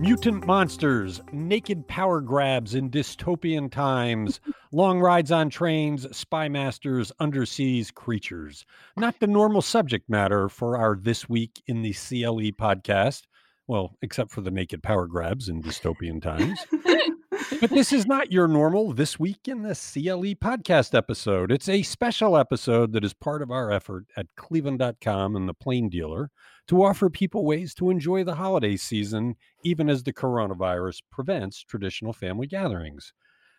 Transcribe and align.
Mutant 0.00 0.46
monsters, 0.46 1.20
naked 1.30 1.86
power 1.86 2.22
grabs 2.22 2.74
in 2.74 2.88
dystopian 2.88 3.70
times, 3.70 4.40
long 4.72 4.98
rides 4.98 5.30
on 5.30 5.50
trains, 5.50 6.06
spy 6.16 6.48
masters, 6.48 7.12
underseas 7.20 7.92
creatures. 7.92 8.64
Not 8.96 9.20
the 9.20 9.26
normal 9.26 9.60
subject 9.60 10.08
matter 10.08 10.48
for 10.48 10.78
our 10.78 10.96
This 10.96 11.28
Week 11.28 11.62
in 11.66 11.82
the 11.82 11.92
CLE 11.92 12.50
podcast. 12.52 13.24
Well, 13.66 13.94
except 14.00 14.30
for 14.30 14.40
the 14.40 14.50
naked 14.50 14.82
power 14.82 15.06
grabs 15.06 15.50
in 15.50 15.62
dystopian 15.62 16.22
times. 16.22 16.58
but 17.60 17.68
this 17.68 17.92
is 17.92 18.06
not 18.06 18.32
your 18.32 18.48
normal 18.48 18.94
This 18.94 19.20
Week 19.20 19.46
in 19.48 19.64
the 19.64 19.74
CLE 19.74 20.34
podcast 20.36 20.94
episode. 20.96 21.52
It's 21.52 21.68
a 21.68 21.82
special 21.82 22.38
episode 22.38 22.94
that 22.94 23.04
is 23.04 23.12
part 23.12 23.42
of 23.42 23.50
our 23.50 23.70
effort 23.70 24.06
at 24.16 24.28
cleveland.com 24.36 25.36
and 25.36 25.46
the 25.46 25.52
Plain 25.52 25.90
Dealer 25.90 26.30
to 26.70 26.84
offer 26.84 27.10
people 27.10 27.44
ways 27.44 27.74
to 27.74 27.90
enjoy 27.90 28.22
the 28.22 28.36
holiday 28.36 28.76
season, 28.76 29.34
even 29.64 29.90
as 29.90 30.04
the 30.04 30.12
coronavirus 30.12 31.02
prevents 31.10 31.64
traditional 31.64 32.12
family 32.12 32.46
gatherings. 32.46 33.12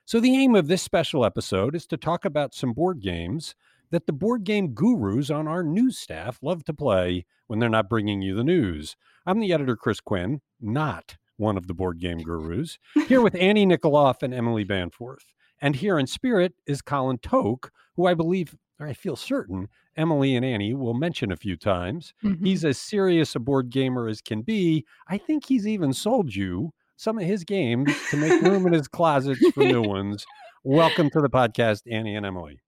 So, 0.05 0.22
the 0.22 0.33
aim 0.38 0.55
of 0.55 0.69
this 0.69 0.81
special 0.81 1.25
episode 1.25 1.75
is 1.75 1.86
to 1.88 1.97
talk 1.97 2.23
about 2.23 2.55
some 2.55 2.71
board 2.71 3.02
games 3.02 3.53
that 3.89 4.05
the 4.05 4.13
board 4.13 4.45
game 4.45 4.69
gurus 4.73 5.30
on 5.30 5.45
our 5.45 5.61
news 5.61 5.97
staff 5.97 6.39
love 6.41 6.63
to 6.63 6.73
play 6.73 7.25
when 7.47 7.59
they're 7.59 7.67
not 7.67 7.89
bringing 7.89 8.21
you 8.21 8.33
the 8.33 8.45
news. 8.45 8.95
I'm 9.25 9.41
the 9.41 9.52
editor, 9.52 9.75
Chris 9.75 9.99
Quinn, 9.99 10.39
not 10.61 11.17
one 11.36 11.58
of 11.58 11.67
the 11.67 11.73
board 11.73 11.99
game 11.99 12.19
gurus, 12.19 12.80
here 13.09 13.19
with 13.19 13.36
Annie 13.36 13.66
Nickoloff 13.66 14.23
and 14.23 14.33
Emily 14.33 14.64
Bamforth. 14.64 15.33
And 15.59 15.75
here 15.75 15.99
in 15.99 16.08
spirit 16.08 16.53
is 16.66 16.81
Colin 16.81 17.17
Toke, 17.17 17.73
who 17.97 18.05
I 18.08 18.14
believe, 18.14 18.55
I 18.87 18.93
feel 18.93 19.15
certain, 19.15 19.67
Emily 19.95 20.35
and 20.35 20.45
Annie 20.45 20.73
will 20.73 20.93
mention 20.93 21.31
a 21.31 21.35
few 21.37 21.55
times. 21.57 22.13
Mm-hmm. 22.23 22.45
He's 22.45 22.65
as 22.65 22.77
serious 22.77 23.35
a 23.35 23.39
board 23.39 23.69
gamer 23.69 24.07
as 24.07 24.21
can 24.21 24.41
be. 24.41 24.85
I 25.07 25.17
think 25.17 25.45
he's 25.45 25.67
even 25.67 25.93
sold 25.93 26.33
you 26.33 26.71
some 26.95 27.17
of 27.17 27.25
his 27.25 27.43
games 27.43 27.91
to 28.09 28.17
make 28.17 28.41
room 28.41 28.67
in 28.67 28.73
his 28.73 28.87
closets 28.87 29.45
for 29.53 29.63
new 29.63 29.81
ones. 29.87 30.25
Welcome 30.63 31.09
to 31.11 31.21
the 31.21 31.29
podcast, 31.29 31.81
Annie 31.91 32.15
and 32.15 32.25
Emily. 32.25 32.59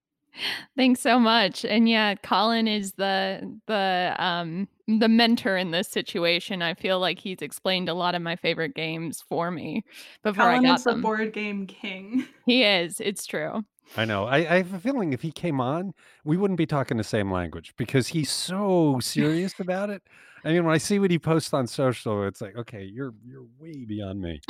Thanks 0.75 0.99
so 0.99 1.19
much. 1.19 1.63
And 1.63 1.87
yeah, 1.87 2.15
Colin 2.15 2.67
is 2.67 2.93
the 2.93 3.59
the 3.67 4.15
um 4.17 4.67
the 4.87 5.07
mentor 5.07 5.57
in 5.57 5.71
this 5.71 5.87
situation. 5.87 6.61
I 6.63 6.73
feel 6.73 6.99
like 6.99 7.19
he's 7.19 7.41
explained 7.41 7.87
a 7.87 7.93
lot 7.93 8.15
of 8.15 8.21
my 8.23 8.35
favorite 8.35 8.73
games 8.73 9.23
for 9.29 9.51
me 9.51 9.83
before 10.23 10.45
Colin 10.45 10.65
I 10.65 10.69
got 10.69 10.79
is 10.79 10.83
them. 10.85 10.97
the 10.97 11.01
board 11.03 11.33
game 11.33 11.67
king. 11.67 12.25
He 12.47 12.63
is. 12.63 12.99
It's 12.99 13.25
true. 13.27 13.63
I 13.97 14.05
know. 14.05 14.25
I, 14.25 14.37
I, 14.37 14.57
have 14.57 14.73
a 14.73 14.79
feeling 14.79 15.13
if 15.13 15.21
he 15.21 15.31
came 15.31 15.61
on, 15.61 15.93
we 16.23 16.37
wouldn't 16.37 16.57
be 16.57 16.65
talking 16.65 16.97
the 16.97 17.03
same 17.03 17.31
language 17.31 17.73
because 17.77 18.07
he's 18.07 18.31
so 18.31 18.99
serious 19.01 19.53
about 19.59 19.89
it. 19.89 20.03
I 20.45 20.51
mean, 20.51 20.65
when 20.65 20.73
I 20.73 20.77
see 20.77 20.99
what 20.99 21.11
he 21.11 21.19
posts 21.19 21.53
on 21.53 21.67
social, 21.67 22.25
it's 22.25 22.41
like, 22.41 22.55
okay, 22.57 22.83
you're 22.83 23.13
you're 23.25 23.45
way 23.59 23.85
beyond 23.85 24.21
me. 24.21 24.41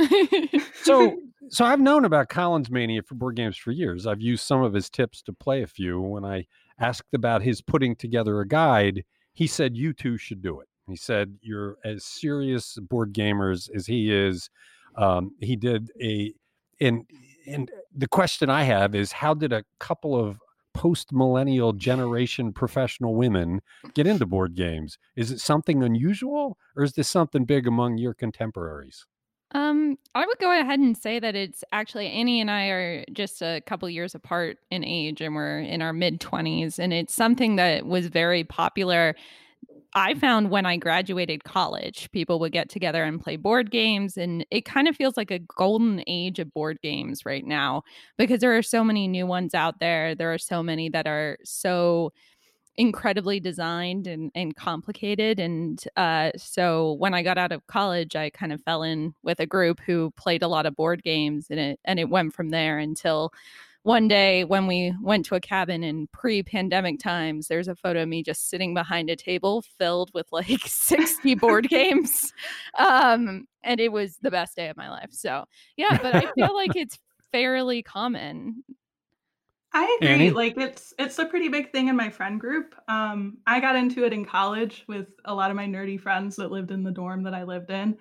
so, 0.81 1.17
so 1.49 1.65
I've 1.65 1.79
known 1.79 2.05
about 2.05 2.29
Colin's 2.29 2.71
mania 2.71 3.03
for 3.03 3.15
board 3.15 3.35
games 3.35 3.57
for 3.57 3.71
years. 3.71 4.07
I've 4.07 4.21
used 4.21 4.43
some 4.43 4.63
of 4.63 4.73
his 4.73 4.89
tips 4.89 5.21
to 5.23 5.33
play 5.33 5.61
a 5.61 5.67
few. 5.67 5.99
When 6.01 6.25
I 6.25 6.47
asked 6.79 7.13
about 7.13 7.43
his 7.43 7.61
putting 7.61 7.95
together 7.95 8.39
a 8.39 8.47
guide, 8.47 9.03
he 9.33 9.45
said 9.45 9.77
you 9.77 9.93
two 9.93 10.17
should 10.17 10.41
do 10.41 10.59
it. 10.61 10.67
He 10.87 10.95
said 10.95 11.37
you're 11.41 11.77
as 11.85 12.03
serious 12.05 12.77
board 12.79 13.13
gamers 13.13 13.69
as 13.73 13.85
he 13.85 14.11
is. 14.11 14.49
Um, 14.95 15.35
he 15.39 15.55
did 15.55 15.91
a 16.01 16.33
and 16.79 17.05
and 17.47 17.71
the 17.95 18.07
question 18.07 18.49
I 18.49 18.63
have 18.63 18.95
is 18.95 19.11
how 19.11 19.33
did 19.33 19.53
a 19.53 19.63
couple 19.79 20.15
of 20.15 20.39
post 20.73 21.11
millennial 21.11 21.73
generation 21.73 22.51
professional 22.51 23.15
women 23.15 23.61
get 23.93 24.07
into 24.07 24.25
board 24.25 24.55
games? 24.55 24.97
Is 25.15 25.31
it 25.31 25.39
something 25.39 25.83
unusual 25.83 26.57
or 26.75 26.83
is 26.83 26.93
this 26.93 27.09
something 27.09 27.45
big 27.45 27.67
among 27.67 27.97
your 27.97 28.13
contemporaries? 28.13 29.05
Um, 29.55 29.99
I 30.15 30.25
would 30.25 30.39
go 30.39 30.51
ahead 30.51 30.79
and 30.79 30.97
say 30.97 31.19
that 31.19 31.35
it's 31.35 31.63
actually 31.71 32.07
Annie 32.07 32.41
and 32.41 32.49
I 32.49 32.65
are 32.67 33.05
just 33.13 33.43
a 33.43 33.61
couple 33.67 33.87
years 33.87 34.15
apart 34.15 34.57
in 34.71 34.83
age 34.83 35.21
and 35.21 35.35
we're 35.35 35.59
in 35.59 35.83
our 35.83 35.93
mid 35.93 36.19
20s 36.19 36.79
and 36.79 36.91
it's 36.91 37.13
something 37.13 37.55
that 37.57 37.85
was 37.85 38.07
very 38.07 38.43
popular 38.43 39.15
I 39.95 40.15
found 40.15 40.49
when 40.49 40.65
I 40.65 40.77
graduated 40.77 41.43
college, 41.43 42.09
people 42.11 42.39
would 42.39 42.51
get 42.51 42.67
together 42.69 43.03
and 43.03 43.21
play 43.21 43.35
board 43.35 43.69
games. 43.69 44.17
And 44.17 44.43
it 44.49 44.65
kind 44.65 44.87
of 44.87 44.95
feels 44.95 45.15
like 45.17 45.29
a 45.29 45.39
golden 45.39 46.03
age 46.07 46.39
of 46.39 46.51
board 46.53 46.79
games 46.81 47.25
right 47.25 47.45
now 47.45 47.83
because 48.17 48.39
there 48.41 48.57
are 48.57 48.63
so 48.63 48.83
many 48.83 49.07
new 49.07 49.27
ones 49.27 49.53
out 49.53 49.79
there. 49.79 50.15
There 50.15 50.33
are 50.33 50.39
so 50.39 50.63
many 50.63 50.89
that 50.89 51.05
are 51.05 51.37
so 51.43 52.11
incredibly 52.77 53.39
designed 53.39 54.07
and, 54.07 54.31
and 54.35 54.55
complicated. 54.55 55.39
And 55.39 55.83
uh, 55.97 56.31
so 56.37 56.93
when 56.93 57.13
I 57.13 57.23
got 57.23 57.37
out 57.37 57.51
of 57.51 57.67
college, 57.67 58.15
I 58.15 58.31
kind 58.31 58.53
of 58.53 58.61
fell 58.63 58.83
in 58.83 59.13
with 59.23 59.39
a 59.39 59.45
group 59.45 59.79
who 59.81 60.11
played 60.17 60.43
a 60.43 60.47
lot 60.47 60.65
of 60.65 60.75
board 60.75 61.03
games 61.03 61.47
and 61.51 61.59
it, 61.59 61.79
and 61.85 61.99
it 61.99 62.09
went 62.09 62.33
from 62.33 62.49
there 62.49 62.79
until 62.79 63.31
one 63.83 64.07
day 64.07 64.45
when 64.45 64.65
we 64.65 64.93
went 65.01 65.25
to 65.25 65.35
a 65.35 65.41
cabin 65.41 65.83
in 65.83 66.07
pre-pandemic 66.07 66.99
times 66.99 67.47
there's 67.47 67.67
a 67.67 67.75
photo 67.75 68.03
of 68.03 68.09
me 68.09 68.23
just 68.23 68.49
sitting 68.49 68.73
behind 68.73 69.09
a 69.09 69.15
table 69.15 69.61
filled 69.77 70.09
with 70.13 70.27
like 70.31 70.61
60 70.65 71.35
board 71.35 71.69
games 71.69 72.33
um 72.79 73.45
and 73.63 73.79
it 73.79 73.91
was 73.91 74.17
the 74.21 74.31
best 74.31 74.55
day 74.55 74.69
of 74.69 74.77
my 74.77 74.89
life 74.89 75.09
so 75.11 75.45
yeah 75.77 75.97
but 76.01 76.15
i 76.15 76.31
feel 76.35 76.55
like 76.55 76.75
it's 76.75 76.97
fairly 77.31 77.83
common 77.83 78.63
I 79.75 79.97
agree. 79.99 80.13
Annie? 80.13 80.29
Like 80.29 80.55
it's 80.57 80.93
it's 80.99 81.17
a 81.17 81.25
pretty 81.25 81.49
big 81.49 81.71
thing 81.71 81.87
in 81.87 81.95
my 81.95 82.09
friend 82.09 82.39
group. 82.39 82.75
Um, 82.87 83.39
I 83.47 83.59
got 83.59 83.75
into 83.75 84.05
it 84.05 84.13
in 84.13 84.23
college 84.23 84.85
with 84.87 85.07
a 85.25 85.33
lot 85.33 85.49
of 85.49 85.57
my 85.57 85.65
nerdy 85.65 85.99
friends 85.99 86.35
that 86.35 86.51
lived 86.51 86.69
in 86.69 86.83
the 86.83 86.91
dorm 86.91 87.23
that 87.23 87.33
I 87.33 87.41
lived 87.41 87.71
in. 87.71 87.97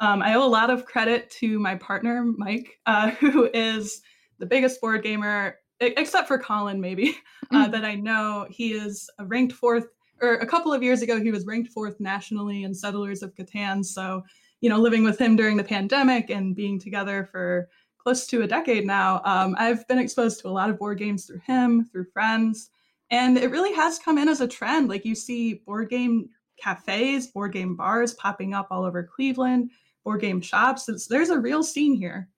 Um, 0.00 0.20
I 0.20 0.34
owe 0.34 0.44
a 0.44 0.48
lot 0.48 0.68
of 0.68 0.84
credit 0.84 1.30
to 1.38 1.60
my 1.60 1.76
partner 1.76 2.24
Mike, 2.24 2.80
uh, 2.86 3.10
who 3.20 3.48
is 3.54 4.02
the 4.42 4.46
biggest 4.46 4.80
board 4.80 5.04
gamer, 5.04 5.56
except 5.78 6.26
for 6.26 6.36
Colin, 6.36 6.80
maybe, 6.80 7.16
uh, 7.52 7.68
mm. 7.68 7.70
that 7.70 7.84
I 7.84 7.94
know. 7.94 8.44
He 8.50 8.72
is 8.72 9.08
ranked 9.20 9.52
fourth, 9.52 9.86
or 10.20 10.34
a 10.34 10.46
couple 10.46 10.72
of 10.72 10.82
years 10.82 11.00
ago, 11.00 11.20
he 11.20 11.30
was 11.30 11.46
ranked 11.46 11.70
fourth 11.70 12.00
nationally 12.00 12.64
in 12.64 12.74
Settlers 12.74 13.22
of 13.22 13.32
Catan. 13.36 13.84
So, 13.84 14.24
you 14.60 14.68
know, 14.68 14.78
living 14.78 15.04
with 15.04 15.16
him 15.16 15.36
during 15.36 15.56
the 15.56 15.62
pandemic 15.62 16.28
and 16.28 16.56
being 16.56 16.80
together 16.80 17.28
for 17.30 17.68
close 17.98 18.26
to 18.26 18.42
a 18.42 18.48
decade 18.48 18.84
now, 18.84 19.22
um, 19.24 19.54
I've 19.60 19.86
been 19.86 20.00
exposed 20.00 20.40
to 20.40 20.48
a 20.48 20.50
lot 20.50 20.70
of 20.70 20.76
board 20.76 20.98
games 20.98 21.24
through 21.24 21.42
him, 21.46 21.84
through 21.84 22.06
friends. 22.12 22.70
And 23.10 23.38
it 23.38 23.52
really 23.52 23.72
has 23.74 24.00
come 24.00 24.18
in 24.18 24.28
as 24.28 24.40
a 24.40 24.48
trend. 24.48 24.88
Like 24.88 25.04
you 25.04 25.14
see 25.14 25.62
board 25.66 25.88
game 25.88 26.30
cafes, 26.58 27.28
board 27.28 27.52
game 27.52 27.76
bars 27.76 28.14
popping 28.14 28.54
up 28.54 28.66
all 28.72 28.82
over 28.84 29.04
Cleveland, 29.04 29.70
board 30.02 30.20
game 30.20 30.40
shops. 30.40 30.88
It's, 30.88 31.06
there's 31.06 31.30
a 31.30 31.38
real 31.38 31.62
scene 31.62 31.94
here. 31.94 32.28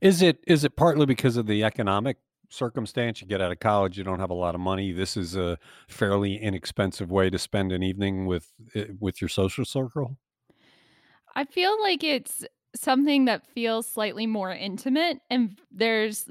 Is 0.00 0.22
it 0.22 0.38
is 0.46 0.64
it 0.64 0.76
partly 0.76 1.06
because 1.06 1.36
of 1.36 1.46
the 1.46 1.64
economic 1.64 2.18
circumstance? 2.50 3.20
You 3.20 3.26
get 3.26 3.40
out 3.40 3.52
of 3.52 3.60
college, 3.60 3.98
you 3.98 4.04
don't 4.04 4.20
have 4.20 4.30
a 4.30 4.34
lot 4.34 4.54
of 4.54 4.60
money. 4.60 4.92
This 4.92 5.16
is 5.16 5.36
a 5.36 5.58
fairly 5.88 6.36
inexpensive 6.36 7.10
way 7.10 7.30
to 7.30 7.38
spend 7.38 7.72
an 7.72 7.82
evening 7.82 8.26
with 8.26 8.52
eh, 8.74 8.86
with 8.98 9.20
your 9.20 9.28
social 9.28 9.64
circle. 9.64 10.18
I 11.34 11.44
feel 11.44 11.78
like 11.82 12.02
it's 12.02 12.44
something 12.74 13.26
that 13.26 13.46
feels 13.46 13.86
slightly 13.86 14.26
more 14.26 14.52
intimate 14.52 15.20
and 15.30 15.58
there's 15.70 16.28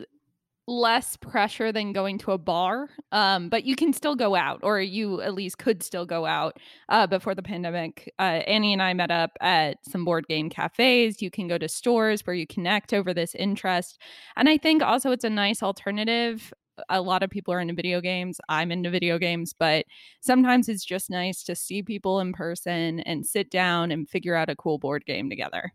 less 0.67 1.15
pressure 1.17 1.71
than 1.71 1.93
going 1.93 2.17
to 2.17 2.31
a 2.31 2.37
bar 2.37 2.89
um, 3.11 3.49
but 3.49 3.65
you 3.65 3.75
can 3.75 3.93
still 3.93 4.15
go 4.15 4.35
out 4.35 4.59
or 4.63 4.81
you 4.81 5.21
at 5.21 5.35
least 5.35 5.59
could 5.59 5.83
still 5.83 6.05
go 6.05 6.25
out 6.25 6.57
uh, 6.89 7.05
before 7.05 7.35
the 7.35 7.43
pandemic. 7.43 8.11
Uh, 8.17 8.41
annie 8.47 8.73
and 8.73 8.81
i 8.81 8.91
met 8.93 9.11
up 9.11 9.31
at 9.41 9.77
some 9.87 10.03
board 10.03 10.27
game 10.27 10.49
cafes. 10.49 11.21
You 11.21 11.29
can 11.29 11.47
go 11.47 11.57
to 11.59 11.69
stores 11.69 12.25
where 12.25 12.35
you 12.35 12.47
connect 12.47 12.93
over 12.93 13.13
this 13.13 13.35
interest. 13.35 14.01
And 14.37 14.49
i 14.49 14.57
think 14.57 14.81
also 14.81 15.11
it's 15.11 15.23
a 15.23 15.29
nice 15.29 15.61
alternative. 15.61 16.51
A 16.89 16.99
lot 16.99 17.23
of 17.23 17.29
people 17.29 17.53
are 17.53 17.61
into 17.61 17.73
video 17.73 18.01
games. 18.01 18.41
I'm 18.49 18.71
into 18.71 18.89
video 18.89 19.19
games 19.19 19.53
but 19.53 19.85
sometimes 20.21 20.67
it's 20.67 20.85
just 20.85 21.11
nice 21.11 21.43
to 21.43 21.55
see 21.55 21.83
people 21.83 22.19
in 22.21 22.33
person 22.33 23.01
and 23.01 23.23
sit 23.25 23.51
down 23.51 23.91
and 23.91 24.09
figure 24.09 24.35
out 24.35 24.49
a 24.49 24.55
cool 24.55 24.79
board 24.79 25.05
game 25.05 25.29
together 25.29 25.73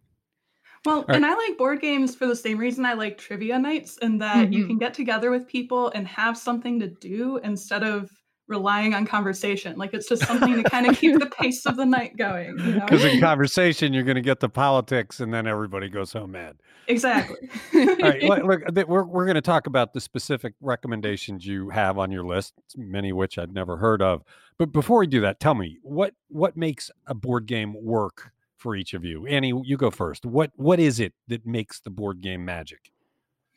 well, 0.84 1.04
and 1.08 1.26
I 1.26 1.34
like 1.34 1.58
board 1.58 1.80
games 1.80 2.14
for 2.14 2.26
the 2.26 2.36
same 2.36 2.58
reason 2.58 2.86
I 2.86 2.94
like 2.94 3.18
trivia 3.18 3.58
nights, 3.58 3.98
in 3.98 4.18
that 4.18 4.36
mm-hmm. 4.36 4.52
you 4.52 4.66
can 4.66 4.78
get 4.78 4.94
together 4.94 5.30
with 5.30 5.46
people 5.46 5.90
and 5.94 6.06
have 6.08 6.38
something 6.38 6.80
to 6.80 6.88
do 6.88 7.38
instead 7.38 7.82
of 7.82 8.10
relying 8.50 8.94
on 8.94 9.06
conversation. 9.06 9.78
Like 9.78 9.94
it's 9.94 10.08
just 10.08 10.26
something 10.26 10.62
to 10.62 10.68
kind 10.68 10.86
of 10.86 10.98
keep 10.98 11.18
the 11.18 11.26
pace 11.38 11.64
of 11.66 11.76
the 11.76 11.86
night 11.86 12.16
going. 12.16 12.56
Because 12.56 13.02
you 13.02 13.08
know? 13.08 13.14
in 13.14 13.20
conversation, 13.20 13.92
you're 13.92 14.02
going 14.04 14.16
to 14.16 14.22
get 14.22 14.40
the 14.40 14.48
politics, 14.48 15.20
and 15.20 15.32
then 15.32 15.46
everybody 15.46 15.88
goes 15.88 16.12
home 16.12 16.32
mad. 16.32 16.56
Exactly. 16.88 17.48
All 17.74 17.96
right, 17.96 18.22
look, 18.22 18.42
look, 18.74 18.88
we're 18.88 19.04
we're 19.04 19.24
going 19.24 19.36
to 19.36 19.40
talk 19.40 19.66
about 19.66 19.92
the 19.92 20.00
specific 20.00 20.54
recommendations 20.60 21.46
you 21.46 21.70
have 21.70 21.98
on 21.98 22.10
your 22.10 22.24
list, 22.24 22.54
many 22.76 23.10
of 23.10 23.16
which 23.16 23.38
I'd 23.38 23.54
never 23.54 23.76
heard 23.76 24.02
of. 24.02 24.22
But 24.58 24.72
before 24.72 24.98
we 24.98 25.06
do 25.06 25.20
that, 25.20 25.40
tell 25.40 25.54
me 25.54 25.78
what 25.82 26.14
what 26.28 26.56
makes 26.56 26.90
a 27.06 27.14
board 27.14 27.46
game 27.46 27.74
work 27.80 28.32
for 28.60 28.76
each 28.76 28.94
of 28.94 29.04
you. 29.04 29.26
Annie, 29.26 29.52
you 29.64 29.76
go 29.76 29.90
first. 29.90 30.24
What 30.24 30.52
what 30.56 30.78
is 30.78 31.00
it 31.00 31.12
that 31.28 31.46
makes 31.46 31.80
the 31.80 31.90
board 31.90 32.20
game 32.20 32.44
magic? 32.44 32.92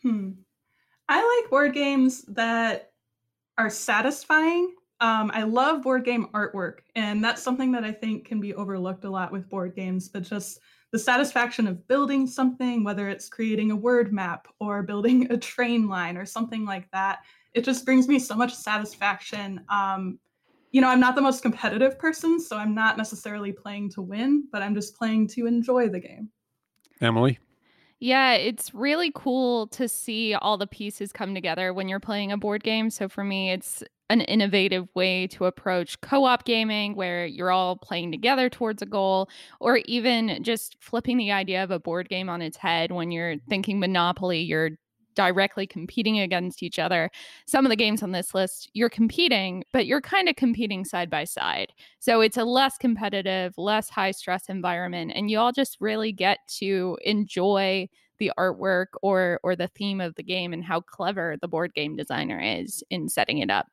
Hmm. 0.02 0.32
I 1.08 1.42
like 1.42 1.50
board 1.50 1.74
games 1.74 2.24
that 2.30 2.92
are 3.58 3.70
satisfying 3.70 4.74
um, 5.04 5.32
I 5.34 5.44
love 5.44 5.82
board 5.82 6.06
game 6.06 6.28
artwork, 6.34 6.80
and 6.96 7.22
that's 7.22 7.44
something 7.44 7.74
that 7.74 7.84
I 7.84 7.92
think 7.92 8.26
can 8.26 8.40
be 8.40 8.54
overlooked 8.54 9.04
a 9.04 9.10
lot 9.10 9.34
with 9.34 9.50
board 9.50 9.76
games. 9.76 10.08
But 10.08 10.24
just 10.24 10.60
the 10.92 11.00
satisfaction 11.00 11.68
of 11.68 11.86
building 11.90 12.26
something, 12.26 12.86
whether 12.86 13.10
it's 13.10 13.28
creating 13.28 13.72
a 13.72 13.76
word 13.76 14.14
map 14.14 14.48
or 14.62 14.82
building 14.82 15.28
a 15.30 15.38
train 15.38 15.90
line 15.90 16.16
or 16.16 16.26
something 16.26 16.64
like 16.64 16.90
that, 16.92 17.20
it 17.54 17.66
just 17.66 17.84
brings 17.84 18.08
me 18.08 18.18
so 18.18 18.34
much 18.34 18.56
satisfaction. 18.56 19.60
Um, 19.68 20.20
you 20.74 20.81
know, 20.81 20.90
I'm 20.90 21.00
not 21.00 21.16
the 21.16 21.22
most 21.22 21.44
competitive 21.44 21.98
person, 22.00 22.40
so 22.40 22.58
I'm 22.58 22.74
not 22.74 22.98
necessarily 22.98 23.52
playing 23.52 23.92
to 23.92 24.02
win, 24.02 24.48
but 24.52 24.64
I'm 24.64 24.74
just 24.74 24.98
playing 24.98 25.28
to 25.30 25.46
enjoy 25.46 25.88
the 25.88 26.00
game. 26.00 26.30
Emily? 27.00 27.40
Yeah, 28.00 28.34
it's 28.34 28.74
really 28.74 29.12
cool 29.14 29.68
to 29.68 29.88
see 29.88 30.34
all 30.34 30.58
the 30.58 30.68
pieces 30.68 31.14
come 31.14 31.36
together 31.36 31.74
when 31.74 31.88
you're 31.88 32.00
playing 32.00 32.31
a 32.31 32.38
board 32.38 32.64
game. 32.64 32.90
So 32.90 33.08
for 33.08 33.24
me, 33.24 33.52
it's 33.52 33.84
an 34.10 34.22
innovative 34.22 34.88
way 34.96 35.28
to 35.28 35.46
approach 35.46 36.02
co 36.02 36.25
op 36.25 36.44
gaming 36.44 36.96
where 36.96 37.25
you're 37.25 37.52
all 37.52 37.78
playing 37.78 38.12
together 38.12 38.50
towards 38.50 38.81
a 38.81 38.88
goal, 38.88 39.30
or 39.60 39.78
even 39.86 40.44
just 40.44 40.75
flipping 40.81 41.18
the 41.18 41.31
idea 41.31 41.64
of 41.64 41.72
a 41.72 41.80
board 41.80 42.10
game 42.10 42.30
on 42.30 42.42
its 42.42 42.58
head 42.58 42.92
when 42.92 43.12
you're 43.12 43.38
thinking 43.48 43.80
Monopoly, 43.80 44.42
you're 44.42 44.72
directly 45.15 45.68
competing 45.68 46.19
against 46.19 46.63
each 46.63 46.80
other. 46.80 47.10
Some 47.45 47.65
of 47.65 47.69
the 47.69 47.75
games 47.75 48.04
on 48.04 48.12
this 48.12 48.33
list, 48.33 48.69
you're 48.74 48.89
competing, 48.89 49.63
but 49.71 49.86
you're 49.86 50.01
kind 50.01 50.30
of 50.30 50.36
competing 50.36 50.86
side 50.86 51.10
by 51.10 51.24
side. 51.24 51.74
So 52.00 52.21
it's 52.21 52.38
a 52.38 52.45
less 52.45 52.77
competitive, 52.77 53.54
less 53.57 53.89
high 53.89 54.12
stress 54.12 54.50
environment, 54.50 55.12
and 55.15 55.30
you 55.30 55.39
all 55.39 55.51
just 55.51 55.77
really 55.80 56.12
get 56.12 56.39
to 56.60 56.98
enjoy 57.04 57.89
the 58.19 58.31
artwork 58.38 58.88
or 59.01 59.39
or 59.44 59.56
the 59.56 59.68
theme 59.69 60.00
of 60.00 60.15
the 60.15 60.24
game 60.24 60.54
and 60.54 60.63
how 60.63 60.80
clever 60.80 61.36
the 61.42 61.48
board 61.48 61.74
game 61.74 61.95
designer 61.95 62.39
is 62.39 62.83
in 62.89 63.10
setting 63.10 63.39
it 63.39 63.50
up. 63.50 63.68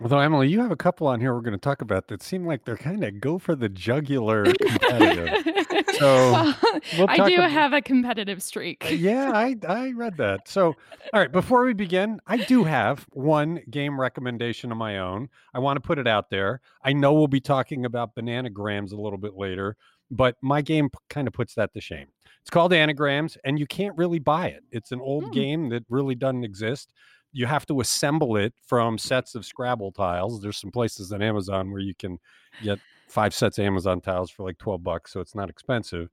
Although 0.00 0.18
Emily, 0.18 0.48
you 0.48 0.60
have 0.60 0.70
a 0.70 0.76
couple 0.76 1.06
on 1.06 1.20
here 1.20 1.32
we're 1.34 1.40
going 1.40 1.52
to 1.52 1.58
talk 1.58 1.80
about 1.80 2.08
that 2.08 2.22
seem 2.22 2.46
like 2.46 2.64
they're 2.64 2.76
kind 2.76 3.02
of 3.02 3.18
go 3.18 3.38
for 3.38 3.54
the 3.54 3.70
jugular 3.70 4.44
competitive. 4.44 5.54
so 5.98 6.52
we'll 6.98 7.08
I 7.08 7.16
do 7.28 7.36
about, 7.36 7.50
have 7.50 7.72
a 7.72 7.80
competitive 7.80 8.42
streak. 8.42 8.84
Uh, 8.84 8.88
yeah, 8.88 9.32
I 9.32 9.56
I 9.66 9.92
read 9.92 10.18
that. 10.18 10.48
So 10.48 10.74
all 11.14 11.20
right, 11.20 11.32
before 11.32 11.64
we 11.64 11.72
begin, 11.72 12.20
I 12.26 12.36
do 12.36 12.64
have 12.64 13.06
one 13.12 13.60
game 13.70 13.98
recommendation 13.98 14.70
of 14.70 14.76
my 14.76 14.98
own. 14.98 15.30
I 15.54 15.60
want 15.60 15.78
to 15.78 15.80
put 15.80 15.98
it 15.98 16.06
out 16.06 16.28
there. 16.28 16.60
I 16.84 16.92
know 16.92 17.14
we'll 17.14 17.26
be 17.26 17.40
talking 17.40 17.86
about 17.86 18.14
bananagrams 18.14 18.92
a 18.92 19.00
little 19.00 19.18
bit 19.18 19.34
later, 19.34 19.76
but 20.10 20.36
my 20.42 20.60
game 20.60 20.90
kind 21.08 21.26
of 21.26 21.32
puts 21.32 21.54
that 21.54 21.72
to 21.72 21.80
shame. 21.80 22.08
It's 22.42 22.50
called 22.50 22.74
Anagrams, 22.74 23.38
and 23.44 23.58
you 23.58 23.66
can't 23.66 23.96
really 23.96 24.18
buy 24.18 24.48
it. 24.48 24.62
It's 24.70 24.92
an 24.92 25.00
old 25.00 25.24
hmm. 25.24 25.30
game 25.30 25.68
that 25.70 25.84
really 25.88 26.14
doesn't 26.14 26.44
exist 26.44 26.92
you 27.36 27.44
have 27.44 27.66
to 27.66 27.80
assemble 27.80 28.38
it 28.38 28.54
from 28.66 28.96
sets 28.96 29.34
of 29.34 29.44
Scrabble 29.44 29.92
tiles. 29.92 30.40
There's 30.40 30.56
some 30.56 30.70
places 30.70 31.12
on 31.12 31.20
Amazon 31.20 31.70
where 31.70 31.82
you 31.82 31.94
can 31.94 32.18
get 32.62 32.78
five 33.08 33.34
sets 33.34 33.58
of 33.58 33.66
Amazon 33.66 34.00
tiles 34.00 34.30
for 34.30 34.42
like 34.42 34.56
12 34.56 34.82
bucks, 34.82 35.12
so 35.12 35.20
it's 35.20 35.34
not 35.34 35.50
expensive. 35.50 36.08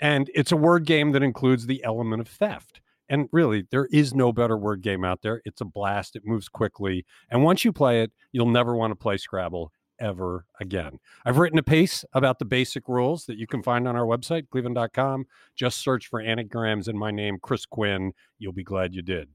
And 0.00 0.28
it's 0.34 0.50
a 0.50 0.56
word 0.56 0.84
game 0.84 1.12
that 1.12 1.22
includes 1.22 1.66
the 1.66 1.84
element 1.84 2.20
of 2.20 2.26
theft. 2.26 2.80
And 3.08 3.28
really, 3.30 3.64
there 3.70 3.86
is 3.92 4.14
no 4.14 4.32
better 4.32 4.58
word 4.58 4.82
game 4.82 5.04
out 5.04 5.22
there. 5.22 5.40
It's 5.44 5.60
a 5.60 5.64
blast. 5.64 6.16
It 6.16 6.26
moves 6.26 6.48
quickly. 6.48 7.06
And 7.30 7.44
once 7.44 7.64
you 7.64 7.72
play 7.72 8.02
it, 8.02 8.10
you'll 8.32 8.50
never 8.50 8.74
want 8.74 8.90
to 8.90 8.96
play 8.96 9.16
Scrabble 9.16 9.70
ever 10.00 10.44
again. 10.58 10.98
I've 11.24 11.38
written 11.38 11.58
a 11.60 11.62
piece 11.62 12.04
about 12.14 12.40
the 12.40 12.46
basic 12.46 12.88
rules 12.88 13.26
that 13.26 13.38
you 13.38 13.46
can 13.46 13.62
find 13.62 13.86
on 13.86 13.94
our 13.94 14.06
website, 14.06 14.48
cleveland.com. 14.50 15.26
Just 15.54 15.78
search 15.78 16.08
for 16.08 16.20
anagrams 16.20 16.88
in 16.88 16.98
my 16.98 17.12
name, 17.12 17.38
Chris 17.40 17.64
Quinn. 17.64 18.12
You'll 18.40 18.52
be 18.52 18.64
glad 18.64 18.92
you 18.92 19.02
did. 19.02 19.28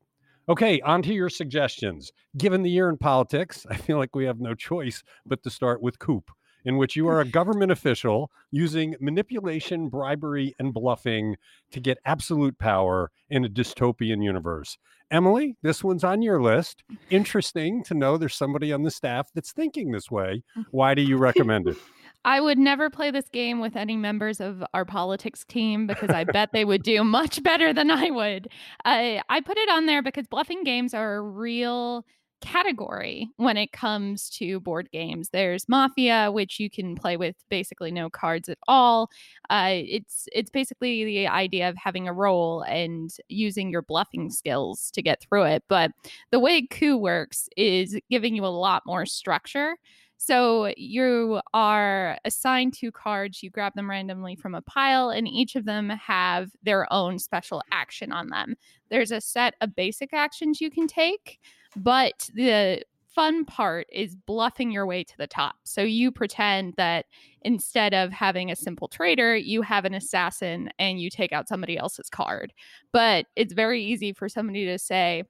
Okay, 0.49 0.81
on 0.81 1.03
to 1.03 1.13
your 1.13 1.29
suggestions. 1.29 2.11
Given 2.35 2.63
the 2.63 2.71
year 2.71 2.89
in 2.89 2.97
politics, 2.97 3.67
I 3.69 3.75
feel 3.75 3.99
like 3.99 4.15
we 4.15 4.25
have 4.25 4.39
no 4.39 4.55
choice 4.55 5.03
but 5.23 5.43
to 5.43 5.51
start 5.51 5.79
with 5.79 5.99
Coup, 5.99 6.23
in 6.65 6.77
which 6.77 6.95
you 6.95 7.07
are 7.07 7.21
a 7.21 7.25
government 7.25 7.71
official 7.71 8.31
using 8.49 8.95
manipulation, 8.99 9.89
bribery, 9.89 10.55
and 10.57 10.73
bluffing 10.73 11.35
to 11.69 11.79
get 11.79 11.99
absolute 12.03 12.57
power 12.57 13.11
in 13.29 13.45
a 13.45 13.49
dystopian 13.49 14.23
universe. 14.23 14.79
Emily, 15.11 15.55
this 15.61 15.83
one's 15.83 16.03
on 16.03 16.23
your 16.23 16.41
list. 16.41 16.83
Interesting 17.11 17.83
to 17.83 17.93
know 17.93 18.17
there's 18.17 18.33
somebody 18.33 18.73
on 18.73 18.81
the 18.81 18.89
staff 18.89 19.29
that's 19.35 19.51
thinking 19.51 19.91
this 19.91 20.09
way. 20.09 20.41
Why 20.71 20.95
do 20.95 21.03
you 21.03 21.17
recommend 21.19 21.67
it? 21.67 21.77
I 22.25 22.41
would 22.41 22.57
never 22.57 22.89
play 22.89 23.11
this 23.11 23.29
game 23.29 23.59
with 23.59 23.75
any 23.75 23.95
members 23.95 24.39
of 24.41 24.63
our 24.73 24.85
politics 24.85 25.45
team 25.45 25.87
because 25.87 26.09
I 26.09 26.25
bet 26.25 26.49
they 26.51 26.65
would 26.65 26.83
do 26.83 27.03
much 27.03 27.41
better 27.43 27.73
than 27.73 27.89
I 27.91 28.09
would. 28.11 28.49
I 28.85 29.21
I 29.29 29.41
put 29.41 29.57
it 29.57 29.69
on 29.69 29.85
there 29.85 30.01
because 30.01 30.27
bluffing 30.27 30.63
games 30.63 30.93
are 30.93 31.15
a 31.15 31.21
real 31.21 32.05
category 32.41 33.29
when 33.37 33.57
it 33.57 33.71
comes 33.71 34.29
to 34.29 34.59
board 34.61 34.89
games. 34.91 35.29
There's 35.31 35.67
Mafia, 35.67 36.31
which 36.31 36.59
you 36.59 36.69
can 36.69 36.95
play 36.95 37.17
with 37.17 37.35
basically 37.49 37.91
no 37.91 38.09
cards 38.09 38.49
at 38.49 38.57
all. 38.67 39.09
Uh, 39.49 39.71
it's 39.71 40.27
it's 40.31 40.49
basically 40.49 41.05
the 41.05 41.27
idea 41.27 41.69
of 41.69 41.75
having 41.77 42.07
a 42.07 42.13
roll 42.13 42.61
and 42.61 43.09
using 43.27 43.71
your 43.71 43.81
bluffing 43.81 44.29
skills 44.29 44.91
to 44.91 45.01
get 45.01 45.21
through 45.21 45.43
it. 45.43 45.63
But 45.67 45.91
the 46.31 46.39
way 46.39 46.65
Coup 46.67 46.97
works 46.97 47.49
is 47.57 47.97
giving 48.09 48.35
you 48.35 48.45
a 48.45 48.47
lot 48.47 48.83
more 48.85 49.05
structure. 49.05 49.75
So 50.21 50.73
you 50.75 51.39
are 51.53 52.17
assigned 52.25 52.73
two 52.73 52.91
cards, 52.91 53.41
you 53.41 53.49
grab 53.49 53.73
them 53.73 53.89
randomly 53.89 54.35
from 54.35 54.53
a 54.53 54.61
pile, 54.61 55.11
and 55.11 55.25
each 55.25 55.55
of 55.55 55.63
them 55.63 55.89
have 55.89 56.51
their 56.61 56.91
own 56.91 57.19
special 57.19 57.63
action 57.71 58.11
on 58.11 58.27
them. 58.27 58.55
There's 58.89 59.13
a 59.13 59.21
set 59.21 59.55
of 59.61 59.77
basic 59.77 60.13
actions 60.13 60.59
you 60.59 60.69
can 60.69 60.87
take, 60.87 61.39
but 61.77 62.29
the 62.33 62.83
fun 63.15 63.45
part 63.45 63.87
is 63.93 64.13
bluffing 64.13 64.71
your 64.71 64.85
way 64.85 65.05
to 65.05 65.17
the 65.17 65.25
top. 65.25 65.55
So 65.63 65.83
you 65.83 66.11
pretend 66.11 66.73
that 66.75 67.05
instead 67.43 67.93
of 67.93 68.11
having 68.11 68.51
a 68.51 68.57
simple 68.57 68.89
trader, 68.89 69.37
you 69.37 69.61
have 69.61 69.85
an 69.85 69.93
assassin 69.93 70.69
and 70.79 70.99
you 70.99 71.09
take 71.09 71.31
out 71.31 71.47
somebody 71.47 71.77
else's 71.77 72.09
card. 72.09 72.51
But 72.91 73.25
it's 73.37 73.53
very 73.53 73.81
easy 73.81 74.11
for 74.11 74.27
somebody 74.27 74.65
to 74.65 74.77
say, 74.77 75.23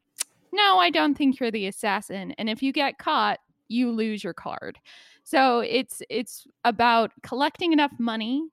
no, 0.52 0.80
I 0.80 0.90
don't 0.90 1.16
think 1.16 1.40
you're 1.40 1.52
the 1.52 1.68
assassin. 1.68 2.34
And 2.40 2.50
if 2.50 2.64
you 2.64 2.74
get 2.74 2.98
caught, 2.98 3.40
you 3.70 3.92
lose 3.92 4.24
your 4.24 4.34
card. 4.34 4.80
So 5.24 5.60
it's 5.62 6.02
it's 6.10 6.46
about 6.66 7.12
collecting 7.24 7.72
enough 7.74 7.94
money 8.00 8.44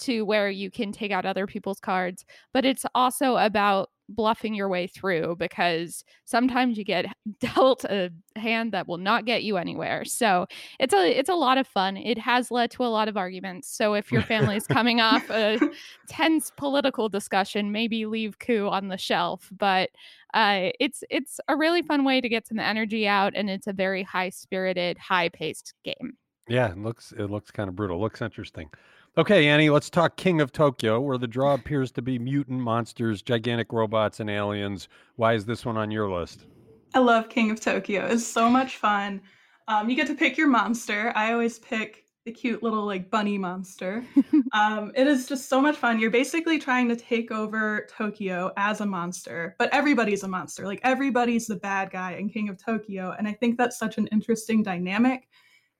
to 0.00 0.24
where 0.24 0.50
you 0.50 0.70
can 0.70 0.92
take 0.92 1.10
out 1.12 1.24
other 1.24 1.46
people's 1.46 1.80
cards, 1.80 2.24
but 2.52 2.64
it's 2.64 2.84
also 2.94 3.36
about 3.36 3.90
bluffing 4.08 4.54
your 4.54 4.68
way 4.68 4.86
through 4.86 5.36
because 5.38 6.04
sometimes 6.24 6.78
you 6.78 6.84
get 6.84 7.06
dealt 7.40 7.84
a 7.84 8.10
hand 8.36 8.72
that 8.72 8.86
will 8.86 8.98
not 8.98 9.24
get 9.24 9.42
you 9.42 9.56
anywhere. 9.56 10.04
So 10.04 10.46
it's 10.78 10.94
a 10.94 11.18
it's 11.18 11.28
a 11.28 11.34
lot 11.34 11.58
of 11.58 11.66
fun. 11.66 11.96
It 11.96 12.18
has 12.18 12.50
led 12.50 12.70
to 12.72 12.84
a 12.84 12.88
lot 12.88 13.08
of 13.08 13.16
arguments. 13.16 13.68
So 13.68 13.94
if 13.94 14.12
your 14.12 14.22
family 14.22 14.56
is 14.56 14.66
coming 14.66 15.00
off 15.00 15.28
a 15.30 15.58
tense 16.08 16.52
political 16.56 17.08
discussion, 17.08 17.72
maybe 17.72 18.06
leave 18.06 18.38
coup 18.38 18.68
on 18.68 18.88
the 18.88 18.98
shelf. 18.98 19.50
But 19.56 19.90
uh, 20.34 20.70
it's 20.80 21.02
it's 21.10 21.40
a 21.48 21.56
really 21.56 21.82
fun 21.82 22.04
way 22.04 22.20
to 22.20 22.28
get 22.28 22.46
some 22.46 22.58
energy 22.58 23.08
out, 23.08 23.32
and 23.34 23.48
it's 23.48 23.66
a 23.66 23.72
very 23.72 24.02
high 24.02 24.30
spirited, 24.30 24.98
high 24.98 25.28
paced 25.28 25.74
game. 25.84 26.16
Yeah, 26.48 26.70
it 26.70 26.78
looks 26.78 27.12
it 27.12 27.26
looks 27.26 27.50
kind 27.50 27.68
of 27.68 27.76
brutal. 27.76 28.00
Looks 28.00 28.22
interesting. 28.22 28.70
Okay, 29.18 29.48
Annie, 29.48 29.70
let's 29.70 29.88
talk 29.88 30.18
King 30.18 30.42
of 30.42 30.52
Tokyo, 30.52 31.00
where 31.00 31.16
the 31.16 31.26
draw 31.26 31.54
appears 31.54 31.90
to 31.92 32.02
be 32.02 32.18
mutant 32.18 32.60
monsters, 32.60 33.22
gigantic 33.22 33.72
robots, 33.72 34.20
and 34.20 34.28
aliens. 34.28 34.88
Why 35.14 35.32
is 35.32 35.46
this 35.46 35.64
one 35.64 35.78
on 35.78 35.90
your 35.90 36.10
list? 36.10 36.44
I 36.92 36.98
love 36.98 37.30
King 37.30 37.50
of 37.50 37.58
Tokyo. 37.58 38.04
It's 38.04 38.26
so 38.26 38.50
much 38.50 38.76
fun. 38.76 39.22
Um, 39.68 39.88
you 39.88 39.96
get 39.96 40.06
to 40.08 40.14
pick 40.14 40.36
your 40.36 40.48
monster. 40.48 41.14
I 41.16 41.32
always 41.32 41.58
pick 41.58 42.04
the 42.26 42.30
cute 42.30 42.62
little 42.62 42.84
like 42.84 43.10
bunny 43.10 43.38
monster. 43.38 44.04
um, 44.52 44.92
it 44.94 45.06
is 45.06 45.26
just 45.26 45.48
so 45.48 45.62
much 45.62 45.76
fun. 45.76 45.98
You're 45.98 46.10
basically 46.10 46.58
trying 46.58 46.86
to 46.90 46.96
take 46.96 47.32
over 47.32 47.88
Tokyo 47.90 48.52
as 48.58 48.82
a 48.82 48.86
monster, 48.86 49.56
but 49.58 49.72
everybody's 49.72 50.24
a 50.24 50.28
monster. 50.28 50.66
Like 50.66 50.80
everybody's 50.84 51.46
the 51.46 51.56
bad 51.56 51.90
guy 51.90 52.16
in 52.16 52.28
King 52.28 52.50
of 52.50 52.62
Tokyo. 52.62 53.14
And 53.16 53.26
I 53.26 53.32
think 53.32 53.56
that's 53.56 53.78
such 53.78 53.96
an 53.96 54.08
interesting 54.08 54.62
dynamic 54.62 55.26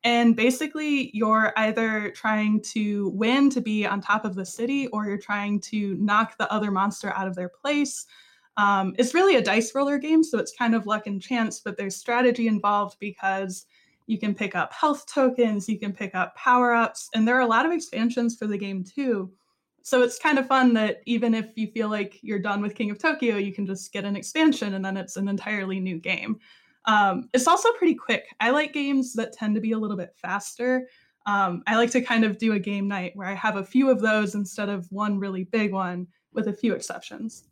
and 0.07 0.37
basically, 0.37 1.11
you're 1.13 1.53
either 1.57 2.11
trying 2.13 2.63
to 2.75 3.11
win 3.11 3.51
to 3.51 3.61
be 3.61 3.85
on 3.87 4.01
top 4.01 4.25
of 4.25 4.35
the 4.37 4.47
city, 4.47 4.87
or 4.89 5.05
you're 5.07 5.19
trying 5.19 5.61
to 5.73 5.97
knock 5.97 6.39
the 6.39 6.49
other 6.53 6.71
monster 6.71 7.11
out 7.19 7.27
of 7.29 7.35
their 7.35 7.51
place. 7.51 8.07
Um, 8.57 8.95
it's 8.99 9.15
really 9.15 9.37
a 9.37 9.43
dice 9.43 9.75
roller 9.75 9.99
game, 9.99 10.23
so 10.25 10.39
it's 10.39 10.55
kind 10.57 10.75
of 10.75 10.87
luck 10.87 11.07
and 11.07 11.21
chance, 11.21 11.61
but 11.61 11.77
there's 11.77 11.97
strategy 11.97 12.47
involved 12.49 12.97
because 13.01 13.67
You 14.07 14.19
can 14.19 14.35
pick 14.35 14.55
up 14.55 14.73
health 14.73 15.07
tokens, 15.07 15.69
you 15.69 15.79
can 15.79 15.93
pick 15.93 16.15
up 16.15 16.35
power 16.37 16.73
ups, 16.73 17.09
and 17.15 17.27
there 17.27 17.37
are 17.37 17.41
a 17.41 17.47
lot 17.47 17.67
of 17.67 17.73
expansions 17.73 18.37
for 18.37 18.47
the 18.47 18.59
game 18.59 18.85
too. 18.85 19.33
So 19.83 20.03
it's 20.03 20.19
kind 20.19 20.39
of 20.39 20.47
fun 20.49 20.75
that 20.75 21.01
even 21.07 21.35
if 21.35 21.47
you 21.57 21.69
feel 21.73 21.89
like 21.89 22.19
you're 22.23 22.39
done 22.41 22.61
with 22.61 22.75
King 22.75 22.91
of 22.91 22.99
Tokyo, 22.99 23.37
you 23.37 23.53
can 23.53 23.67
just 23.67 23.93
get 23.93 24.05
an 24.05 24.17
expansion 24.17 24.75
and 24.75 24.85
then 24.85 24.97
it's 24.97 25.17
an 25.17 25.29
entirely 25.29 25.79
new 25.81 25.99
game. 25.99 26.39
Um, 26.87 27.29
it's 27.33 27.47
also 27.47 27.73
pretty 27.73 27.95
quick. 27.95 28.27
I 28.41 28.51
like 28.51 28.73
games 28.73 29.13
that 29.15 29.33
tend 29.33 29.55
to 29.57 29.61
be 29.61 29.73
a 29.73 29.79
little 29.79 29.97
bit 29.97 30.15
faster. 30.17 30.89
Um, 31.27 31.63
I 31.67 31.77
like 31.77 31.91
to 31.91 32.01
kind 32.01 32.25
of 32.25 32.39
do 32.39 32.53
a 32.53 32.59
game 32.59 32.87
night 32.87 33.13
where 33.15 33.27
I 33.27 33.35
have 33.35 33.57
a 33.57 33.65
few 33.65 33.91
of 33.91 34.01
those 34.01 34.35
instead 34.37 34.69
of 34.69 34.87
one 34.93 35.19
really 35.19 35.45
big 35.45 35.73
one, 35.73 36.07
with 36.33 36.47
a 36.49 36.53
few 36.53 36.75
exceptions. 36.75 37.49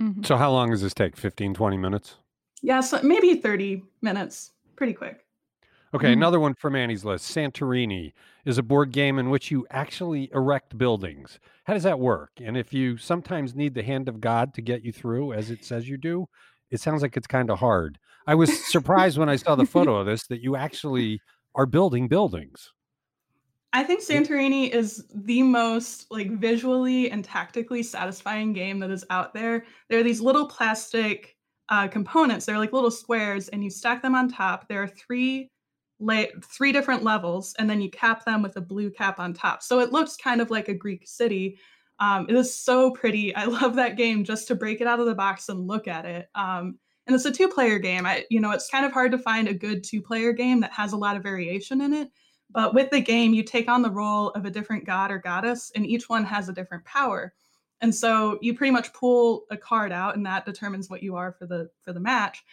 Mm-hmm. 0.00 0.22
So, 0.22 0.36
how 0.36 0.52
long 0.52 0.70
does 0.70 0.82
this 0.82 0.94
take? 0.94 1.16
15, 1.16 1.54
20 1.54 1.76
minutes? 1.76 2.16
Yeah, 2.62 2.80
so 2.80 3.00
maybe 3.02 3.36
30 3.36 3.82
minutes. 4.02 4.52
Pretty 4.76 4.92
quick. 4.92 5.26
Okay, 5.94 6.08
mm-hmm. 6.08 6.12
another 6.12 6.38
one 6.38 6.54
from 6.54 6.76
Annie's 6.76 7.04
list 7.04 7.34
Santorini 7.34 8.12
is 8.44 8.58
a 8.58 8.62
board 8.62 8.92
game 8.92 9.18
in 9.18 9.30
which 9.30 9.50
you 9.50 9.66
actually 9.70 10.30
erect 10.34 10.76
buildings. 10.76 11.40
How 11.64 11.72
does 11.72 11.84
that 11.84 11.98
work? 11.98 12.32
And 12.40 12.56
if 12.56 12.72
you 12.72 12.98
sometimes 12.98 13.54
need 13.54 13.74
the 13.74 13.82
hand 13.82 14.08
of 14.08 14.20
God 14.20 14.52
to 14.54 14.62
get 14.62 14.84
you 14.84 14.92
through, 14.92 15.32
as 15.32 15.50
it 15.50 15.64
says 15.64 15.88
you 15.88 15.96
do, 15.96 16.28
it 16.70 16.80
sounds 16.80 17.02
like 17.02 17.16
it's 17.16 17.26
kind 17.26 17.50
of 17.50 17.58
hard. 17.58 17.98
I 18.26 18.34
was 18.34 18.66
surprised 18.70 19.18
when 19.18 19.28
I 19.28 19.36
saw 19.36 19.54
the 19.54 19.66
photo 19.66 19.96
of 19.96 20.06
this 20.06 20.26
that 20.28 20.42
you 20.42 20.56
actually 20.56 21.20
are 21.54 21.66
building 21.66 22.08
buildings. 22.08 22.72
I 23.72 23.82
think 23.82 24.02
Santorini 24.02 24.70
is 24.70 25.04
the 25.14 25.42
most 25.42 26.06
like 26.10 26.30
visually 26.30 27.10
and 27.10 27.22
tactically 27.22 27.82
satisfying 27.82 28.52
game 28.54 28.78
that 28.80 28.90
is 28.90 29.04
out 29.10 29.34
there. 29.34 29.64
There 29.90 29.98
are 29.98 30.02
these 30.02 30.20
little 30.20 30.46
plastic 30.46 31.36
uh, 31.68 31.88
components. 31.88 32.46
They're 32.46 32.58
like 32.58 32.72
little 32.72 32.90
squares, 32.90 33.48
and 33.48 33.62
you 33.62 33.70
stack 33.70 34.00
them 34.00 34.14
on 34.14 34.30
top. 34.30 34.68
There 34.68 34.82
are 34.82 34.88
three 34.88 35.50
la- 35.98 36.24
three 36.42 36.72
different 36.72 37.02
levels, 37.02 37.54
and 37.58 37.68
then 37.68 37.80
you 37.80 37.90
cap 37.90 38.24
them 38.24 38.42
with 38.42 38.56
a 38.56 38.60
blue 38.60 38.90
cap 38.90 39.18
on 39.18 39.34
top. 39.34 39.62
So 39.62 39.80
it 39.80 39.92
looks 39.92 40.16
kind 40.16 40.40
of 40.40 40.50
like 40.50 40.68
a 40.68 40.74
Greek 40.74 41.06
city. 41.06 41.58
Um, 41.98 42.26
it 42.28 42.34
is 42.34 42.54
so 42.54 42.90
pretty. 42.90 43.34
I 43.34 43.44
love 43.46 43.76
that 43.76 43.96
game 43.96 44.24
just 44.24 44.48
to 44.48 44.54
break 44.54 44.80
it 44.80 44.86
out 44.86 45.00
of 45.00 45.06
the 45.06 45.14
box 45.14 45.48
and 45.48 45.66
look 45.66 45.88
at 45.88 46.04
it. 46.04 46.28
Um, 46.34 46.78
and 47.06 47.14
it's 47.14 47.24
a 47.24 47.32
two-player 47.32 47.78
game. 47.78 48.04
I, 48.06 48.24
you 48.30 48.40
know, 48.40 48.50
it's 48.50 48.70
kind 48.70 48.84
of 48.84 48.92
hard 48.92 49.12
to 49.12 49.18
find 49.18 49.48
a 49.48 49.54
good 49.54 49.84
two-player 49.84 50.32
game 50.32 50.60
that 50.60 50.72
has 50.72 50.92
a 50.92 50.96
lot 50.96 51.16
of 51.16 51.22
variation 51.22 51.80
in 51.80 51.92
it. 51.92 52.10
But 52.50 52.74
with 52.74 52.90
the 52.90 53.00
game, 53.00 53.34
you 53.34 53.42
take 53.42 53.68
on 53.68 53.82
the 53.82 53.90
role 53.90 54.30
of 54.30 54.44
a 54.44 54.50
different 54.50 54.84
god 54.84 55.10
or 55.10 55.18
goddess, 55.18 55.72
and 55.74 55.86
each 55.86 56.08
one 56.08 56.24
has 56.24 56.48
a 56.48 56.52
different 56.52 56.84
power. 56.84 57.34
And 57.80 57.94
so 57.94 58.38
you 58.40 58.54
pretty 58.54 58.70
much 58.70 58.92
pull 58.92 59.44
a 59.50 59.56
card 59.56 59.92
out, 59.92 60.16
and 60.16 60.24
that 60.26 60.46
determines 60.46 60.88
what 60.88 61.02
you 61.02 61.16
are 61.16 61.32
for 61.32 61.46
the 61.46 61.68
for 61.82 61.92
the 61.92 62.00
match. 62.00 62.44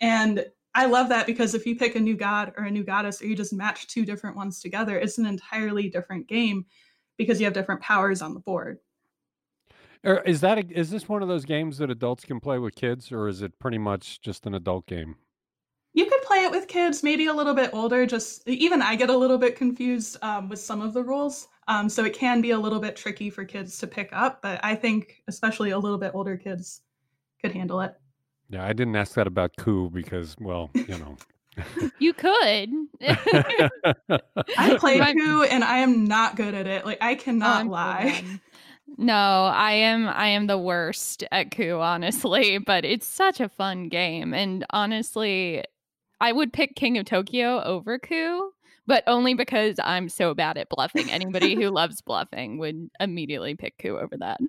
And 0.00 0.44
I 0.74 0.86
love 0.86 1.08
that 1.08 1.26
because 1.26 1.54
if 1.54 1.66
you 1.66 1.76
pick 1.76 1.96
a 1.96 2.00
new 2.00 2.16
god 2.16 2.52
or 2.56 2.64
a 2.64 2.70
new 2.70 2.84
goddess, 2.84 3.20
or 3.20 3.26
you 3.26 3.36
just 3.36 3.52
match 3.52 3.88
two 3.88 4.06
different 4.06 4.36
ones 4.36 4.60
together, 4.60 4.96
it's 4.98 5.18
an 5.18 5.26
entirely 5.26 5.90
different 5.90 6.28
game 6.28 6.64
because 7.18 7.40
you 7.40 7.44
have 7.44 7.52
different 7.52 7.82
powers 7.82 8.22
on 8.22 8.34
the 8.34 8.40
board. 8.40 8.78
Er, 10.04 10.22
is 10.24 10.40
that 10.40 10.58
a, 10.58 10.64
is 10.70 10.90
this 10.90 11.08
one 11.08 11.22
of 11.22 11.28
those 11.28 11.44
games 11.44 11.78
that 11.78 11.90
adults 11.90 12.24
can 12.24 12.40
play 12.40 12.58
with 12.58 12.74
kids, 12.74 13.12
or 13.12 13.28
is 13.28 13.42
it 13.42 13.58
pretty 13.58 13.78
much 13.78 14.20
just 14.20 14.46
an 14.46 14.54
adult 14.54 14.86
game? 14.86 15.16
You 15.92 16.06
could 16.06 16.22
play 16.22 16.44
it 16.44 16.50
with 16.50 16.68
kids, 16.68 17.02
maybe 17.02 17.26
a 17.26 17.34
little 17.34 17.54
bit 17.54 17.70
older. 17.72 18.06
Just 18.06 18.48
even 18.48 18.80
I 18.80 18.96
get 18.96 19.10
a 19.10 19.16
little 19.16 19.38
bit 19.38 19.56
confused 19.56 20.16
um, 20.22 20.48
with 20.48 20.60
some 20.60 20.80
of 20.80 20.94
the 20.94 21.02
rules, 21.02 21.48
um, 21.68 21.88
so 21.88 22.04
it 22.04 22.14
can 22.14 22.40
be 22.40 22.52
a 22.52 22.58
little 22.58 22.78
bit 22.78 22.96
tricky 22.96 23.28
for 23.28 23.44
kids 23.44 23.76
to 23.78 23.86
pick 23.86 24.08
up. 24.12 24.40
But 24.40 24.60
I 24.64 24.74
think 24.74 25.22
especially 25.28 25.70
a 25.70 25.78
little 25.78 25.98
bit 25.98 26.12
older 26.14 26.36
kids 26.36 26.80
could 27.42 27.52
handle 27.52 27.80
it. 27.80 27.94
Yeah, 28.48 28.64
I 28.64 28.72
didn't 28.72 28.96
ask 28.96 29.14
that 29.14 29.26
about 29.26 29.54
Coup 29.56 29.90
because, 29.90 30.34
well, 30.40 30.70
you 30.74 30.98
know. 30.98 31.16
you 31.98 32.12
could. 32.12 32.70
I 33.02 33.68
played 34.78 35.02
Coup 35.16 35.42
and 35.42 35.62
I 35.62 35.78
am 35.78 36.04
not 36.04 36.36
good 36.36 36.54
at 36.54 36.66
it. 36.66 36.86
Like 36.86 36.98
I 37.00 37.16
cannot 37.16 37.66
oh, 37.66 37.70
lie. 37.70 38.24
No, 38.98 39.14
I 39.14 39.72
am 39.72 40.08
I 40.08 40.28
am 40.28 40.46
the 40.46 40.58
worst 40.58 41.24
at 41.32 41.50
Coup, 41.50 41.78
honestly, 41.80 42.58
but 42.66 42.84
it's 42.84 43.06
such 43.06 43.40
a 43.40 43.48
fun 43.48 43.88
game. 43.88 44.34
And 44.34 44.64
honestly, 44.70 45.64
I 46.20 46.32
would 46.32 46.52
pick 46.52 46.76
King 46.76 46.98
of 46.98 47.06
Tokyo 47.06 47.62
over 47.62 47.98
Coup 47.98 48.52
but 48.90 49.04
only 49.06 49.34
because 49.34 49.76
I'm 49.84 50.08
so 50.08 50.34
bad 50.34 50.58
at 50.58 50.68
bluffing. 50.68 51.08
Anybody 51.12 51.54
who 51.54 51.70
loves 51.74 52.00
bluffing 52.00 52.58
would 52.58 52.90
immediately 52.98 53.54
pick 53.54 53.78
coup 53.78 53.96
over 53.96 54.16
that. 54.16 54.40
All 54.40 54.48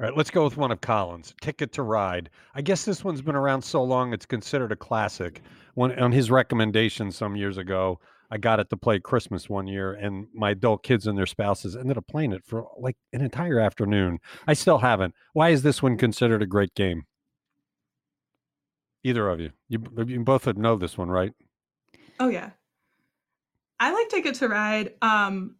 right, 0.00 0.14
let's 0.14 0.30
go 0.30 0.44
with 0.44 0.58
one 0.58 0.70
of 0.70 0.82
Collins. 0.82 1.34
Ticket 1.40 1.72
to 1.72 1.82
Ride. 1.82 2.28
I 2.54 2.60
guess 2.60 2.84
this 2.84 3.02
one's 3.02 3.22
been 3.22 3.34
around 3.34 3.62
so 3.62 3.82
long 3.82 4.12
it's 4.12 4.26
considered 4.26 4.70
a 4.70 4.76
classic. 4.76 5.40
One 5.74 5.98
on 5.98 6.12
his 6.12 6.30
recommendation 6.30 7.10
some 7.10 7.36
years 7.36 7.56
ago, 7.56 8.00
I 8.30 8.38
got 8.38 8.60
it 8.60 8.70
to 8.70 8.76
play 8.76 9.00
Christmas 9.00 9.48
one 9.48 9.66
year, 9.66 9.92
and 9.92 10.26
my 10.32 10.50
adult 10.50 10.82
kids 10.82 11.06
and 11.06 11.18
their 11.18 11.26
spouses 11.26 11.76
ended 11.76 11.98
up 11.98 12.06
playing 12.06 12.32
it 12.32 12.44
for 12.44 12.66
like 12.78 12.96
an 13.12 13.22
entire 13.22 13.58
afternoon. 13.58 14.18
I 14.46 14.54
still 14.54 14.78
haven't. 14.78 15.14
Why 15.32 15.50
is 15.50 15.62
this 15.62 15.82
one 15.82 15.96
considered 15.96 16.42
a 16.42 16.46
great 16.46 16.74
game? 16.74 17.04
Either 19.02 19.28
of 19.28 19.40
you, 19.40 19.50
you, 19.68 19.82
you 20.06 20.20
both 20.20 20.46
would 20.46 20.58
know 20.58 20.76
this 20.76 20.96
one, 20.96 21.08
right? 21.08 21.32
Oh 22.20 22.28
yeah. 22.28 22.50
I 23.80 23.92
like 23.92 24.10
Ticket 24.10 24.34
to 24.36 24.48
Ride. 24.48 24.92
Um, 25.00 25.56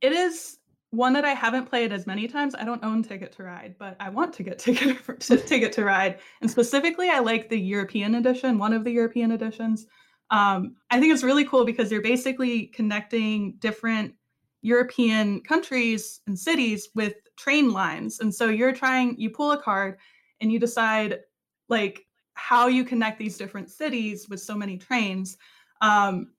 it 0.00 0.12
is 0.12 0.58
one 0.90 1.12
that 1.14 1.24
I 1.24 1.32
haven't 1.32 1.68
played 1.68 1.92
as 1.92 2.06
many 2.06 2.28
times. 2.28 2.54
I 2.54 2.64
don't 2.64 2.84
own 2.84 3.02
Ticket 3.02 3.32
to 3.32 3.42
Ride, 3.42 3.74
but 3.78 3.96
I 3.98 4.08
want 4.10 4.32
to 4.34 4.44
get 4.44 4.58
Ticket 4.60 5.20
to, 5.20 5.36
Ticket 5.36 5.72
to 5.72 5.84
Ride. 5.84 6.20
And 6.40 6.50
specifically, 6.50 7.10
I 7.10 7.18
like 7.18 7.48
the 7.48 7.58
European 7.58 8.14
edition, 8.14 8.58
one 8.58 8.72
of 8.72 8.84
the 8.84 8.92
European 8.92 9.32
editions. 9.32 9.86
Um, 10.34 10.74
I 10.90 10.98
think 10.98 11.14
it's 11.14 11.22
really 11.22 11.44
cool 11.44 11.64
because 11.64 11.92
you're 11.92 12.02
basically 12.02 12.66
connecting 12.66 13.54
different 13.60 14.14
European 14.62 15.40
countries 15.42 16.22
and 16.26 16.36
cities 16.36 16.88
with 16.96 17.14
train 17.36 17.70
lines. 17.70 18.18
And 18.18 18.34
so 18.34 18.48
you're 18.48 18.72
trying, 18.72 19.14
you 19.16 19.30
pull 19.30 19.52
a 19.52 19.62
card 19.62 19.96
and 20.40 20.50
you 20.50 20.58
decide 20.58 21.20
like 21.68 22.04
how 22.34 22.66
you 22.66 22.82
connect 22.82 23.20
these 23.20 23.38
different 23.38 23.70
cities 23.70 24.28
with 24.28 24.40
so 24.40 24.56
many 24.56 24.76
trains. 24.76 25.38
Um, 25.80 26.32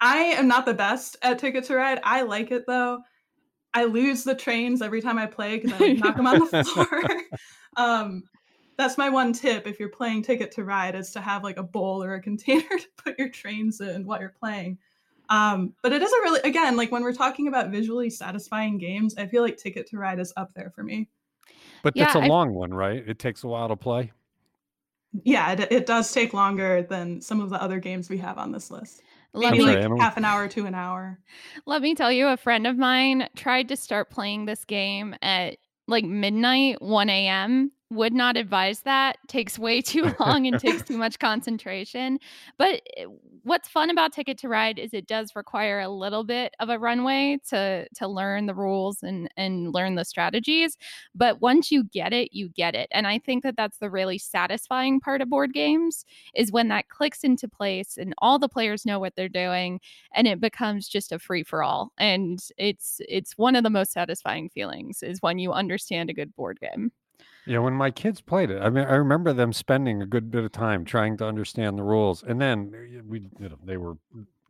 I 0.00 0.18
am 0.18 0.46
not 0.46 0.64
the 0.64 0.74
best 0.74 1.16
at 1.22 1.40
Ticket 1.40 1.64
to 1.64 1.74
Ride. 1.74 1.98
I 2.04 2.22
like 2.22 2.52
it 2.52 2.66
though. 2.68 3.00
I 3.74 3.82
lose 3.84 4.22
the 4.22 4.36
trains 4.36 4.80
every 4.80 5.02
time 5.02 5.18
I 5.18 5.26
play 5.26 5.58
because 5.58 5.72
I 5.80 5.88
knock 5.94 6.16
them 6.16 6.28
on 6.28 6.38
the 6.38 6.64
floor. 6.64 7.02
um, 7.76 8.22
that's 8.80 8.96
my 8.96 9.10
one 9.10 9.32
tip 9.34 9.66
if 9.66 9.78
you're 9.78 9.90
playing 9.90 10.22
Ticket 10.22 10.50
to 10.52 10.64
Ride 10.64 10.94
is 10.94 11.10
to 11.12 11.20
have 11.20 11.44
like 11.44 11.58
a 11.58 11.62
bowl 11.62 12.02
or 12.02 12.14
a 12.14 12.20
container 12.20 12.62
to 12.68 12.86
put 12.96 13.18
your 13.18 13.28
trains 13.28 13.80
in 13.80 14.06
while 14.06 14.18
you're 14.18 14.34
playing. 14.40 14.78
Um, 15.28 15.74
but 15.82 15.92
it 15.92 16.02
is 16.02 16.10
a 16.10 16.20
really 16.22 16.40
again 16.48 16.76
like 16.76 16.90
when 16.90 17.02
we're 17.02 17.12
talking 17.12 17.46
about 17.46 17.70
visually 17.70 18.08
satisfying 18.08 18.78
games, 18.78 19.14
I 19.18 19.26
feel 19.26 19.42
like 19.42 19.58
Ticket 19.58 19.86
to 19.88 19.98
Ride 19.98 20.18
is 20.18 20.32
up 20.36 20.54
there 20.54 20.72
for 20.74 20.82
me. 20.82 21.08
But 21.82 21.94
yeah, 21.94 22.04
that's 22.04 22.16
a 22.16 22.20
I... 22.20 22.26
long 22.26 22.54
one, 22.54 22.72
right? 22.72 23.04
It 23.06 23.18
takes 23.18 23.44
a 23.44 23.48
while 23.48 23.68
to 23.68 23.76
play. 23.76 24.12
Yeah, 25.24 25.52
it, 25.52 25.72
it 25.72 25.86
does 25.86 26.10
take 26.10 26.32
longer 26.32 26.82
than 26.82 27.20
some 27.20 27.40
of 27.40 27.50
the 27.50 27.60
other 27.60 27.80
games 27.80 28.08
we 28.08 28.18
have 28.18 28.38
on 28.38 28.50
this 28.50 28.70
list. 28.70 29.02
Maybe 29.34 29.60
sorry, 29.60 29.86
like 29.86 30.00
half 30.00 30.16
an 30.16 30.24
hour 30.24 30.48
to 30.48 30.66
an 30.66 30.74
hour. 30.74 31.18
Let 31.66 31.82
me 31.82 31.94
tell 31.94 32.10
you, 32.10 32.28
a 32.28 32.36
friend 32.36 32.66
of 32.66 32.78
mine 32.78 33.28
tried 33.36 33.68
to 33.68 33.76
start 33.76 34.10
playing 34.10 34.46
this 34.46 34.64
game 34.64 35.14
at 35.22 35.58
like 35.86 36.04
midnight, 36.04 36.80
1 36.80 37.10
a.m 37.10 37.72
would 37.90 38.12
not 38.12 38.36
advise 38.36 38.80
that 38.82 39.18
takes 39.28 39.58
way 39.58 39.80
too 39.82 40.14
long 40.20 40.46
and 40.46 40.58
takes 40.60 40.82
too 40.82 40.96
much 40.96 41.18
concentration. 41.18 42.18
But 42.56 42.82
eh, 42.96 43.06
what's 43.42 43.68
fun 43.68 43.90
about 43.90 44.12
ticket 44.12 44.38
to 44.38 44.48
ride 44.48 44.78
is 44.78 44.94
it 44.94 45.06
does 45.06 45.34
require 45.34 45.80
a 45.80 45.88
little 45.88 46.24
bit 46.24 46.54
of 46.60 46.68
a 46.68 46.78
runway 46.78 47.38
to 47.48 47.86
to 47.94 48.08
learn 48.08 48.46
the 48.46 48.54
rules 48.54 49.02
and 49.02 49.28
and 49.36 49.72
learn 49.72 49.94
the 49.94 50.04
strategies 50.04 50.76
but 51.14 51.40
once 51.40 51.70
you 51.70 51.84
get 51.84 52.12
it 52.12 52.32
you 52.32 52.48
get 52.50 52.74
it. 52.74 52.88
And 52.92 53.06
i 53.06 53.18
think 53.18 53.42
that 53.42 53.56
that's 53.56 53.78
the 53.78 53.90
really 53.90 54.18
satisfying 54.18 55.00
part 55.00 55.20
of 55.22 55.30
board 55.30 55.52
games 55.52 56.04
is 56.34 56.52
when 56.52 56.68
that 56.68 56.88
clicks 56.88 57.24
into 57.24 57.48
place 57.48 57.96
and 57.96 58.14
all 58.18 58.38
the 58.38 58.48
players 58.48 58.84
know 58.86 58.98
what 58.98 59.14
they're 59.16 59.28
doing 59.28 59.80
and 60.14 60.26
it 60.26 60.40
becomes 60.40 60.88
just 60.88 61.12
a 61.12 61.18
free 61.18 61.42
for 61.42 61.62
all 61.62 61.92
and 61.98 62.40
it's 62.58 63.00
it's 63.08 63.38
one 63.38 63.56
of 63.56 63.64
the 63.64 63.70
most 63.70 63.92
satisfying 63.92 64.48
feelings 64.50 65.02
is 65.02 65.22
when 65.22 65.38
you 65.38 65.52
understand 65.52 66.10
a 66.10 66.14
good 66.14 66.34
board 66.36 66.58
game 66.60 66.92
yeah, 67.50 67.58
when 67.58 67.74
my 67.74 67.90
kids 67.90 68.20
played 68.20 68.52
it, 68.52 68.62
I 68.62 68.70
mean, 68.70 68.84
I 68.84 68.94
remember 68.94 69.32
them 69.32 69.52
spending 69.52 70.00
a 70.00 70.06
good 70.06 70.30
bit 70.30 70.44
of 70.44 70.52
time 70.52 70.84
trying 70.84 71.16
to 71.16 71.26
understand 71.26 71.76
the 71.76 71.82
rules, 71.82 72.22
and 72.22 72.40
then 72.40 72.72
uh, 72.72 73.02
we, 73.08 73.28
you 73.40 73.48
know, 73.48 73.58
they 73.64 73.76
were 73.76 73.94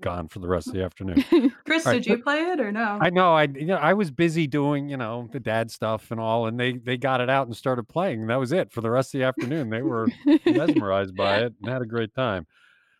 gone 0.02 0.28
for 0.28 0.38
the 0.38 0.48
rest 0.48 0.66
of 0.66 0.74
the 0.74 0.82
afternoon. 0.82 1.24
Chris, 1.64 1.86
right, 1.86 1.94
did 1.94 2.06
you 2.06 2.22
play 2.22 2.40
it 2.40 2.60
or 2.60 2.70
no? 2.70 2.98
I 3.00 3.08
know, 3.08 3.32
I, 3.32 3.44
you 3.44 3.64
know, 3.64 3.76
I 3.76 3.94
was 3.94 4.10
busy 4.10 4.46
doing, 4.46 4.90
you 4.90 4.98
know, 4.98 5.30
the 5.32 5.40
dad 5.40 5.70
stuff 5.70 6.10
and 6.10 6.20
all, 6.20 6.46
and 6.46 6.60
they 6.60 6.72
they 6.72 6.98
got 6.98 7.22
it 7.22 7.30
out 7.30 7.46
and 7.46 7.56
started 7.56 7.88
playing. 7.88 8.20
And 8.20 8.28
that 8.28 8.38
was 8.38 8.52
it 8.52 8.70
for 8.70 8.82
the 8.82 8.90
rest 8.90 9.14
of 9.14 9.20
the 9.20 9.24
afternoon. 9.24 9.70
They 9.70 9.80
were 9.80 10.06
mesmerized 10.44 11.16
by 11.16 11.38
it 11.38 11.54
and 11.58 11.72
had 11.72 11.80
a 11.80 11.86
great 11.86 12.14
time. 12.14 12.46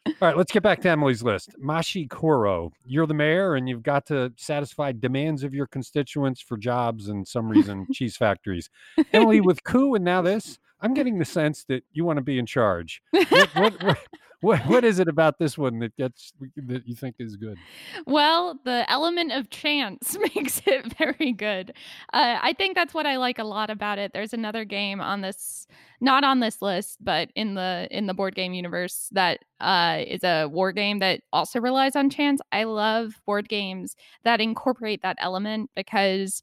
All 0.07 0.15
right, 0.21 0.37
let's 0.37 0.53
get 0.53 0.63
back 0.63 0.81
to 0.83 0.89
Emily's 0.89 1.23
list. 1.23 1.55
Machi 1.59 2.07
Koro, 2.07 2.73
you're 2.87 3.07
the 3.07 3.15
mayor 3.15 3.55
and 3.55 3.69
you've 3.69 3.83
got 3.83 4.07
to 4.07 4.33
satisfy 4.37 4.93
demands 4.93 5.45
of 5.45 5.55
your 5.55 5.67
constituents 5.67 6.41
for 6.41 6.57
jobs 6.57 7.09
and 7.09 7.27
some 7.27 7.49
reason 7.49 7.87
cheese 7.93 8.17
factories. 8.17 8.71
Emily, 9.13 9.41
with 9.41 9.63
coup 9.63 9.95
and 9.95 10.05
now 10.05 10.23
this, 10.23 10.59
I'm 10.81 10.95
getting 10.95 11.19
the 11.19 11.25
sense 11.25 11.65
that 11.65 11.85
you 11.93 12.05
want 12.05 12.17
to 12.17 12.23
be 12.23 12.39
in 12.39 12.47
charge. 12.47 13.03
What, 13.11 13.55
what, 13.55 13.83
what, 13.83 13.99
what 14.41 14.61
what 14.67 14.85
is 14.85 14.99
it 14.99 15.09
about 15.09 15.39
this 15.39 15.57
one 15.59 15.79
that 15.81 15.97
gets 15.97 16.33
that 16.57 16.87
you 16.87 16.95
think 16.95 17.17
is 17.19 17.37
good? 17.37 17.59
Well, 18.07 18.59
the 18.65 18.91
element 18.91 19.33
of 19.33 19.51
chance 19.51 20.17
makes 20.35 20.63
it 20.67 20.97
very 20.99 21.33
good. 21.33 21.73
Uh, 22.13 22.39
I 22.41 22.53
think 22.55 22.75
that's 22.75 22.95
what 22.95 23.07
I 23.07 23.17
like 23.17 23.39
a 23.39 23.45
lot 23.45 23.71
about 23.71 23.99
it. 23.99 24.13
There's 24.13 24.33
another 24.33 24.65
game 24.65 25.01
on 25.01 25.21
this, 25.21 25.67
not 26.01 26.25
on 26.25 26.41
this 26.41 26.63
list, 26.63 26.99
but 27.01 27.31
in 27.35 27.55
the 27.55 27.89
in 27.91 28.07
the 28.07 28.15
board 28.15 28.35
game 28.35 28.55
universe 28.55 29.09
that 29.13 29.41
uh, 29.61 30.03
is 30.07 30.25
a 30.25 30.47
war 30.47 30.73
game 30.73 30.99
that 31.01 31.21
also 31.33 31.61
relies 31.61 31.97
on 31.97 32.11
chance. 32.11 32.41
I 32.53 32.65
love 32.65 33.21
board 33.27 33.49
games 33.49 33.97
that 34.25 34.41
incorporate 34.41 35.03
that 35.03 35.17
element 35.21 35.71
because 35.77 36.43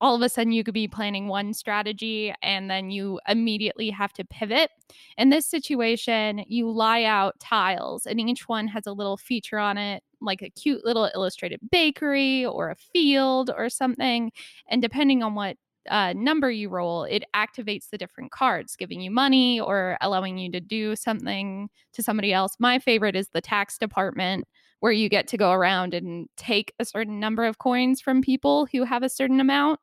all 0.00 0.14
of 0.14 0.22
a 0.22 0.28
sudden 0.28 0.52
you 0.52 0.64
could 0.64 0.74
be 0.74 0.88
planning 0.88 1.28
one 1.28 1.52
strategy 1.52 2.32
and 2.42 2.70
then 2.70 2.90
you 2.90 3.20
immediately 3.28 3.90
have 3.90 4.12
to 4.14 4.24
pivot. 4.24 4.70
In 5.16 5.30
this 5.30 5.46
situation, 5.46 6.44
you 6.46 6.70
lie 6.70 7.04
out 7.04 7.38
tiles 7.40 8.06
and 8.06 8.20
each 8.20 8.48
one 8.48 8.68
has 8.68 8.86
a 8.86 8.92
little 8.92 9.16
feature 9.16 9.58
on 9.58 9.76
it, 9.76 10.02
like 10.20 10.42
a 10.42 10.50
cute 10.50 10.84
little 10.84 11.10
illustrated 11.14 11.60
bakery 11.70 12.44
or 12.44 12.70
a 12.70 12.76
field 12.76 13.50
or 13.56 13.68
something. 13.68 14.30
And 14.68 14.80
depending 14.80 15.22
on 15.22 15.34
what 15.34 15.56
uh, 15.90 16.12
number 16.12 16.50
you 16.50 16.68
roll, 16.68 17.04
it 17.04 17.24
activates 17.34 17.90
the 17.90 17.98
different 17.98 18.30
cards, 18.30 18.76
giving 18.76 19.00
you 19.00 19.10
money 19.10 19.58
or 19.58 19.96
allowing 20.00 20.38
you 20.38 20.50
to 20.52 20.60
do 20.60 20.94
something 20.94 21.68
to 21.94 22.02
somebody 22.02 22.32
else. 22.32 22.56
My 22.58 22.78
favorite 22.78 23.16
is 23.16 23.28
the 23.32 23.40
tax 23.40 23.78
department 23.78 24.46
where 24.80 24.92
you 24.92 25.08
get 25.08 25.26
to 25.28 25.36
go 25.36 25.52
around 25.52 25.94
and 25.94 26.28
take 26.36 26.72
a 26.78 26.84
certain 26.84 27.18
number 27.18 27.44
of 27.44 27.58
coins 27.58 28.00
from 28.00 28.22
people 28.22 28.66
who 28.72 28.84
have 28.84 29.02
a 29.02 29.08
certain 29.08 29.40
amount. 29.40 29.80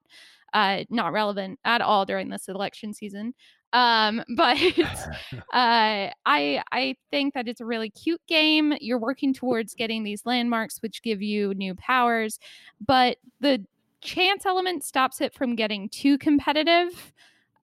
Uh, 0.53 0.85
not 0.89 1.11
relevant 1.11 1.59
at 1.65 1.81
all 1.81 2.05
during 2.05 2.29
this 2.29 2.47
election 2.47 2.93
season. 2.93 3.33
Um, 3.73 4.23
but 4.37 4.57
uh, 5.53 6.09
I 6.25 6.63
I 6.71 6.95
think 7.11 7.33
that 7.33 7.47
it's 7.47 7.61
a 7.61 7.65
really 7.65 7.89
cute 7.89 8.21
game. 8.27 8.73
You're 8.79 8.99
working 8.99 9.33
towards 9.33 9.75
getting 9.75 10.03
these 10.03 10.25
landmarks, 10.25 10.81
which 10.81 11.03
give 11.03 11.21
you 11.21 11.53
new 11.55 11.75
powers, 11.75 12.39
but 12.85 13.17
the 13.41 13.65
chance 14.01 14.45
element 14.45 14.83
stops 14.83 15.19
it 15.19 15.33
from 15.33 15.55
getting 15.55 15.89
too 15.89 16.17
competitive 16.17 17.13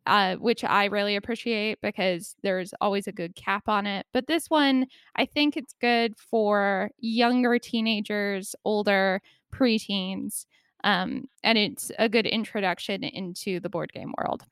uh, 0.06 0.37
which 0.37 0.64
I 0.64 0.87
really 0.87 1.16
appreciate 1.16 1.80
because 1.80 2.35
there's 2.42 2.75
always 2.80 3.06
a 3.06 3.12
good 3.12 3.35
cap 3.35 3.68
on 3.68 3.87
it. 3.87 4.06
But 4.12 4.26
this 4.26 4.50
one, 4.50 4.87
I 5.16 5.26
think 5.26 5.56
it's 5.56 5.75
good 5.80 6.16
for 6.16 6.90
younger 6.99 7.59
teenagers, 7.59 8.54
older 8.64 9.21
preteens, 9.54 10.47
um, 10.85 11.28
and 11.44 11.56
it's 11.56 11.92
a 11.99 12.09
good 12.09 12.26
introduction 12.26 13.04
into 13.04 13.61
the 13.61 13.68
board 13.68 13.92
game 13.92 14.12
world. 14.18 14.44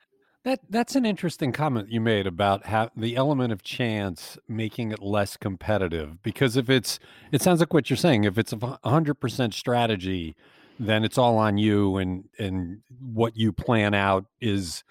That 0.45 0.61
that's 0.71 0.97
an 0.97 1.05
interesting 1.05 1.53
comment 1.53 1.91
you 1.91 2.01
made 2.01 2.27
about 2.27 2.67
how 2.67 2.91
the 2.97 3.15
element 3.15 3.53
of 3.53 3.63
chance 3.63 4.39
making 4.49 4.91
it 4.91 5.03
less 5.03 5.37
competitive. 5.37 6.23
Because 6.23 6.57
if 6.57 6.71
it's, 6.71 6.99
it 7.31 7.43
sounds 7.43 7.61
like 7.61 7.75
what 7.75 7.91
you're 7.91 7.97
saying. 7.99 8.25
If 8.25 8.39
it's 8.39 8.55
a 8.55 8.79
hundred 8.83 9.15
percent 9.15 9.53
strategy, 9.53 10.35
then 10.79 11.05
it's 11.05 11.19
all 11.19 11.37
on 11.37 11.59
you, 11.59 11.99
and 11.99 12.25
and 12.39 12.81
what 12.99 13.37
you 13.37 13.53
plan 13.53 13.93
out 13.93 14.25
is 14.41 14.83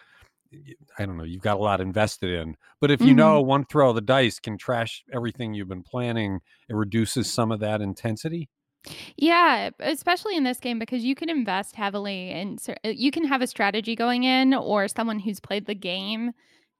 I 0.97 1.05
don't 1.05 1.17
know, 1.17 1.23
you've 1.23 1.41
got 1.41 1.57
a 1.57 1.61
lot 1.61 1.81
invested 1.81 2.31
in. 2.31 2.55
But 2.81 2.91
if 2.91 3.01
you 3.01 3.07
mm-hmm. 3.07 3.15
know 3.17 3.41
one 3.41 3.65
throw 3.65 3.89
of 3.89 3.95
the 3.95 4.01
dice 4.01 4.39
can 4.39 4.57
trash 4.57 5.03
everything 5.13 5.53
you've 5.53 5.67
been 5.67 5.83
planning, 5.83 6.39
it 6.67 6.75
reduces 6.75 7.31
some 7.31 7.51
of 7.51 7.59
that 7.59 7.81
intensity. 7.81 8.49
Yeah, 9.17 9.69
especially 9.79 10.37
in 10.37 10.43
this 10.43 10.59
game 10.59 10.79
because 10.79 11.03
you 11.03 11.13
can 11.13 11.29
invest 11.29 11.75
heavily 11.75 12.29
and 12.29 12.59
uh, 12.69 12.89
you 12.89 13.11
can 13.11 13.25
have 13.25 13.41
a 13.41 13.47
strategy 13.47 13.95
going 13.95 14.23
in, 14.23 14.53
or 14.53 14.87
someone 14.87 15.19
who's 15.19 15.39
played 15.39 15.65
the 15.65 15.75
game 15.75 16.31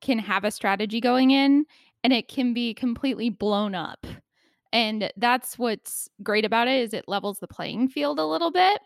can 0.01 0.19
have 0.19 0.45
a 0.45 0.51
strategy 0.51 1.01
going 1.01 1.31
in, 1.31 1.65
and 2.03 2.13
it 2.13 2.27
can 2.27 2.53
be 2.53 2.73
completely 2.73 3.29
blown 3.29 3.75
up. 3.75 4.07
And 4.71 5.11
that's 5.17 5.57
what's 5.57 6.09
great 6.23 6.45
about 6.45 6.67
it 6.67 6.79
is 6.81 6.93
it 6.93 7.05
levels 7.07 7.39
the 7.39 7.47
playing 7.47 7.89
field 7.89 8.19
a 8.19 8.25
little 8.25 8.51
bit. 8.51 8.79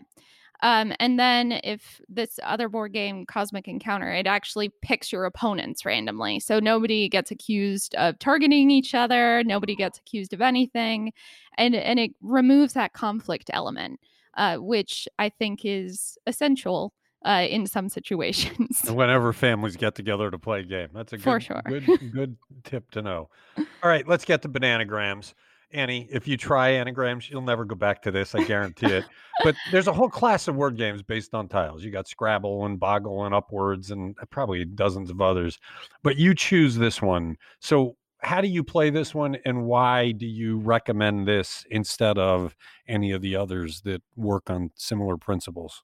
Um, 0.63 0.93
and 0.99 1.19
then 1.19 1.59
if 1.65 2.01
this 2.07 2.39
other 2.41 2.69
board 2.69 2.93
game, 2.93 3.25
Cosmic 3.25 3.67
Encounter, 3.67 4.09
it 4.09 4.25
actually 4.25 4.71
picks 4.81 5.11
your 5.11 5.25
opponents 5.25 5.85
randomly. 5.85 6.39
So 6.39 6.59
nobody 6.59 7.09
gets 7.09 7.31
accused 7.31 7.93
of 7.95 8.17
targeting 8.17 8.71
each 8.71 8.95
other, 8.95 9.43
nobody 9.43 9.75
gets 9.75 9.99
accused 9.99 10.31
of 10.33 10.41
anything. 10.41 11.11
And, 11.57 11.75
and 11.75 11.99
it 11.99 12.11
removes 12.21 12.73
that 12.73 12.93
conflict 12.93 13.49
element, 13.51 13.99
uh, 14.37 14.55
which 14.55 15.05
I 15.19 15.27
think 15.27 15.65
is 15.65 16.17
essential 16.27 16.93
uh, 17.25 17.45
in 17.49 17.67
some 17.67 17.89
situations. 17.97 18.83
Whenever 18.89 19.33
families 19.33 19.75
get 19.75 19.95
together 19.95 20.31
to 20.31 20.39
play 20.39 20.61
a 20.61 20.63
game, 20.63 20.87
that's 20.93 21.11
a 21.11 21.17
good, 21.17 21.23
For 21.23 21.41
sure. 21.41 21.61
good, 21.67 21.85
good 22.13 22.37
tip 22.63 22.89
to 22.91 23.01
know. 23.01 23.29
All 23.57 23.65
right, 23.83 24.07
let's 24.07 24.23
get 24.23 24.41
to 24.43 24.49
bananagrams. 24.49 25.33
Annie, 25.73 26.07
if 26.11 26.27
you 26.27 26.37
try 26.37 26.69
anagrams, 26.69 27.29
you'll 27.29 27.41
never 27.41 27.65
go 27.65 27.75
back 27.75 28.01
to 28.03 28.11
this. 28.11 28.35
I 28.35 28.43
guarantee 28.43 28.87
it. 28.87 29.05
But 29.43 29.55
there's 29.71 29.87
a 29.87 29.93
whole 29.93 30.09
class 30.09 30.47
of 30.47 30.55
word 30.55 30.77
games 30.77 31.01
based 31.01 31.33
on 31.33 31.47
tiles. 31.47 31.83
You 31.83 31.91
got 31.91 32.07
Scrabble 32.07 32.65
and 32.65 32.79
Boggle 32.79 33.25
and 33.25 33.33
Upwords 33.33 33.91
and 33.91 34.15
probably 34.29 34.63
dozens 34.65 35.09
of 35.09 35.21
others. 35.21 35.59
But 36.03 36.17
you 36.17 36.35
choose 36.35 36.75
this 36.75 37.01
one. 37.01 37.37
So, 37.59 37.97
how 38.19 38.39
do 38.39 38.47
you 38.47 38.63
play 38.63 38.89
this 38.89 39.13
one 39.13 39.35
and 39.43 39.65
why 39.65 40.11
do 40.13 40.25
you 40.25 40.57
recommend 40.59 41.27
this 41.27 41.65
instead 41.69 42.17
of 42.17 42.55
any 42.87 43.11
of 43.11 43.21
the 43.21 43.35
others 43.35 43.81
that 43.81 44.01
work 44.15 44.49
on 44.49 44.71
similar 44.75 45.17
principles? 45.17 45.83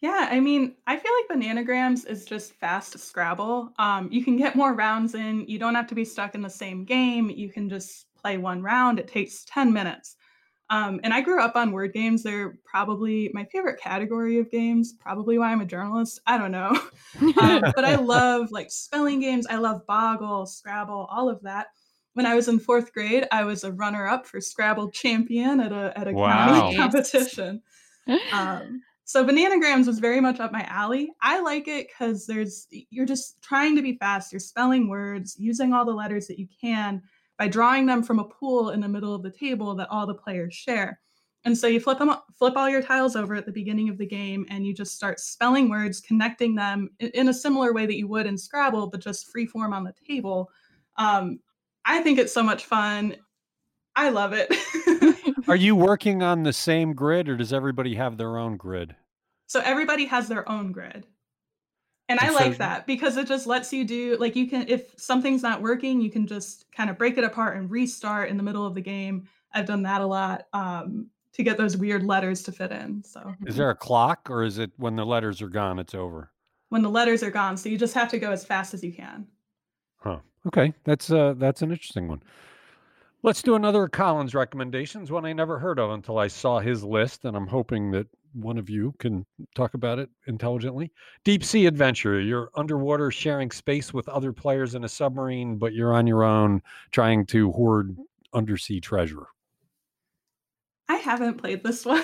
Yeah, 0.00 0.28
I 0.30 0.38
mean, 0.38 0.74
I 0.86 0.96
feel 0.98 1.10
like 1.18 1.40
Bananagrams 1.40 2.06
is 2.06 2.26
just 2.26 2.52
fast 2.52 2.98
Scrabble. 2.98 3.72
Um, 3.78 4.08
you 4.12 4.22
can 4.22 4.36
get 4.36 4.54
more 4.54 4.74
rounds 4.74 5.14
in. 5.14 5.46
You 5.48 5.58
don't 5.58 5.74
have 5.74 5.86
to 5.88 5.94
be 5.94 6.04
stuck 6.04 6.34
in 6.34 6.42
the 6.42 6.50
same 6.50 6.84
game. 6.84 7.30
You 7.30 7.48
can 7.48 7.70
just 7.70 8.06
play 8.24 8.38
one 8.38 8.62
round. 8.62 8.98
It 8.98 9.06
takes 9.06 9.44
10 9.44 9.72
minutes. 9.72 10.16
Um, 10.70 10.98
and 11.04 11.12
I 11.12 11.20
grew 11.20 11.42
up 11.42 11.56
on 11.56 11.72
word 11.72 11.92
games. 11.92 12.22
They're 12.22 12.58
probably 12.64 13.30
my 13.34 13.44
favorite 13.44 13.78
category 13.78 14.38
of 14.38 14.50
games, 14.50 14.94
probably 14.98 15.36
why 15.36 15.52
I'm 15.52 15.60
a 15.60 15.66
journalist. 15.66 16.20
I 16.26 16.38
don't 16.38 16.50
know. 16.50 16.70
um, 17.40 17.62
but 17.76 17.84
I 17.84 17.96
love 18.00 18.50
like 18.50 18.70
spelling 18.70 19.20
games. 19.20 19.46
I 19.48 19.56
love 19.56 19.86
Boggle, 19.86 20.46
Scrabble, 20.46 21.06
all 21.10 21.28
of 21.28 21.42
that. 21.42 21.66
When 22.14 22.24
I 22.24 22.34
was 22.34 22.48
in 22.48 22.60
fourth 22.60 22.94
grade, 22.94 23.26
I 23.30 23.44
was 23.44 23.64
a 23.64 23.72
runner 23.72 24.06
up 24.06 24.26
for 24.26 24.40
Scrabble 24.40 24.90
champion 24.90 25.60
at 25.60 25.72
a, 25.72 25.92
at 25.98 26.08
a 26.08 26.12
wow. 26.12 26.46
county 26.46 26.76
competition. 26.78 27.60
Um, 28.32 28.80
so 29.04 29.24
Bananagrams 29.24 29.86
was 29.86 29.98
very 29.98 30.20
much 30.20 30.40
up 30.40 30.50
my 30.50 30.62
alley. 30.62 31.10
I 31.20 31.40
like 31.40 31.68
it 31.68 31.88
because 31.88 32.26
there's 32.26 32.68
you're 32.70 33.04
just 33.04 33.42
trying 33.42 33.76
to 33.76 33.82
be 33.82 33.98
fast. 33.98 34.32
You're 34.32 34.40
spelling 34.40 34.88
words, 34.88 35.36
using 35.38 35.74
all 35.74 35.84
the 35.84 35.92
letters 35.92 36.26
that 36.28 36.38
you 36.38 36.46
can, 36.58 37.02
by 37.38 37.48
drawing 37.48 37.86
them 37.86 38.02
from 38.02 38.18
a 38.18 38.24
pool 38.24 38.70
in 38.70 38.80
the 38.80 38.88
middle 38.88 39.14
of 39.14 39.22
the 39.22 39.30
table 39.30 39.74
that 39.74 39.90
all 39.90 40.06
the 40.06 40.14
players 40.14 40.54
share. 40.54 41.00
And 41.44 41.56
so 41.56 41.66
you 41.66 41.78
flip 41.78 41.98
them 41.98 42.14
flip 42.38 42.56
all 42.56 42.70
your 42.70 42.82
tiles 42.82 43.16
over 43.16 43.34
at 43.34 43.44
the 43.44 43.52
beginning 43.52 43.90
of 43.90 43.98
the 43.98 44.06
game 44.06 44.46
and 44.48 44.66
you 44.66 44.72
just 44.72 44.94
start 44.94 45.20
spelling 45.20 45.68
words, 45.68 46.00
connecting 46.00 46.54
them 46.54 46.90
in 46.98 47.28
a 47.28 47.34
similar 47.34 47.74
way 47.74 47.84
that 47.84 47.96
you 47.96 48.08
would 48.08 48.26
in 48.26 48.38
Scrabble, 48.38 48.86
but 48.86 49.00
just 49.00 49.30
free 49.30 49.44
form 49.44 49.74
on 49.74 49.84
the 49.84 49.94
table. 50.08 50.50
Um, 50.96 51.40
I 51.84 52.00
think 52.00 52.18
it's 52.18 52.32
so 52.32 52.42
much 52.42 52.64
fun. 52.64 53.16
I 53.94 54.08
love 54.08 54.32
it. 54.32 54.54
Are 55.48 55.56
you 55.56 55.76
working 55.76 56.22
on 56.22 56.42
the 56.42 56.52
same 56.52 56.94
grid 56.94 57.28
or 57.28 57.36
does 57.36 57.52
everybody 57.52 57.94
have 57.94 58.16
their 58.16 58.38
own 58.38 58.56
grid? 58.56 58.96
So 59.46 59.60
everybody 59.60 60.06
has 60.06 60.28
their 60.28 60.48
own 60.48 60.72
grid. 60.72 61.06
And 62.08 62.20
I 62.20 62.30
like 62.30 62.58
that 62.58 62.86
because 62.86 63.16
it 63.16 63.26
just 63.26 63.46
lets 63.46 63.72
you 63.72 63.84
do 63.84 64.16
like 64.20 64.36
you 64.36 64.46
can 64.46 64.68
if 64.68 64.92
something's 64.98 65.42
not 65.42 65.62
working, 65.62 66.00
you 66.00 66.10
can 66.10 66.26
just 66.26 66.70
kind 66.72 66.90
of 66.90 66.98
break 66.98 67.16
it 67.16 67.24
apart 67.24 67.56
and 67.56 67.70
restart 67.70 68.28
in 68.28 68.36
the 68.36 68.42
middle 68.42 68.66
of 68.66 68.74
the 68.74 68.82
game. 68.82 69.26
I've 69.54 69.66
done 69.66 69.82
that 69.84 70.00
a 70.00 70.06
lot 70.06 70.46
um, 70.52 71.06
to 71.32 71.42
get 71.42 71.56
those 71.56 71.76
weird 71.76 72.02
letters 72.04 72.42
to 72.42 72.52
fit 72.52 72.72
in. 72.72 73.02
So 73.04 73.34
is 73.46 73.56
there 73.56 73.70
a 73.70 73.74
clock 73.74 74.28
or 74.28 74.42
is 74.42 74.58
it 74.58 74.70
when 74.76 74.96
the 74.96 75.06
letters 75.06 75.40
are 75.40 75.48
gone, 75.48 75.78
it's 75.78 75.94
over? 75.94 76.30
When 76.68 76.82
the 76.82 76.90
letters 76.90 77.22
are 77.22 77.30
gone, 77.30 77.56
so 77.56 77.68
you 77.68 77.78
just 77.78 77.94
have 77.94 78.08
to 78.10 78.18
go 78.18 78.32
as 78.32 78.44
fast 78.44 78.74
as 78.74 78.84
you 78.84 78.92
can. 78.92 79.26
Huh. 79.96 80.18
Okay, 80.46 80.74
that's 80.84 81.10
uh 81.10 81.34
that's 81.38 81.62
an 81.62 81.70
interesting 81.70 82.08
one. 82.08 82.22
Let's 83.22 83.42
do 83.42 83.54
another 83.54 83.88
Collins 83.88 84.34
recommendations, 84.34 85.10
one 85.10 85.24
I 85.24 85.32
never 85.32 85.58
heard 85.58 85.78
of 85.78 85.90
until 85.90 86.18
I 86.18 86.26
saw 86.26 86.58
his 86.58 86.84
list, 86.84 87.24
and 87.24 87.34
I'm 87.34 87.46
hoping 87.46 87.92
that 87.92 88.06
one 88.34 88.58
of 88.58 88.68
you 88.68 88.94
can 88.98 89.24
talk 89.54 89.74
about 89.74 89.98
it 89.98 90.10
intelligently. 90.26 90.92
Deep 91.24 91.44
sea 91.44 91.66
adventure. 91.66 92.20
You're 92.20 92.50
underwater 92.54 93.10
sharing 93.10 93.50
space 93.50 93.94
with 93.94 94.08
other 94.08 94.32
players 94.32 94.74
in 94.74 94.84
a 94.84 94.88
submarine, 94.88 95.56
but 95.56 95.72
you're 95.72 95.94
on 95.94 96.06
your 96.06 96.24
own 96.24 96.62
trying 96.90 97.26
to 97.26 97.52
hoard 97.52 97.96
undersea 98.32 98.80
treasure. 98.80 99.26
I 100.88 100.96
haven't 100.96 101.38
played 101.38 101.64
this 101.64 101.84
one. 101.86 102.02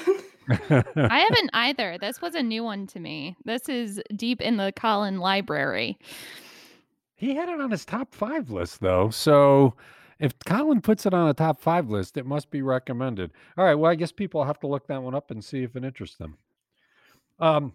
I 0.49 1.27
haven't 1.29 1.51
either. 1.53 1.99
This 2.01 2.21
was 2.21 2.35
a 2.35 2.43
new 2.43 2.65
one 2.65 2.87
to 2.89 3.01
me. 3.01 3.37
This 3.45 3.69
is 3.69 4.01
deep 4.17 4.41
in 4.41 4.57
the 4.57 4.73
Colin 4.75 5.21
library. 5.21 5.99
He 7.17 7.35
had 7.35 7.49
it 7.49 7.61
on 7.61 7.71
his 7.71 7.85
top 7.85 8.15
five 8.15 8.51
list, 8.51 8.81
though. 8.81 9.11
So 9.11 9.75
if 10.21 10.39
Colin 10.45 10.83
puts 10.83 11.07
it 11.07 11.15
on 11.15 11.29
a 11.29 11.35
top 11.35 11.61
five 11.61 11.89
list, 11.89 12.17
it 12.17 12.27
must 12.27 12.51
be 12.51 12.63
recommended. 12.63 13.33
All 13.57 13.65
right. 13.65 13.75
Well, 13.75 13.91
I 13.91 13.95
guess 13.95 14.13
people 14.13 14.45
have 14.45 14.61
to 14.61 14.67
look 14.67 14.87
that 14.87 15.03
one 15.03 15.15
up 15.15 15.31
and 15.31 15.43
see 15.43 15.63
if 15.63 15.75
it 15.75 15.85
interests 15.85 16.17
them. 16.19 16.37
Um, 17.39 17.73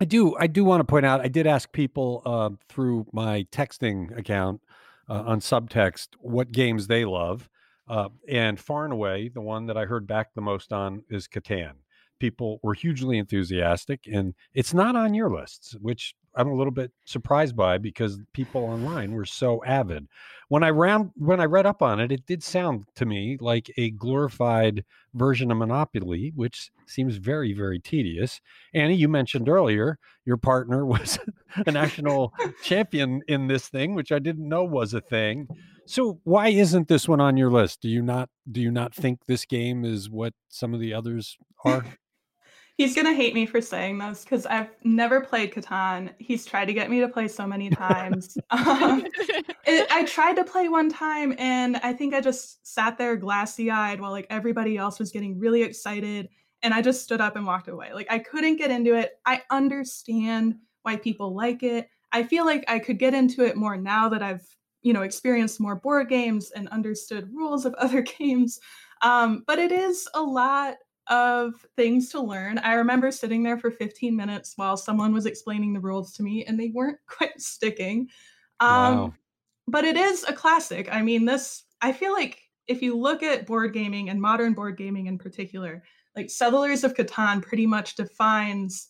I 0.00 0.04
do. 0.04 0.36
I 0.36 0.46
do 0.46 0.64
want 0.64 0.80
to 0.80 0.84
point 0.84 1.06
out. 1.06 1.20
I 1.20 1.28
did 1.28 1.46
ask 1.46 1.72
people 1.72 2.22
uh, 2.24 2.50
through 2.68 3.06
my 3.12 3.46
texting 3.50 4.16
account 4.16 4.60
uh, 5.08 5.24
on 5.26 5.40
subtext 5.40 6.08
what 6.20 6.52
games 6.52 6.86
they 6.86 7.04
love. 7.04 7.48
Uh, 7.88 8.08
and 8.28 8.58
far 8.58 8.84
and 8.84 8.92
away, 8.92 9.28
the 9.28 9.40
one 9.40 9.66
that 9.66 9.76
I 9.76 9.84
heard 9.84 10.06
back 10.06 10.34
the 10.34 10.40
most 10.40 10.72
on 10.72 11.02
is 11.08 11.28
Catan. 11.28 11.72
People 12.18 12.58
were 12.62 12.74
hugely 12.74 13.18
enthusiastic, 13.18 14.00
and 14.12 14.34
it's 14.54 14.74
not 14.74 14.96
on 14.96 15.14
your 15.14 15.30
lists, 15.30 15.76
which 15.80 16.14
I'm 16.36 16.48
a 16.48 16.54
little 16.54 16.72
bit 16.72 16.92
surprised 17.04 17.56
by 17.56 17.78
because 17.78 18.20
people 18.32 18.64
online 18.64 19.12
were 19.12 19.24
so 19.24 19.64
avid. 19.64 20.06
When 20.48 20.62
I 20.62 20.70
ran 20.70 21.10
when 21.16 21.40
I 21.40 21.44
read 21.44 21.66
up 21.66 21.82
on 21.82 21.98
it, 21.98 22.12
it 22.12 22.26
did 22.26 22.42
sound 22.42 22.84
to 22.96 23.06
me 23.06 23.36
like 23.40 23.70
a 23.76 23.90
glorified 23.90 24.84
version 25.14 25.50
of 25.50 25.58
Monopoly, 25.58 26.32
which 26.36 26.70
seems 26.86 27.16
very 27.16 27.52
very 27.52 27.80
tedious. 27.80 28.40
Annie, 28.74 28.94
you 28.94 29.08
mentioned 29.08 29.48
earlier 29.48 29.98
your 30.24 30.36
partner 30.36 30.84
was 30.86 31.18
a 31.66 31.70
national 31.70 32.32
champion 32.62 33.22
in 33.28 33.48
this 33.48 33.68
thing, 33.68 33.94
which 33.94 34.12
I 34.12 34.18
didn't 34.18 34.48
know 34.48 34.64
was 34.64 34.94
a 34.94 35.00
thing. 35.00 35.48
So 35.86 36.20
why 36.24 36.48
isn't 36.48 36.88
this 36.88 37.08
one 37.08 37.20
on 37.20 37.36
your 37.36 37.50
list? 37.50 37.80
Do 37.80 37.88
you 37.88 38.02
not 38.02 38.28
do 38.50 38.60
you 38.60 38.70
not 38.70 38.94
think 38.94 39.20
this 39.26 39.44
game 39.44 39.84
is 39.84 40.10
what 40.10 40.34
some 40.48 40.74
of 40.74 40.80
the 40.80 40.92
others 40.92 41.38
are? 41.64 41.84
He's 42.76 42.94
gonna 42.94 43.14
hate 43.14 43.32
me 43.32 43.46
for 43.46 43.62
saying 43.62 43.96
this 43.98 44.22
because 44.22 44.44
I've 44.44 44.68
never 44.84 45.22
played 45.22 45.54
Catan. 45.54 46.12
He's 46.18 46.44
tried 46.44 46.66
to 46.66 46.74
get 46.74 46.90
me 46.90 47.00
to 47.00 47.08
play 47.08 47.26
so 47.26 47.46
many 47.46 47.70
times. 47.70 48.36
um, 48.50 49.06
it, 49.66 49.86
I 49.90 50.04
tried 50.04 50.34
to 50.36 50.44
play 50.44 50.68
one 50.68 50.90
time, 50.90 51.34
and 51.38 51.78
I 51.78 51.94
think 51.94 52.12
I 52.12 52.20
just 52.20 52.66
sat 52.66 52.98
there 52.98 53.16
glassy 53.16 53.70
eyed 53.70 53.98
while 53.98 54.10
like 54.10 54.26
everybody 54.28 54.76
else 54.76 54.98
was 54.98 55.10
getting 55.10 55.38
really 55.38 55.62
excited, 55.62 56.28
and 56.62 56.74
I 56.74 56.82
just 56.82 57.02
stood 57.02 57.22
up 57.22 57.34
and 57.34 57.46
walked 57.46 57.68
away. 57.68 57.94
Like 57.94 58.08
I 58.10 58.18
couldn't 58.18 58.56
get 58.56 58.70
into 58.70 58.94
it. 58.94 59.12
I 59.24 59.42
understand 59.50 60.56
why 60.82 60.96
people 60.96 61.34
like 61.34 61.62
it. 61.62 61.88
I 62.12 62.24
feel 62.24 62.44
like 62.44 62.64
I 62.68 62.78
could 62.78 62.98
get 62.98 63.14
into 63.14 63.42
it 63.42 63.56
more 63.56 63.78
now 63.78 64.10
that 64.10 64.22
I've 64.22 64.46
you 64.82 64.92
know 64.92 65.02
experienced 65.02 65.60
more 65.60 65.76
board 65.76 66.10
games 66.10 66.50
and 66.50 66.68
understood 66.68 67.30
rules 67.32 67.64
of 67.64 67.72
other 67.78 68.02
games. 68.02 68.60
Um, 69.00 69.44
but 69.46 69.58
it 69.58 69.72
is 69.72 70.06
a 70.14 70.22
lot 70.22 70.74
of 71.08 71.54
things 71.76 72.08
to 72.10 72.20
learn. 72.20 72.58
I 72.58 72.74
remember 72.74 73.10
sitting 73.10 73.42
there 73.42 73.58
for 73.58 73.70
15 73.70 74.14
minutes 74.14 74.54
while 74.56 74.76
someone 74.76 75.12
was 75.12 75.26
explaining 75.26 75.72
the 75.72 75.80
rules 75.80 76.12
to 76.14 76.22
me, 76.22 76.44
and 76.44 76.58
they 76.58 76.68
weren't 76.68 76.98
quite 77.06 77.40
sticking. 77.40 78.08
Um, 78.60 78.96
wow. 78.96 79.14
But 79.68 79.84
it 79.84 79.96
is 79.96 80.24
a 80.24 80.32
classic. 80.32 80.88
I 80.92 81.02
mean, 81.02 81.24
this, 81.24 81.64
I 81.80 81.92
feel 81.92 82.12
like 82.12 82.40
if 82.68 82.82
you 82.82 82.96
look 82.96 83.22
at 83.22 83.46
board 83.46 83.72
gaming 83.72 84.10
and 84.10 84.20
modern 84.20 84.52
board 84.52 84.76
gaming 84.76 85.06
in 85.06 85.18
particular, 85.18 85.82
like 86.14 86.30
Settlers 86.30 86.84
of 86.84 86.94
Catan 86.94 87.42
pretty 87.42 87.66
much 87.66 87.96
defines 87.96 88.88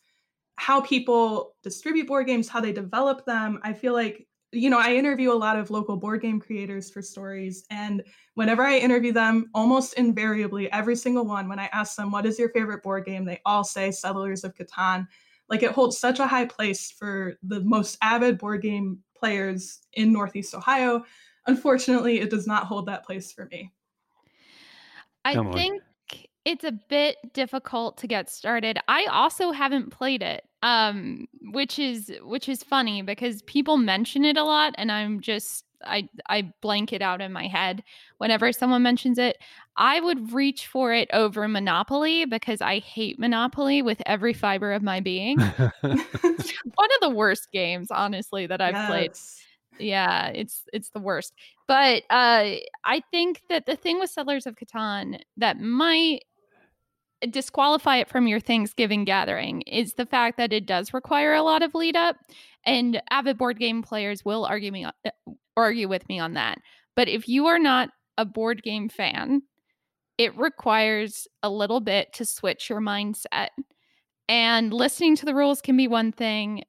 how 0.56 0.80
people 0.80 1.54
distribute 1.62 2.06
board 2.06 2.26
games, 2.26 2.48
how 2.48 2.60
they 2.60 2.72
develop 2.72 3.24
them. 3.26 3.58
I 3.62 3.72
feel 3.72 3.92
like 3.92 4.25
you 4.52 4.70
know, 4.70 4.78
I 4.78 4.94
interview 4.94 5.32
a 5.32 5.34
lot 5.34 5.58
of 5.58 5.70
local 5.70 5.96
board 5.96 6.22
game 6.22 6.40
creators 6.40 6.90
for 6.90 7.02
stories. 7.02 7.64
And 7.70 8.02
whenever 8.34 8.62
I 8.62 8.78
interview 8.78 9.12
them, 9.12 9.50
almost 9.54 9.94
invariably, 9.94 10.70
every 10.72 10.96
single 10.96 11.24
one, 11.24 11.48
when 11.48 11.58
I 11.58 11.68
ask 11.72 11.96
them, 11.96 12.10
what 12.10 12.26
is 12.26 12.38
your 12.38 12.50
favorite 12.50 12.82
board 12.82 13.04
game? 13.04 13.24
They 13.24 13.40
all 13.44 13.64
say 13.64 13.90
Settlers 13.90 14.44
of 14.44 14.54
Catan. 14.54 15.06
Like 15.48 15.62
it 15.62 15.72
holds 15.72 15.98
such 15.98 16.18
a 16.18 16.26
high 16.26 16.46
place 16.46 16.90
for 16.90 17.34
the 17.42 17.60
most 17.60 17.98
avid 18.02 18.38
board 18.38 18.62
game 18.62 18.98
players 19.16 19.80
in 19.94 20.12
Northeast 20.12 20.54
Ohio. 20.54 21.04
Unfortunately, 21.46 22.20
it 22.20 22.30
does 22.30 22.46
not 22.46 22.64
hold 22.64 22.86
that 22.86 23.04
place 23.04 23.32
for 23.32 23.46
me. 23.46 23.72
I 25.24 25.34
think 25.52 25.82
it's 26.44 26.64
a 26.64 26.72
bit 26.72 27.16
difficult 27.32 27.98
to 27.98 28.06
get 28.06 28.30
started. 28.30 28.78
I 28.86 29.06
also 29.06 29.50
haven't 29.50 29.90
played 29.90 30.22
it 30.22 30.44
um 30.66 31.28
which 31.52 31.78
is 31.78 32.12
which 32.22 32.48
is 32.48 32.64
funny 32.64 33.00
because 33.00 33.40
people 33.42 33.76
mention 33.76 34.24
it 34.24 34.36
a 34.36 34.42
lot 34.42 34.74
and 34.76 34.90
i'm 34.90 35.20
just 35.20 35.64
i 35.84 36.08
i 36.28 36.42
blank 36.60 36.92
it 36.92 37.00
out 37.00 37.20
in 37.20 37.32
my 37.32 37.46
head 37.46 37.84
whenever 38.18 38.50
someone 38.50 38.82
mentions 38.82 39.18
it. 39.18 39.36
I 39.76 40.00
would 40.00 40.32
reach 40.32 40.66
for 40.68 40.94
it 40.94 41.08
over 41.12 41.46
monopoly 41.46 42.24
because 42.24 42.60
i 42.60 42.80
hate 42.80 43.18
monopoly 43.18 43.80
with 43.80 44.02
every 44.06 44.32
fiber 44.32 44.72
of 44.72 44.82
my 44.82 45.00
being. 45.00 45.38
One 45.80 46.90
of 46.94 47.00
the 47.00 47.12
worst 47.14 47.52
games 47.52 47.88
honestly 47.90 48.46
that 48.48 48.60
i've 48.60 48.74
yes. 48.74 48.88
played 48.88 49.12
yeah 49.78 50.28
it's 50.28 50.64
it's 50.72 50.90
the 50.90 51.00
worst. 51.00 51.32
But 51.68 52.02
uh 52.10 52.56
i 52.84 53.02
think 53.12 53.42
that 53.50 53.66
the 53.66 53.76
thing 53.76 54.00
with 54.00 54.10
settlers 54.10 54.46
of 54.46 54.56
catan 54.56 55.20
that 55.36 55.60
might 55.60 56.24
disqualify 57.30 57.98
it 57.98 58.08
from 58.08 58.26
your 58.26 58.40
Thanksgiving 58.40 59.04
gathering 59.04 59.62
is 59.62 59.94
the 59.94 60.06
fact 60.06 60.36
that 60.38 60.52
it 60.52 60.66
does 60.66 60.94
require 60.94 61.34
a 61.34 61.42
lot 61.42 61.62
of 61.62 61.74
lead 61.74 61.96
up, 61.96 62.16
and 62.64 63.00
avid 63.10 63.38
board 63.38 63.58
game 63.58 63.82
players 63.82 64.24
will 64.24 64.44
argue 64.44 64.72
me 64.72 64.84
uh, 64.84 65.10
argue 65.56 65.88
with 65.88 66.08
me 66.08 66.18
on 66.18 66.34
that. 66.34 66.58
But 66.94 67.08
if 67.08 67.28
you 67.28 67.46
are 67.46 67.58
not 67.58 67.90
a 68.18 68.24
board 68.24 68.62
game 68.62 68.88
fan, 68.88 69.42
it 70.18 70.36
requires 70.36 71.28
a 71.42 71.50
little 71.50 71.80
bit 71.80 72.12
to 72.14 72.24
switch 72.24 72.70
your 72.70 72.80
mindset. 72.80 73.48
And 74.28 74.72
listening 74.72 75.16
to 75.16 75.26
the 75.26 75.34
rules 75.34 75.60
can 75.60 75.76
be 75.76 75.88
one 75.88 76.12
thing, 76.12 76.64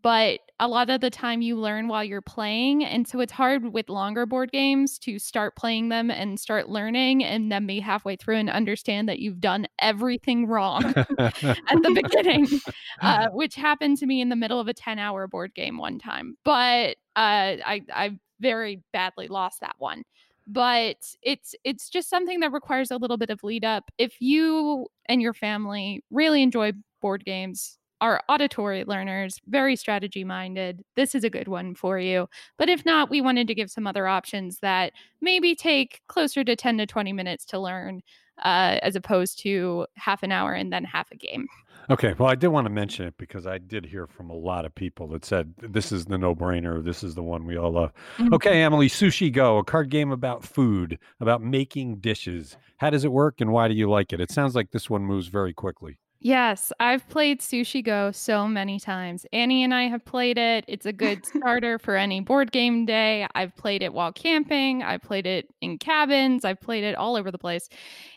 but 0.00 0.40
a 0.62 0.68
lot 0.68 0.90
of 0.90 1.00
the 1.00 1.10
time 1.10 1.42
you 1.42 1.56
learn 1.56 1.88
while 1.88 2.04
you're 2.04 2.20
playing 2.22 2.84
and 2.84 3.08
so 3.08 3.20
it's 3.20 3.32
hard 3.32 3.72
with 3.72 3.88
longer 3.88 4.26
board 4.26 4.52
games 4.52 4.98
to 4.98 5.18
start 5.18 5.56
playing 5.56 5.88
them 5.88 6.10
and 6.10 6.38
start 6.38 6.68
learning 6.68 7.24
and 7.24 7.50
then 7.50 7.66
be 7.66 7.80
halfway 7.80 8.14
through 8.14 8.36
and 8.36 8.48
understand 8.48 9.08
that 9.08 9.18
you've 9.18 9.40
done 9.40 9.66
everything 9.80 10.46
wrong 10.46 10.84
at 11.18 11.34
the 11.82 12.00
beginning 12.02 12.46
uh, 13.02 13.28
which 13.32 13.54
happened 13.54 13.96
to 13.98 14.06
me 14.06 14.20
in 14.20 14.28
the 14.28 14.36
middle 14.36 14.60
of 14.60 14.68
a 14.68 14.74
10 14.74 14.98
hour 14.98 15.26
board 15.26 15.52
game 15.54 15.78
one 15.78 15.98
time 15.98 16.36
but 16.44 16.96
uh, 17.16 17.60
I, 17.64 17.82
I 17.92 18.18
very 18.42 18.82
badly 18.92 19.28
lost 19.28 19.60
that 19.60 19.76
one. 19.78 20.02
But 20.46 20.96
it's 21.22 21.54
it's 21.64 21.88
just 21.88 22.10
something 22.10 22.40
that 22.40 22.52
requires 22.52 22.90
a 22.90 22.96
little 22.96 23.16
bit 23.16 23.30
of 23.30 23.44
lead 23.44 23.64
up. 23.64 23.90
If 23.96 24.20
you 24.20 24.88
and 25.06 25.22
your 25.22 25.32
family 25.32 26.04
really 26.10 26.42
enjoy 26.42 26.72
board 27.00 27.24
games 27.24 27.78
are 28.02 28.20
auditory 28.28 28.82
learners, 28.84 29.40
very 29.46 29.76
strategy 29.76 30.24
minded. 30.24 30.82
This 30.96 31.14
is 31.14 31.22
a 31.22 31.30
good 31.30 31.46
one 31.46 31.76
for 31.76 32.00
you. 32.00 32.28
But 32.58 32.68
if 32.68 32.84
not, 32.84 33.10
we 33.10 33.20
wanted 33.20 33.46
to 33.46 33.54
give 33.54 33.70
some 33.70 33.86
other 33.86 34.08
options 34.08 34.58
that 34.58 34.92
maybe 35.20 35.54
take 35.54 36.02
closer 36.08 36.42
to 36.42 36.56
10 36.56 36.78
to 36.78 36.86
20 36.86 37.12
minutes 37.12 37.44
to 37.46 37.60
learn 37.60 38.02
uh, 38.42 38.78
as 38.82 38.96
opposed 38.96 39.38
to 39.42 39.86
half 39.94 40.24
an 40.24 40.32
hour 40.32 40.52
and 40.52 40.72
then 40.72 40.82
half 40.82 41.12
a 41.12 41.16
game. 41.16 41.46
Okay. 41.90 42.12
Well, 42.18 42.28
I 42.28 42.34
did 42.34 42.48
want 42.48 42.64
to 42.64 42.72
mention 42.72 43.06
it 43.06 43.14
because 43.18 43.46
I 43.46 43.58
did 43.58 43.86
hear 43.86 44.08
from 44.08 44.30
a 44.30 44.36
lot 44.36 44.64
of 44.64 44.74
people 44.74 45.06
that 45.08 45.24
said 45.24 45.54
this 45.58 45.92
is 45.92 46.06
the 46.06 46.18
no 46.18 46.34
brainer. 46.34 46.82
This 46.82 47.04
is 47.04 47.14
the 47.14 47.22
one 47.22 47.46
we 47.46 47.56
all 47.56 47.70
love. 47.70 47.92
Mm-hmm. 48.18 48.34
Okay, 48.34 48.62
Emily, 48.62 48.88
Sushi 48.88 49.32
Go, 49.32 49.58
a 49.58 49.64
card 49.64 49.90
game 49.90 50.10
about 50.10 50.44
food, 50.44 50.98
about 51.20 51.40
making 51.40 51.98
dishes. 51.98 52.56
How 52.78 52.90
does 52.90 53.04
it 53.04 53.12
work 53.12 53.40
and 53.40 53.52
why 53.52 53.68
do 53.68 53.74
you 53.74 53.88
like 53.88 54.12
it? 54.12 54.20
It 54.20 54.32
sounds 54.32 54.56
like 54.56 54.72
this 54.72 54.90
one 54.90 55.02
moves 55.02 55.28
very 55.28 55.52
quickly. 55.52 55.98
Yes, 56.24 56.72
I've 56.78 57.08
played 57.08 57.40
Sushi 57.40 57.84
Go 57.84 58.12
so 58.12 58.46
many 58.46 58.78
times. 58.78 59.26
Annie 59.32 59.64
and 59.64 59.74
I 59.74 59.88
have 59.88 60.04
played 60.04 60.38
it. 60.38 60.64
It's 60.68 60.86
a 60.86 60.92
good 60.92 61.26
starter 61.26 61.80
for 61.80 61.96
any 61.96 62.20
board 62.20 62.52
game 62.52 62.86
day. 62.86 63.26
I've 63.34 63.56
played 63.56 63.82
it 63.82 63.92
while 63.92 64.12
camping. 64.12 64.84
I've 64.84 65.02
played 65.02 65.26
it 65.26 65.48
in 65.60 65.78
cabins. 65.78 66.44
I've 66.44 66.60
played 66.60 66.84
it 66.84 66.94
all 66.94 67.16
over 67.16 67.32
the 67.32 67.38
place. 67.38 67.68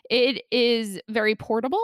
It 0.08 0.44
is 0.52 1.00
very 1.08 1.34
portable. 1.34 1.82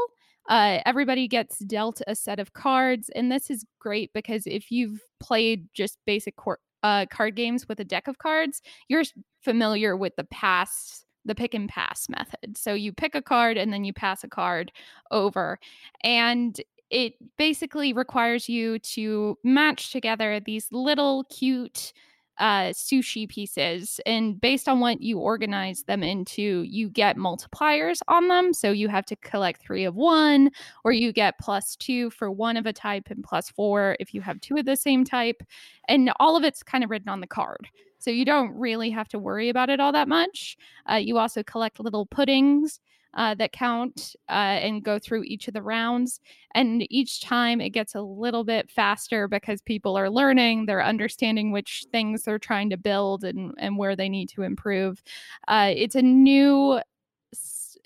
Uh, 0.49 0.79
everybody 0.87 1.27
gets 1.27 1.59
dealt 1.59 2.01
a 2.07 2.15
set 2.15 2.39
of 2.39 2.53
cards, 2.53 3.11
and 3.17 3.31
this 3.31 3.51
is 3.51 3.65
great 3.81 4.13
because 4.13 4.47
if 4.47 4.71
you've 4.71 5.01
played 5.19 5.67
just 5.75 5.99
basic 6.07 6.37
cor- 6.37 6.61
uh, 6.85 7.07
card 7.11 7.35
games 7.35 7.69
with 7.69 7.81
a 7.81 7.85
deck 7.85 8.07
of 8.07 8.19
cards, 8.19 8.63
you're 8.87 9.03
familiar 9.41 9.97
with 9.97 10.15
the 10.17 10.25
past 10.25 11.05
the 11.25 11.35
pick 11.35 11.55
and 11.55 11.69
pass 11.69 12.09
method. 12.09 12.57
So 12.57 12.75
you 12.75 12.93
pick 12.93 13.15
a 13.15 13.23
card 13.23 13.57
and 13.57 13.73
then 13.73 13.85
you 13.85 13.93
pass 13.93 14.25
a 14.25 14.29
card 14.29 14.73
over. 15.11 15.59
And 16.03 16.61
it 16.91 17.15
basically 17.39 17.93
requires 17.93 18.49
you 18.49 18.79
to 18.81 19.39
match 19.45 19.93
together 19.93 20.41
these 20.41 20.69
little 20.73 21.25
cute 21.25 21.93
uh, 22.39 22.71
sushi 22.71 23.29
pieces. 23.29 24.01
And 24.05 24.41
based 24.41 24.69
on 24.69 24.81
what 24.81 25.01
you 25.01 25.19
organize 25.19 25.85
them 25.85 26.03
into, 26.03 26.63
you 26.63 26.89
get 26.89 27.17
multipliers 27.17 28.01
on 28.09 28.29
them. 28.29 28.53
So 28.53 28.73
you 28.73 28.89
have 28.89 29.07
to 29.07 29.17
collect 29.17 29.63
three 29.63 29.85
of 29.85 29.95
one, 29.95 30.51
or 30.85 30.93
you 30.93 31.13
get 31.13 31.39
plus 31.39 31.77
two 31.77 32.11
for 32.11 32.31
one 32.31 32.57
of 32.57 32.67
a 32.67 32.73
type 32.73 33.09
and 33.11 33.23
plus 33.23 33.51
four 33.51 33.97
if 34.01 34.13
you 34.13 34.21
have 34.23 34.41
two 34.41 34.57
of 34.57 34.65
the 34.65 34.77
same 34.77 35.05
type. 35.05 35.43
And 35.89 36.13
all 36.19 36.37
of 36.37 36.45
it's 36.45 36.63
kind 36.63 36.85
of 36.85 36.91
written 36.91 37.09
on 37.09 37.21
the 37.21 37.27
card. 37.27 37.69
So 38.03 38.11
you 38.11 38.25
don't 38.25 38.53
really 38.57 38.91
have 38.91 39.09
to 39.09 39.19
worry 39.19 39.49
about 39.49 39.71
it 39.71 39.79
all 39.79 39.93
that 39.93 40.09
much. 40.09 40.57
Uh, 40.91 40.97
you 40.97 41.19
also 41.19 41.43
collect 41.43 41.81
little 41.81 42.07
puddings. 42.07 42.81
Uh, 43.15 43.35
that 43.35 43.53
count 43.53 44.17
uh, 44.31 44.33
and 44.33 44.83
go 44.83 44.99
through 44.99 45.23
each 45.25 45.47
of 45.47 45.53
the 45.53 45.61
rounds. 45.61 46.19
And 46.55 46.87
each 46.91 47.21
time 47.21 47.61
it 47.61 47.69
gets 47.69 47.95
a 47.95 48.01
little 48.01 48.43
bit 48.43 48.71
faster 48.71 49.29
because 49.29 49.61
people 49.61 49.99
are 49.99 50.09
learning, 50.09 50.65
they're 50.65 50.83
understanding 50.83 51.53
which 51.53 51.85
things 51.93 52.23
they're 52.23 52.39
trying 52.39 52.71
to 52.71 52.79
build 52.79 53.23
and, 53.23 53.53
and 53.59 53.77
where 53.77 53.95
they 53.95 54.09
need 54.09 54.31
to 54.31 54.45
improve. 54.45 55.03
Uh, 55.47 55.75
it's 55.77 55.95
a 55.95 56.01
new 56.01 56.81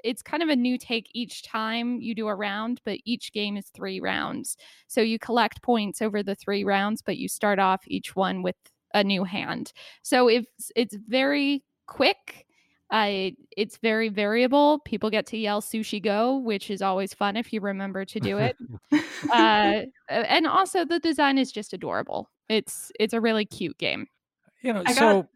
it's 0.04 0.22
kind 0.22 0.42
of 0.42 0.48
a 0.48 0.54
new 0.54 0.78
take 0.78 1.10
each 1.14 1.42
time 1.42 2.00
you 2.00 2.14
do 2.14 2.28
a 2.28 2.34
round, 2.34 2.80
but 2.84 2.98
each 3.04 3.32
game 3.32 3.56
is 3.56 3.66
three 3.70 3.98
rounds. 3.98 4.56
So 4.86 5.00
you 5.00 5.18
collect 5.18 5.62
points 5.62 6.00
over 6.00 6.22
the 6.22 6.36
three 6.36 6.62
rounds, 6.62 7.02
but 7.02 7.16
you 7.16 7.28
start 7.28 7.58
off 7.58 7.82
each 7.88 8.14
one 8.14 8.42
with 8.42 8.54
a 8.96 9.04
new 9.04 9.22
hand. 9.24 9.72
So 10.02 10.28
if 10.28 10.46
it's 10.74 10.96
very 10.96 11.62
quick, 11.86 12.42
Uh, 12.88 13.30
it's 13.56 13.78
very 13.78 14.08
variable. 14.08 14.78
People 14.84 15.10
get 15.10 15.26
to 15.26 15.36
yell 15.36 15.60
sushi 15.60 16.00
go, 16.00 16.36
which 16.36 16.70
is 16.70 16.80
always 16.80 17.12
fun 17.12 17.36
if 17.36 17.52
you 17.52 17.60
remember 17.60 18.04
to 18.04 18.20
do 18.20 18.38
it. 18.38 18.56
uh, 19.32 19.82
and 20.08 20.46
also 20.46 20.84
the 20.84 21.00
design 21.00 21.36
is 21.36 21.50
just 21.50 21.72
adorable. 21.72 22.30
It's 22.48 22.92
it's 23.00 23.12
a 23.12 23.20
really 23.20 23.44
cute 23.44 23.76
game. 23.78 24.06
You 24.62 24.72
know, 24.72 24.84
I 24.86 24.92
so 24.92 25.00
got, 25.00 25.28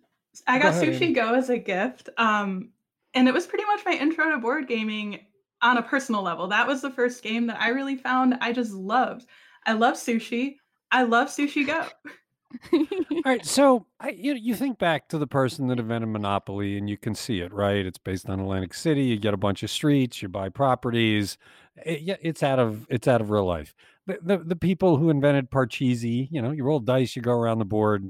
I 0.46 0.58
got 0.60 0.74
go 0.74 0.80
Sushi 0.80 1.02
Amy. 1.02 1.12
Go 1.12 1.34
as 1.34 1.50
a 1.50 1.58
gift. 1.58 2.08
Um, 2.18 2.70
and 3.14 3.26
it 3.26 3.34
was 3.34 3.48
pretty 3.48 3.64
much 3.64 3.80
my 3.84 3.94
intro 3.94 4.30
to 4.30 4.38
board 4.38 4.68
gaming 4.68 5.18
on 5.60 5.76
a 5.76 5.82
personal 5.82 6.22
level. 6.22 6.46
That 6.46 6.68
was 6.68 6.82
the 6.82 6.92
first 6.92 7.20
game 7.20 7.48
that 7.48 7.60
I 7.60 7.70
really 7.70 7.96
found 7.96 8.38
I 8.40 8.52
just 8.52 8.72
loved. 8.72 9.26
I 9.66 9.72
love 9.72 9.96
sushi. 9.96 10.58
I 10.92 11.02
love 11.02 11.28
Sushi 11.28 11.66
Go. 11.66 11.84
All 12.72 13.22
right, 13.24 13.44
so 13.46 13.86
I, 14.00 14.10
you 14.10 14.34
you 14.34 14.54
think 14.56 14.78
back 14.78 15.08
to 15.08 15.18
the 15.18 15.26
person 15.26 15.68
that 15.68 15.78
invented 15.78 16.08
Monopoly, 16.08 16.76
and 16.76 16.90
you 16.90 16.96
can 16.96 17.14
see 17.14 17.40
it, 17.40 17.52
right? 17.52 17.86
It's 17.86 17.98
based 17.98 18.28
on 18.28 18.40
Atlantic 18.40 18.74
City. 18.74 19.02
You 19.02 19.18
get 19.18 19.34
a 19.34 19.38
bunch 19.38 19.62
of 19.62 19.70
streets, 19.70 20.20
you 20.20 20.28
buy 20.28 20.48
properties. 20.48 21.38
It, 21.86 22.00
yeah, 22.02 22.16
it's 22.20 22.42
out 22.42 22.58
of 22.58 22.86
it's 22.90 23.06
out 23.06 23.20
of 23.20 23.30
real 23.30 23.44
life. 23.44 23.74
The, 24.06 24.18
the 24.22 24.38
the 24.38 24.56
people 24.56 24.96
who 24.96 25.10
invented 25.10 25.50
Parcheesi, 25.50 26.28
you 26.30 26.42
know, 26.42 26.50
you 26.50 26.64
roll 26.64 26.80
dice, 26.80 27.14
you 27.14 27.22
go 27.22 27.32
around 27.32 27.58
the 27.58 27.64
board. 27.64 28.08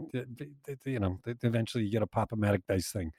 You 0.87 0.99
know, 0.99 1.19
eventually 1.43 1.85
you 1.85 1.91
get 1.91 2.03
a 2.03 2.07
pop-o-matic 2.07 2.63
dice 2.67 2.91
thing. 2.91 3.13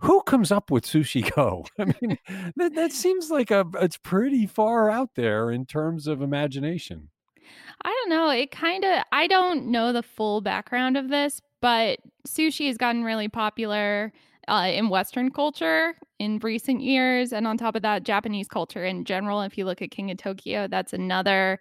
Who 0.00 0.22
comes 0.22 0.50
up 0.52 0.70
with 0.70 0.84
Sushi 0.84 1.34
Go? 1.34 1.64
I 1.78 1.84
mean, 1.84 2.18
that, 2.56 2.74
that 2.74 2.92
seems 2.92 3.30
like 3.30 3.50
a 3.50 3.66
it's 3.80 3.98
pretty 3.98 4.46
far 4.46 4.90
out 4.90 5.10
there 5.14 5.50
in 5.50 5.66
terms 5.66 6.06
of 6.06 6.22
imagination. 6.22 7.10
I 7.82 7.88
don't 7.88 8.10
know. 8.10 8.30
It 8.30 8.50
kind 8.50 8.84
of, 8.84 9.04
I 9.12 9.26
don't 9.26 9.66
know 9.66 9.92
the 9.92 10.02
full 10.02 10.40
background 10.40 10.96
of 10.96 11.08
this, 11.08 11.40
but 11.60 11.98
sushi 12.26 12.66
has 12.66 12.76
gotten 12.76 13.04
really 13.04 13.28
popular 13.28 14.12
uh, 14.48 14.70
in 14.72 14.88
Western 14.88 15.30
culture 15.30 15.94
in 16.18 16.38
recent 16.38 16.80
years. 16.82 17.32
And 17.32 17.46
on 17.46 17.56
top 17.56 17.76
of 17.76 17.82
that, 17.82 18.04
Japanese 18.04 18.48
culture 18.48 18.84
in 18.84 19.04
general. 19.04 19.42
If 19.42 19.56
you 19.56 19.64
look 19.64 19.80
at 19.80 19.90
King 19.90 20.10
of 20.10 20.18
Tokyo, 20.18 20.68
that's 20.68 20.92
another 20.92 21.58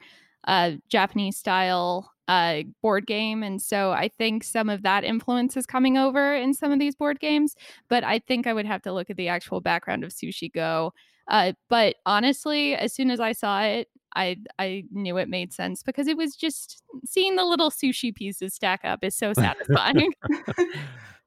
uh, 0.48 0.72
Japanese 0.90 1.38
style 1.38 2.12
uh, 2.28 2.64
board 2.82 3.08
game. 3.08 3.42
And 3.42 3.62
so 3.62 3.92
I 3.92 4.10
think 4.18 4.44
some 4.44 4.70
of 4.70 4.84
that 4.84 5.04
influence 5.04 5.58
is 5.58 5.66
coming 5.66 5.98
over 5.98 6.36
in 6.36 6.54
some 6.54 6.72
of 6.72 6.80
these 6.80 6.96
board 6.96 7.20
games. 7.20 7.56
But 7.90 8.04
I 8.04 8.20
think 8.20 8.46
I 8.46 8.54
would 8.54 8.66
have 8.66 8.82
to 8.84 8.94
look 8.94 9.10
at 9.10 9.18
the 9.18 9.30
actual 9.30 9.62
background 9.62 10.04
of 10.04 10.12
Sushi 10.12 10.52
Go. 10.52 10.94
Uh, 11.28 11.54
but 11.70 11.96
honestly, 12.06 12.76
as 12.76 12.94
soon 12.94 13.12
as 13.12 13.20
I 13.20 13.32
saw 13.32 13.62
it, 13.62 13.88
I 14.16 14.38
I 14.58 14.84
knew 14.92 15.18
it 15.18 15.30
made 15.30 15.54
sense 15.54 15.84
because 15.84 16.08
it 16.08 16.18
was 16.18 16.36
just 16.36 16.84
seeing 17.06 17.36
the 17.36 17.46
little 17.46 17.70
sushi 17.70 18.14
pieces 18.14 18.54
stack 18.54 18.82
up 18.84 19.04
is 19.04 19.16
so 19.16 19.34
satisfying. 19.34 20.14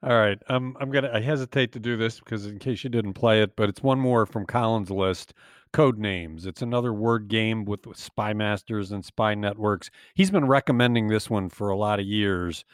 All 0.05 0.19
right. 0.19 0.39
Um, 0.49 0.77
I'm 0.81 0.91
gonna. 0.91 1.11
I 1.13 1.21
hesitate 1.21 1.73
to 1.73 1.79
do 1.79 1.97
this 1.97 2.19
because 2.19 2.47
in 2.47 2.59
case 2.59 2.83
you 2.83 2.91
didn't 2.91 3.13
play 3.15 3.41
it, 3.43 3.55
but 3.55 3.69
it's 3.69 3.83
one 3.83 4.01
more 4.01 4.27
from 4.27 4.47
Colin's 4.47 4.91
list. 4.91 5.33
Code 5.73 5.99
names. 5.99 6.45
It's 6.45 6.61
another 6.61 6.93
word 6.93 7.29
game 7.29 7.65
with, 7.65 7.87
with 7.87 7.97
spy 7.97 8.35
masters 8.35 8.93
and 8.93 9.05
spy 9.05 9.35
networks. 9.35 9.91
He's 10.15 10.31
been 10.31 10.47
recommending 10.47 11.09
this 11.09 11.31
one 11.31 11.49
for 11.49 11.71
a 11.71 11.77
lot 11.77 11.99
of 11.99 12.05
years. 12.05 12.65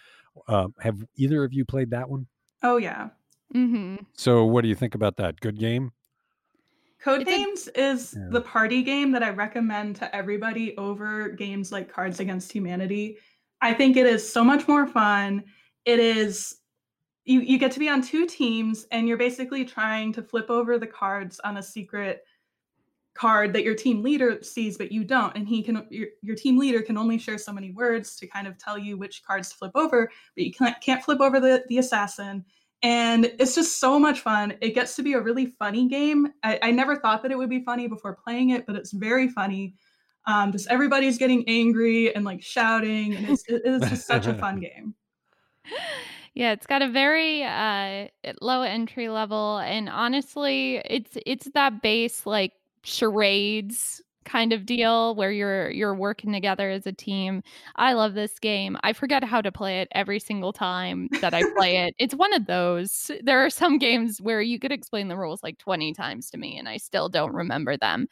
Uh, 0.48 0.68
have 0.80 1.04
either 1.16 1.44
of 1.44 1.52
you 1.52 1.64
played 1.64 1.90
that 1.90 2.08
one? 2.08 2.26
Oh 2.62 2.76
yeah. 2.78 3.10
hmm 3.52 3.96
So, 4.14 4.44
what 4.44 4.62
do 4.62 4.68
you 4.68 4.74
think 4.74 4.94
about 4.94 5.16
that? 5.18 5.38
Good 5.40 5.58
game. 5.58 5.92
Code 7.00 7.22
It's 7.22 7.30
a- 7.30 7.36
Names 7.36 7.68
is 7.68 8.14
Yeah. 8.16 8.28
the 8.30 8.40
party 8.40 8.82
game 8.82 9.12
that 9.12 9.22
I 9.22 9.30
recommend 9.30 9.96
to 9.96 10.14
everybody 10.14 10.76
over 10.76 11.28
games 11.28 11.70
like 11.70 11.92
Cards 11.92 12.20
Against 12.20 12.50
Humanity. 12.52 13.18
I 13.60 13.72
think 13.74 13.96
it 13.96 14.06
is 14.06 14.30
so 14.30 14.42
much 14.44 14.66
more 14.68 14.86
fun. 14.86 15.44
It 15.84 15.98
is 16.00 16.56
you 17.24 17.40
you 17.40 17.58
get 17.58 17.72
to 17.72 17.78
be 17.78 17.88
on 17.90 18.00
two 18.02 18.26
teams 18.26 18.86
and 18.90 19.06
you're 19.06 19.18
basically 19.18 19.64
trying 19.64 20.12
to 20.14 20.22
flip 20.22 20.48
over 20.50 20.78
the 20.78 20.86
cards 20.86 21.38
on 21.44 21.58
a 21.58 21.62
secret 21.62 22.24
card 23.14 23.52
that 23.52 23.64
your 23.64 23.74
team 23.74 24.02
leader 24.02 24.38
sees 24.42 24.78
but 24.78 24.90
you 24.92 25.04
don't 25.04 25.36
and 25.36 25.46
he 25.46 25.62
can 25.62 25.86
your, 25.90 26.06
your 26.22 26.36
team 26.36 26.56
leader 26.56 26.80
can 26.80 26.96
only 26.96 27.18
share 27.18 27.36
so 27.36 27.52
many 27.52 27.72
words 27.72 28.16
to 28.16 28.26
kind 28.26 28.46
of 28.46 28.56
tell 28.56 28.78
you 28.78 28.96
which 28.96 29.22
cards 29.24 29.50
to 29.50 29.56
flip 29.56 29.72
over 29.74 30.10
but 30.36 30.44
you 30.44 30.52
can't, 30.52 30.80
can't 30.80 31.02
flip 31.04 31.20
over 31.20 31.38
the, 31.40 31.64
the 31.68 31.78
assassin 31.78 32.42
and 32.82 33.24
it's 33.38 33.54
just 33.54 33.80
so 33.80 33.98
much 33.98 34.20
fun. 34.20 34.54
It 34.60 34.74
gets 34.74 34.94
to 34.96 35.02
be 35.02 35.14
a 35.14 35.20
really 35.20 35.46
funny 35.58 35.88
game. 35.88 36.32
I, 36.42 36.58
I 36.62 36.70
never 36.70 36.96
thought 36.96 37.22
that 37.22 37.32
it 37.32 37.38
would 37.38 37.50
be 37.50 37.64
funny 37.64 37.88
before 37.88 38.14
playing 38.14 38.50
it, 38.50 38.66
but 38.66 38.76
it's 38.76 38.92
very 38.92 39.28
funny. 39.28 39.74
Um, 40.26 40.52
just 40.52 40.68
everybody's 40.68 41.18
getting 41.18 41.44
angry 41.48 42.14
and 42.14 42.24
like 42.24 42.42
shouting, 42.42 43.14
and 43.14 43.28
it's, 43.30 43.44
it 43.48 43.62
is 43.64 43.82
just 43.88 44.06
such 44.06 44.26
a 44.26 44.34
fun 44.34 44.60
game. 44.60 44.94
Yeah, 46.34 46.52
it's 46.52 46.66
got 46.66 46.82
a 46.82 46.88
very 46.88 47.42
uh 47.42 48.08
low 48.40 48.62
entry 48.62 49.08
level 49.08 49.58
and 49.58 49.88
honestly, 49.88 50.82
it's 50.84 51.16
it's 51.26 51.50
that 51.54 51.82
base 51.82 52.26
like 52.26 52.52
charades 52.84 54.00
kind 54.28 54.52
of 54.52 54.66
deal 54.66 55.14
where 55.14 55.32
you're 55.32 55.70
you're 55.70 55.94
working 55.94 56.32
together 56.32 56.70
as 56.70 56.86
a 56.86 56.92
team. 56.92 57.42
I 57.76 57.94
love 57.94 58.14
this 58.14 58.38
game. 58.38 58.76
I 58.82 58.92
forget 58.92 59.24
how 59.24 59.40
to 59.40 59.50
play 59.50 59.80
it 59.80 59.88
every 59.92 60.20
single 60.20 60.52
time 60.52 61.08
that 61.20 61.34
I 61.34 61.42
play 61.56 61.76
it. 61.84 61.94
It's 61.98 62.14
one 62.14 62.32
of 62.34 62.46
those. 62.46 63.10
There 63.22 63.44
are 63.44 63.50
some 63.50 63.78
games 63.78 64.20
where 64.20 64.42
you 64.42 64.58
could 64.58 64.72
explain 64.72 65.08
the 65.08 65.16
rules 65.16 65.42
like 65.42 65.58
20 65.58 65.92
times 65.94 66.30
to 66.30 66.38
me 66.38 66.58
and 66.58 66.68
I 66.68 66.76
still 66.76 67.08
don't 67.08 67.34
remember 67.34 67.76
them. 67.76 68.06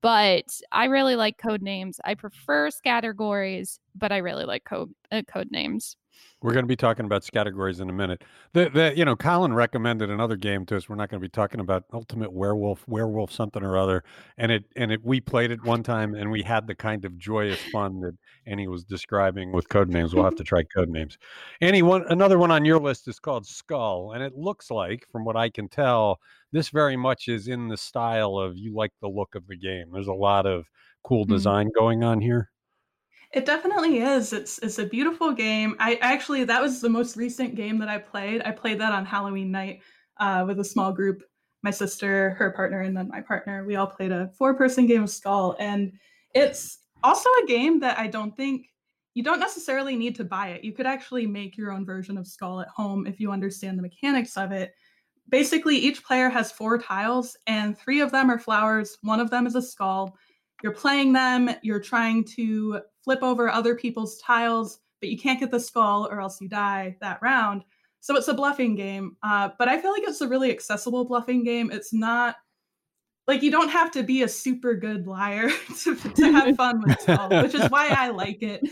But 0.00 0.46
I 0.70 0.84
really 0.86 1.16
like 1.16 1.38
code 1.38 1.62
names. 1.62 2.00
I 2.04 2.14
prefer 2.14 2.70
categories, 2.84 3.80
but 3.96 4.12
I 4.12 4.18
really 4.18 4.44
like 4.44 4.64
code 4.64 4.92
uh, 5.10 5.22
code 5.26 5.50
names. 5.50 5.96
We're 6.40 6.52
going 6.52 6.62
to 6.64 6.68
be 6.68 6.76
talking 6.76 7.04
about 7.04 7.28
categories 7.32 7.80
in 7.80 7.90
a 7.90 7.92
minute. 7.92 8.22
The, 8.52 8.70
the, 8.70 8.96
you 8.96 9.04
know, 9.04 9.16
Colin 9.16 9.52
recommended 9.52 10.08
another 10.08 10.36
game 10.36 10.64
to 10.66 10.76
us. 10.76 10.88
We're 10.88 10.94
not 10.94 11.08
going 11.08 11.20
to 11.20 11.24
be 11.24 11.30
talking 11.30 11.58
about 11.60 11.84
Ultimate 11.92 12.32
Werewolf, 12.32 12.86
Werewolf 12.86 13.32
something 13.32 13.62
or 13.62 13.76
other. 13.76 14.04
And 14.36 14.52
it, 14.52 14.64
and 14.76 14.92
it, 14.92 15.04
we 15.04 15.20
played 15.20 15.50
it 15.50 15.62
one 15.64 15.82
time, 15.82 16.14
and 16.14 16.30
we 16.30 16.42
had 16.42 16.66
the 16.66 16.76
kind 16.76 17.04
of 17.04 17.18
joyous 17.18 17.58
fun 17.72 18.00
that 18.02 18.16
Annie 18.46 18.68
was 18.68 18.84
describing 18.84 19.50
with 19.50 19.68
code 19.68 19.88
names. 19.88 20.14
We'll 20.14 20.24
have 20.24 20.36
to 20.36 20.44
try 20.44 20.62
code 20.62 20.88
names. 20.88 21.18
Annie, 21.60 21.82
one 21.82 22.04
another 22.08 22.38
one 22.38 22.50
on 22.52 22.64
your 22.64 22.78
list 22.78 23.08
is 23.08 23.18
called 23.18 23.46
Skull, 23.46 24.12
and 24.12 24.22
it 24.22 24.34
looks 24.36 24.70
like, 24.70 25.06
from 25.10 25.24
what 25.24 25.36
I 25.36 25.50
can 25.50 25.68
tell, 25.68 26.20
this 26.52 26.68
very 26.68 26.96
much 26.96 27.28
is 27.28 27.48
in 27.48 27.68
the 27.68 27.76
style 27.76 28.38
of 28.38 28.56
you 28.56 28.74
like 28.74 28.92
the 29.00 29.08
look 29.08 29.34
of 29.34 29.46
the 29.48 29.56
game. 29.56 29.90
There's 29.92 30.06
a 30.06 30.12
lot 30.12 30.46
of 30.46 30.66
cool 31.02 31.24
Hmm. 31.24 31.32
design 31.32 31.70
going 31.74 32.04
on 32.04 32.20
here. 32.20 32.50
It 33.32 33.44
definitely 33.44 33.98
is. 33.98 34.32
It's 34.32 34.58
it's 34.58 34.78
a 34.78 34.86
beautiful 34.86 35.32
game. 35.32 35.76
I 35.78 35.96
actually 35.96 36.44
that 36.44 36.62
was 36.62 36.80
the 36.80 36.88
most 36.88 37.16
recent 37.16 37.56
game 37.56 37.78
that 37.78 37.88
I 37.88 37.98
played. 37.98 38.42
I 38.44 38.52
played 38.52 38.80
that 38.80 38.92
on 38.92 39.04
Halloween 39.04 39.50
night 39.50 39.80
uh, 40.18 40.44
with 40.46 40.58
a 40.60 40.64
small 40.64 40.92
group. 40.92 41.22
My 41.62 41.70
sister, 41.70 42.30
her 42.38 42.52
partner, 42.52 42.80
and 42.82 42.96
then 42.96 43.08
my 43.08 43.20
partner. 43.20 43.64
We 43.66 43.76
all 43.76 43.86
played 43.86 44.12
a 44.12 44.30
four-person 44.38 44.86
game 44.86 45.02
of 45.02 45.10
Skull, 45.10 45.56
and 45.58 45.92
it's 46.34 46.78
also 47.02 47.28
a 47.42 47.46
game 47.46 47.80
that 47.80 47.98
I 47.98 48.06
don't 48.06 48.34
think 48.34 48.66
you 49.12 49.22
don't 49.22 49.40
necessarily 49.40 49.96
need 49.96 50.14
to 50.16 50.24
buy 50.24 50.48
it. 50.48 50.64
You 50.64 50.72
could 50.72 50.86
actually 50.86 51.26
make 51.26 51.56
your 51.56 51.72
own 51.72 51.84
version 51.84 52.16
of 52.16 52.28
Skull 52.28 52.60
at 52.60 52.68
home 52.68 53.06
if 53.06 53.20
you 53.20 53.32
understand 53.32 53.76
the 53.76 53.82
mechanics 53.82 54.36
of 54.36 54.52
it. 54.52 54.72
Basically, 55.28 55.76
each 55.76 56.02
player 56.02 56.30
has 56.30 56.52
four 56.52 56.78
tiles, 56.78 57.36
and 57.46 57.76
three 57.76 58.00
of 58.00 58.10
them 58.10 58.30
are 58.30 58.38
flowers. 58.38 58.96
One 59.02 59.20
of 59.20 59.30
them 59.30 59.46
is 59.46 59.56
a 59.56 59.60
skull 59.60 60.16
you're 60.62 60.72
playing 60.72 61.12
them, 61.12 61.50
you're 61.62 61.80
trying 61.80 62.24
to 62.36 62.80
flip 63.08 63.22
over 63.22 63.48
other 63.48 63.74
people's 63.74 64.18
tiles, 64.18 64.80
but 65.00 65.08
you 65.08 65.16
can't 65.16 65.40
get 65.40 65.50
the 65.50 65.58
skull 65.58 66.06
or 66.10 66.20
else 66.20 66.42
you 66.42 66.48
die 66.48 66.94
that 67.00 67.18
round. 67.22 67.64
So 68.00 68.14
it's 68.16 68.28
a 68.28 68.34
bluffing 68.34 68.74
game. 68.74 69.16
Uh, 69.22 69.48
but 69.58 69.66
I 69.66 69.80
feel 69.80 69.92
like 69.92 70.02
it's 70.02 70.20
a 70.20 70.28
really 70.28 70.50
accessible 70.50 71.06
bluffing 71.06 71.42
game. 71.42 71.70
It's 71.72 71.90
not 71.90 72.36
like 73.26 73.42
you 73.42 73.50
don't 73.50 73.70
have 73.70 73.90
to 73.92 74.02
be 74.02 74.24
a 74.24 74.28
super 74.28 74.74
good 74.74 75.06
liar 75.06 75.48
to, 75.84 75.96
to 75.96 76.32
have 76.32 76.54
fun 76.54 76.82
with 76.82 77.00
skull, 77.00 77.30
which 77.42 77.54
is 77.54 77.70
why 77.70 77.88
I 77.88 78.10
like 78.10 78.42
it. 78.42 78.68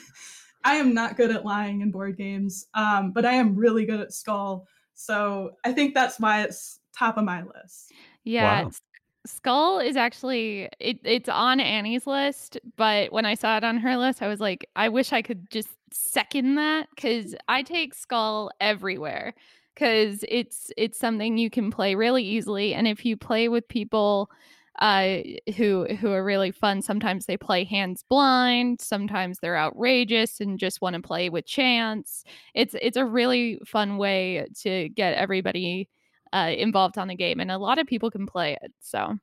I 0.63 0.75
am 0.75 0.93
not 0.93 1.17
good 1.17 1.31
at 1.31 1.47
lying 1.47 1.81
in 1.81 1.91
board 1.91 2.19
games, 2.19 2.67
um, 2.75 3.13
but 3.13 3.25
I 3.25 3.33
am 3.33 3.57
really 3.57 3.87
good 3.87 4.01
at 4.01 4.13
skull. 4.13 4.67
So 4.93 5.53
I 5.65 5.73
think 5.73 5.95
that's 5.95 6.21
why 6.21 6.43
it's 6.43 6.79
top 6.95 7.17
of 7.17 7.25
my 7.25 7.43
list. 7.43 7.91
Yeah, 8.25 8.65
Wow. 8.65 8.69
S- 8.69 8.83
Skull 9.27 9.79
is 9.81 9.97
actually 9.97 10.69
it, 10.81 10.99
it's 11.05 11.29
on 11.29 11.61
Annie's 11.61 12.07
list, 12.07 12.59
but 12.77 13.13
when 13.13 13.27
I 13.27 13.35
saw 13.35 13.57
it 13.57 13.65
on 13.65 13.79
her 13.79 13.97
list, 13.97 14.23
I 14.23 14.29
was 14.29 14.41
like, 14.41 14.69
I 14.77 14.89
wish 14.89 15.13
I 15.13 15.23
could 15.23 15.51
just 15.51 15.69
second 15.93 16.57
that 16.57 16.89
because 16.95 17.35
I 17.49 17.63
take 17.63 17.95
Skull 17.95 18.51
everywhere 18.61 19.35
because 19.75 20.25
it's 20.29 20.71
it's 20.77 20.99
something 20.99 21.39
you 21.39 21.51
can 21.51 21.71
play 21.71 21.95
really 21.95 22.25
easily, 22.25 22.75
and 22.75 22.87
if 22.89 23.05
you 23.05 23.17
play 23.17 23.49
with 23.49 23.69
people 23.69 24.31
uh 24.79 25.19
who 25.57 25.87
who 26.01 26.13
are 26.13 26.23
really 26.23 26.51
fun 26.51 26.83
sometimes 26.83 27.25
they 27.25 27.37
play 27.37 27.65
hands 27.65 28.05
blind 28.11 28.79
sometimes 28.81 29.39
they're 29.39 29.57
outrageous 29.57 30.41
and 30.41 30.59
just 30.59 30.83
want 30.83 30.95
to 30.95 31.01
play 31.01 31.31
with 31.31 31.47
chance 31.47 32.25
it's 32.55 32.75
it's 32.83 32.99
a 32.99 33.05
really 33.05 33.59
fun 33.65 33.97
way 33.97 34.47
to 34.55 34.91
get 34.91 35.15
everybody 35.15 35.89
uh, 36.33 36.53
involved 36.57 36.99
on 36.99 37.09
the 37.09 37.15
game, 37.15 37.41
and 37.41 37.51
a 37.51 37.59
lot 37.59 37.79
of 37.79 37.87
people 37.87 38.11
can 38.11 38.27
play 38.27 38.57
it. 38.63 38.73
So 38.81 39.19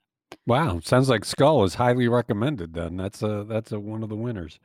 Wow, 0.45 0.79
sounds 0.83 1.09
like 1.09 1.25
Skull 1.25 1.63
is 1.63 1.75
highly 1.75 2.07
recommended. 2.07 2.73
Then 2.73 2.97
that's 2.97 3.21
a 3.21 3.45
that's 3.47 3.71
a 3.71 3.79
one 3.79 4.03
of 4.03 4.09
the 4.09 4.15
winners. 4.15 4.59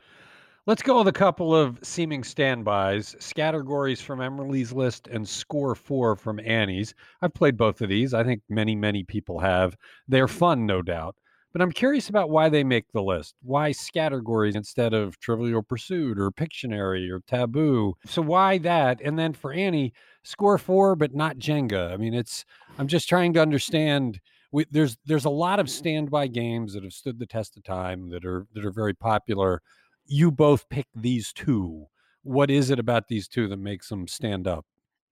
Let's 0.66 0.82
go 0.82 0.98
with 0.98 1.08
a 1.08 1.12
couple 1.12 1.54
of 1.54 1.78
seeming 1.82 2.22
standbys. 2.22 3.14
Scattergories 3.20 4.02
from 4.02 4.20
Emily's 4.20 4.72
list 4.72 5.08
and 5.08 5.26
Score 5.26 5.74
4 5.74 6.14
from 6.16 6.40
Annie's. 6.40 6.94
I've 7.22 7.32
played 7.32 7.56
both 7.56 7.80
of 7.80 7.88
these. 7.88 8.12
I 8.12 8.22
think 8.22 8.42
many, 8.50 8.76
many 8.76 9.02
people 9.02 9.38
have. 9.38 9.78
They're 10.08 10.28
fun, 10.28 10.66
no 10.66 10.82
doubt. 10.82 11.16
But 11.52 11.62
I'm 11.62 11.72
curious 11.72 12.08
about 12.08 12.30
why 12.30 12.48
they 12.48 12.62
make 12.62 12.92
the 12.92 13.02
list. 13.02 13.34
Why 13.42 13.70
Scattergories 13.70 14.54
instead 14.54 14.92
of 14.92 15.18
Trivial 15.18 15.62
Pursuit 15.62 16.18
or 16.18 16.30
Pictionary 16.30 17.10
or 17.10 17.20
Taboo? 17.26 17.94
So 18.06 18.20
why 18.22 18.58
that? 18.58 19.00
And 19.02 19.18
then 19.18 19.32
for 19.32 19.52
Annie, 19.52 19.92
Score 20.22 20.58
4, 20.58 20.94
but 20.94 21.14
not 21.14 21.38
Jenga. 21.38 21.92
I 21.92 21.96
mean, 21.96 22.12
it's, 22.14 22.44
I'm 22.78 22.86
just 22.86 23.08
trying 23.08 23.32
to 23.34 23.40
understand. 23.40 24.20
We, 24.52 24.66
there's 24.70 24.96
there's 25.04 25.26
a 25.26 25.30
lot 25.30 25.60
of 25.60 25.68
standby 25.68 26.28
games 26.28 26.72
that 26.72 26.82
have 26.82 26.94
stood 26.94 27.18
the 27.18 27.26
test 27.26 27.56
of 27.56 27.64
time 27.64 28.08
that 28.10 28.24
are 28.24 28.46
that 28.54 28.64
are 28.64 28.72
very 28.72 28.94
popular 28.94 29.60
you 30.08 30.30
both 30.30 30.68
pick 30.68 30.86
these 30.94 31.32
two. 31.32 31.86
What 32.22 32.50
is 32.50 32.70
it 32.70 32.78
about 32.78 33.08
these 33.08 33.28
two 33.28 33.46
that 33.48 33.58
makes 33.58 33.88
them 33.88 34.08
stand 34.08 34.48
up? 34.48 34.64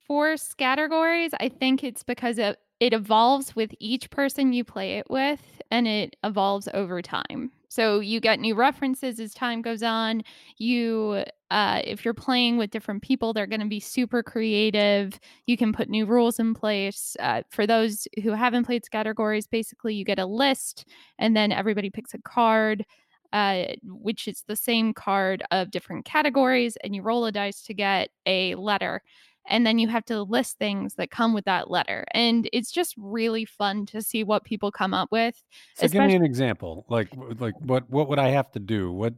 For 0.06 0.34
Scattergories, 0.34 1.30
I 1.40 1.48
think 1.48 1.82
it's 1.82 2.02
because 2.02 2.38
it, 2.38 2.58
it 2.78 2.92
evolves 2.92 3.56
with 3.56 3.72
each 3.80 4.10
person 4.10 4.52
you 4.52 4.62
play 4.62 4.98
it 4.98 5.10
with 5.10 5.42
and 5.70 5.88
it 5.88 6.14
evolves 6.22 6.68
over 6.72 7.02
time. 7.02 7.50
So 7.68 8.00
you 8.00 8.20
get 8.20 8.38
new 8.38 8.54
references 8.54 9.18
as 9.18 9.34
time 9.34 9.62
goes 9.62 9.82
on. 9.82 10.22
You 10.58 11.24
uh, 11.50 11.80
if 11.84 12.04
you're 12.04 12.14
playing 12.14 12.56
with 12.56 12.70
different 12.70 13.02
people, 13.02 13.32
they're 13.32 13.46
going 13.46 13.60
to 13.60 13.66
be 13.66 13.80
super 13.80 14.22
creative. 14.22 15.18
You 15.46 15.56
can 15.56 15.72
put 15.72 15.88
new 15.88 16.06
rules 16.06 16.38
in 16.38 16.54
place. 16.54 17.16
Uh, 17.20 17.42
for 17.50 17.66
those 17.66 18.08
who 18.22 18.32
haven't 18.32 18.64
played 18.64 18.82
Scattergories, 18.84 19.48
basically 19.50 19.94
you 19.94 20.04
get 20.04 20.18
a 20.18 20.26
list 20.26 20.86
and 21.18 21.36
then 21.36 21.52
everybody 21.52 21.90
picks 21.90 22.14
a 22.14 22.18
card 22.18 22.84
uh, 23.32 23.64
which 23.82 24.28
is 24.28 24.44
the 24.46 24.56
same 24.56 24.94
card 24.94 25.42
of 25.50 25.70
different 25.70 26.04
categories, 26.04 26.76
and 26.82 26.94
you 26.94 27.02
roll 27.02 27.26
a 27.26 27.32
dice 27.32 27.62
to 27.62 27.74
get 27.74 28.08
a 28.24 28.54
letter. 28.54 29.02
And 29.48 29.66
then 29.66 29.78
you 29.78 29.88
have 29.88 30.04
to 30.06 30.22
list 30.22 30.58
things 30.58 30.94
that 30.94 31.10
come 31.10 31.32
with 31.32 31.44
that 31.44 31.70
letter. 31.70 32.04
And 32.12 32.48
it's 32.52 32.70
just 32.70 32.94
really 32.96 33.44
fun 33.44 33.86
to 33.86 34.02
see 34.02 34.24
what 34.24 34.44
people 34.44 34.70
come 34.70 34.94
up 34.94 35.10
with. 35.12 35.42
So 35.74 35.88
give 35.88 36.04
me 36.04 36.14
an 36.14 36.24
example. 36.24 36.84
Like 36.88 37.08
like 37.38 37.54
what 37.60 37.88
what 37.90 38.08
would 38.08 38.18
I 38.18 38.28
have 38.28 38.50
to 38.52 38.58
do? 38.58 38.92
What 38.92 39.14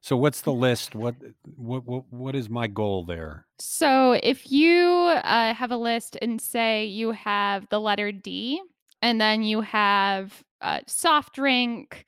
so 0.00 0.16
what's 0.16 0.40
the 0.40 0.52
list? 0.52 0.94
What 0.94 1.14
what 1.56 1.86
what, 1.86 2.04
what 2.10 2.34
is 2.34 2.48
my 2.48 2.66
goal 2.66 3.04
there? 3.04 3.46
So 3.58 4.18
if 4.22 4.50
you 4.50 4.86
uh, 5.22 5.54
have 5.54 5.70
a 5.70 5.76
list 5.76 6.16
and 6.22 6.40
say 6.40 6.86
you 6.86 7.12
have 7.12 7.68
the 7.68 7.80
letter 7.80 8.12
D, 8.12 8.60
and 9.02 9.20
then 9.20 9.42
you 9.42 9.60
have 9.60 10.42
a 10.60 10.80
soft 10.86 11.34
drink, 11.34 12.06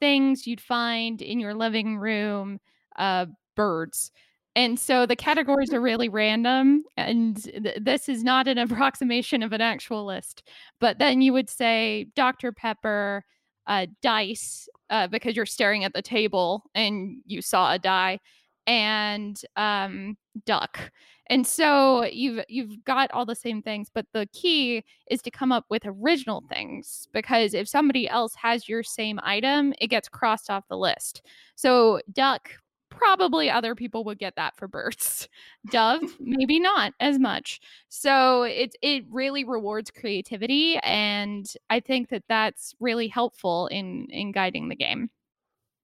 things 0.00 0.46
you'd 0.46 0.60
find 0.60 1.22
in 1.22 1.40
your 1.40 1.54
living 1.54 1.98
room, 1.98 2.60
uh, 2.96 3.26
birds. 3.56 4.10
And 4.54 4.78
so 4.78 5.06
the 5.06 5.16
categories 5.16 5.72
are 5.72 5.80
really 5.80 6.08
random. 6.08 6.84
And 6.96 7.42
th- 7.42 7.78
this 7.80 8.08
is 8.08 8.22
not 8.22 8.48
an 8.48 8.58
approximation 8.58 9.42
of 9.42 9.52
an 9.52 9.60
actual 9.60 10.04
list. 10.04 10.42
But 10.80 10.98
then 10.98 11.22
you 11.22 11.32
would 11.32 11.48
say 11.48 12.08
Dr. 12.14 12.52
Pepper, 12.52 13.24
uh, 13.66 13.86
dice, 14.02 14.68
uh, 14.90 15.06
because 15.06 15.36
you're 15.36 15.46
staring 15.46 15.84
at 15.84 15.94
the 15.94 16.02
table 16.02 16.64
and 16.74 17.22
you 17.26 17.40
saw 17.40 17.72
a 17.72 17.78
die, 17.78 18.18
and 18.66 19.40
um, 19.56 20.16
duck. 20.46 20.92
And 21.28 21.46
so 21.46 22.04
you've 22.04 22.44
you've 22.48 22.84
got 22.84 23.10
all 23.12 23.24
the 23.24 23.34
same 23.34 23.62
things, 23.62 23.88
but 23.92 24.06
the 24.12 24.28
key 24.32 24.84
is 25.10 25.22
to 25.22 25.30
come 25.30 25.52
up 25.52 25.64
with 25.70 25.82
original 25.86 26.44
things 26.52 27.08
because 27.12 27.54
if 27.54 27.68
somebody 27.68 28.08
else 28.08 28.34
has 28.34 28.68
your 28.68 28.82
same 28.82 29.18
item, 29.22 29.72
it 29.80 29.86
gets 29.86 30.08
crossed 30.08 30.50
off 30.50 30.68
the 30.68 30.76
list. 30.76 31.22
So 31.54 32.00
duck 32.12 32.50
probably 32.96 33.50
other 33.50 33.74
people 33.74 34.04
would 34.04 34.18
get 34.18 34.36
that 34.36 34.56
for 34.56 34.68
birds. 34.68 35.28
Dove, 35.70 36.02
maybe 36.20 36.60
not 36.60 36.92
as 37.00 37.18
much. 37.18 37.60
So 37.88 38.42
it 38.42 38.74
it 38.82 39.04
really 39.10 39.44
rewards 39.44 39.90
creativity, 39.90 40.78
and 40.78 41.46
I 41.70 41.80
think 41.80 42.08
that 42.10 42.24
that's 42.28 42.74
really 42.80 43.08
helpful 43.08 43.66
in 43.68 44.06
in 44.10 44.32
guiding 44.32 44.68
the 44.68 44.76
game. 44.76 45.10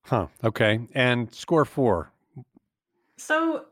Huh. 0.02 0.28
Okay. 0.42 0.80
And 0.94 1.32
score 1.34 1.64
four. 1.64 2.10
So 3.18 3.66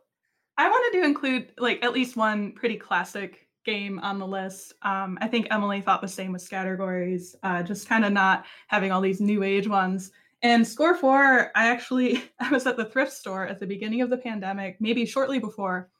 I 0.58 0.68
wanted 0.68 0.98
to 0.98 1.04
include 1.04 1.52
like 1.58 1.82
at 1.82 1.92
least 1.92 2.16
one 2.16 2.52
pretty 2.52 2.76
classic 2.76 3.46
game 3.64 3.98
on 3.98 4.18
the 4.18 4.26
list. 4.26 4.74
Um, 4.82 5.18
I 5.20 5.28
think 5.28 5.48
Emily 5.50 5.80
thought 5.80 6.00
the 6.00 6.08
same 6.08 6.32
with 6.32 6.48
Scattergories, 6.48 7.34
uh, 7.42 7.62
just 7.62 7.88
kind 7.88 8.04
of 8.04 8.12
not 8.12 8.46
having 8.68 8.92
all 8.92 9.00
these 9.00 9.20
new 9.20 9.42
age 9.42 9.68
ones. 9.68 10.12
And 10.46 10.64
Score 10.64 10.94
4, 10.94 11.50
I 11.56 11.66
actually 11.66 12.22
I 12.40 12.50
was 12.50 12.68
at 12.68 12.76
the 12.76 12.84
thrift 12.84 13.12
store 13.12 13.48
at 13.48 13.58
the 13.58 13.66
beginning 13.66 14.00
of 14.00 14.10
the 14.10 14.16
pandemic, 14.16 14.76
maybe 14.80 15.04
shortly 15.04 15.40
before, 15.40 15.90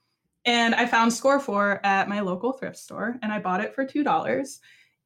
and 0.45 0.73
I 0.73 0.87
found 0.87 1.13
Score 1.13 1.41
4 1.41 1.85
at 1.85 2.09
my 2.09 2.21
local 2.21 2.53
thrift 2.53 2.77
store 2.77 3.17
and 3.23 3.33
I 3.33 3.41
bought 3.41 3.61
it 3.61 3.75
for 3.75 3.85
$2. 3.85 4.59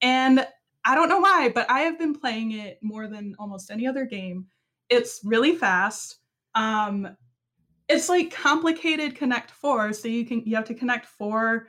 And 0.03 0.47
I 0.85 0.95
don't 0.95 1.09
know 1.09 1.21
why, 1.21 1.51
but 1.55 1.71
I 1.71 1.81
have 1.81 1.99
been 1.99 2.15
playing 2.15 2.53
it 2.53 2.81
more 2.83 3.09
than 3.09 3.35
almost 3.39 3.71
any 3.71 3.87
other 3.87 4.05
game. 4.05 4.45
It's 4.91 5.23
really 5.25 5.57
fast. 5.57 6.19
Um, 6.55 7.17
it's 7.89 8.11
like 8.11 8.31
complicated 8.31 9.17
connect 9.17 9.51
four 9.51 9.95
so 9.95 10.07
you 10.07 10.27
can 10.27 10.43
you 10.45 10.55
have 10.55 10.67
to 10.67 10.75
connect 10.75 11.07
four 11.07 11.67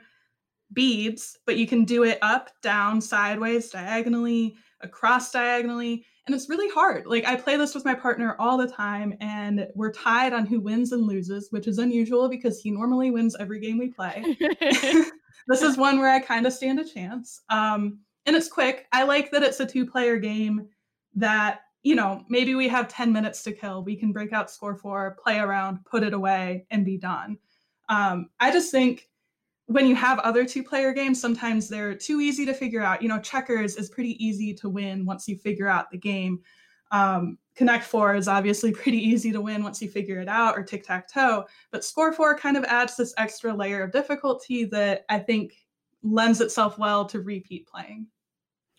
beads 0.72 1.38
but 1.46 1.56
you 1.56 1.66
can 1.66 1.84
do 1.84 2.04
it 2.04 2.18
up 2.22 2.50
down 2.62 3.00
sideways 3.00 3.70
diagonally 3.70 4.54
across 4.82 5.32
diagonally 5.32 6.04
and 6.26 6.34
it's 6.34 6.48
really 6.48 6.68
hard 6.70 7.06
like 7.06 7.24
i 7.24 7.34
play 7.34 7.56
this 7.56 7.74
with 7.74 7.84
my 7.84 7.94
partner 7.94 8.36
all 8.38 8.56
the 8.56 8.66
time 8.66 9.14
and 9.20 9.66
we're 9.74 9.92
tied 9.92 10.32
on 10.32 10.46
who 10.46 10.60
wins 10.60 10.92
and 10.92 11.06
loses 11.06 11.48
which 11.50 11.66
is 11.66 11.78
unusual 11.78 12.28
because 12.28 12.60
he 12.60 12.70
normally 12.70 13.10
wins 13.10 13.36
every 13.38 13.60
game 13.60 13.78
we 13.78 13.88
play 13.88 14.36
this 15.48 15.62
is 15.62 15.76
one 15.76 15.98
where 15.98 16.10
i 16.10 16.20
kind 16.20 16.46
of 16.46 16.52
stand 16.52 16.78
a 16.78 16.84
chance 16.84 17.42
um, 17.50 17.98
and 18.26 18.36
it's 18.36 18.48
quick 18.48 18.86
i 18.92 19.02
like 19.02 19.30
that 19.30 19.42
it's 19.42 19.60
a 19.60 19.66
two 19.66 19.86
player 19.86 20.18
game 20.18 20.68
that 21.14 21.60
you 21.82 21.96
know, 21.96 22.24
maybe 22.28 22.54
we 22.54 22.68
have 22.68 22.88
10 22.88 23.12
minutes 23.12 23.42
to 23.42 23.52
kill. 23.52 23.82
We 23.82 23.96
can 23.96 24.12
break 24.12 24.32
out 24.32 24.50
score 24.50 24.76
four, 24.76 25.16
play 25.22 25.38
around, 25.38 25.84
put 25.84 26.02
it 26.02 26.14
away, 26.14 26.64
and 26.70 26.84
be 26.84 26.96
done. 26.96 27.38
Um, 27.88 28.28
I 28.38 28.52
just 28.52 28.70
think 28.70 29.08
when 29.72 29.86
you 29.86 29.94
have 29.94 30.18
other 30.20 30.44
two 30.44 30.62
player 30.62 30.92
games, 30.92 31.20
sometimes 31.20 31.68
they're 31.68 31.94
too 31.94 32.20
easy 32.20 32.44
to 32.46 32.54
figure 32.54 32.82
out. 32.82 33.02
You 33.02 33.08
know, 33.08 33.20
checkers 33.20 33.76
is 33.76 33.88
pretty 33.88 34.22
easy 34.24 34.54
to 34.54 34.68
win 34.68 35.04
once 35.04 35.28
you 35.28 35.36
figure 35.36 35.68
out 35.68 35.90
the 35.90 35.98
game. 35.98 36.40
Um, 36.90 37.38
Connect 37.54 37.84
Four 37.84 38.14
is 38.14 38.28
obviously 38.28 38.72
pretty 38.82 38.98
easy 38.98 39.32
to 39.32 39.40
win 39.40 39.62
once 39.62 39.80
you 39.80 39.88
figure 39.88 40.20
it 40.20 40.28
out, 40.28 40.56
or 40.56 40.62
tic 40.62 40.84
tac 40.84 41.08
toe. 41.08 41.44
But 41.70 41.84
Score 41.84 42.12
Four 42.12 42.38
kind 42.38 42.56
of 42.56 42.64
adds 42.64 42.96
this 42.96 43.14
extra 43.16 43.52
layer 43.54 43.82
of 43.82 43.92
difficulty 43.92 44.64
that 44.66 45.04
I 45.08 45.18
think 45.18 45.54
lends 46.02 46.40
itself 46.40 46.78
well 46.78 47.04
to 47.06 47.20
repeat 47.20 47.66
playing. 47.66 48.06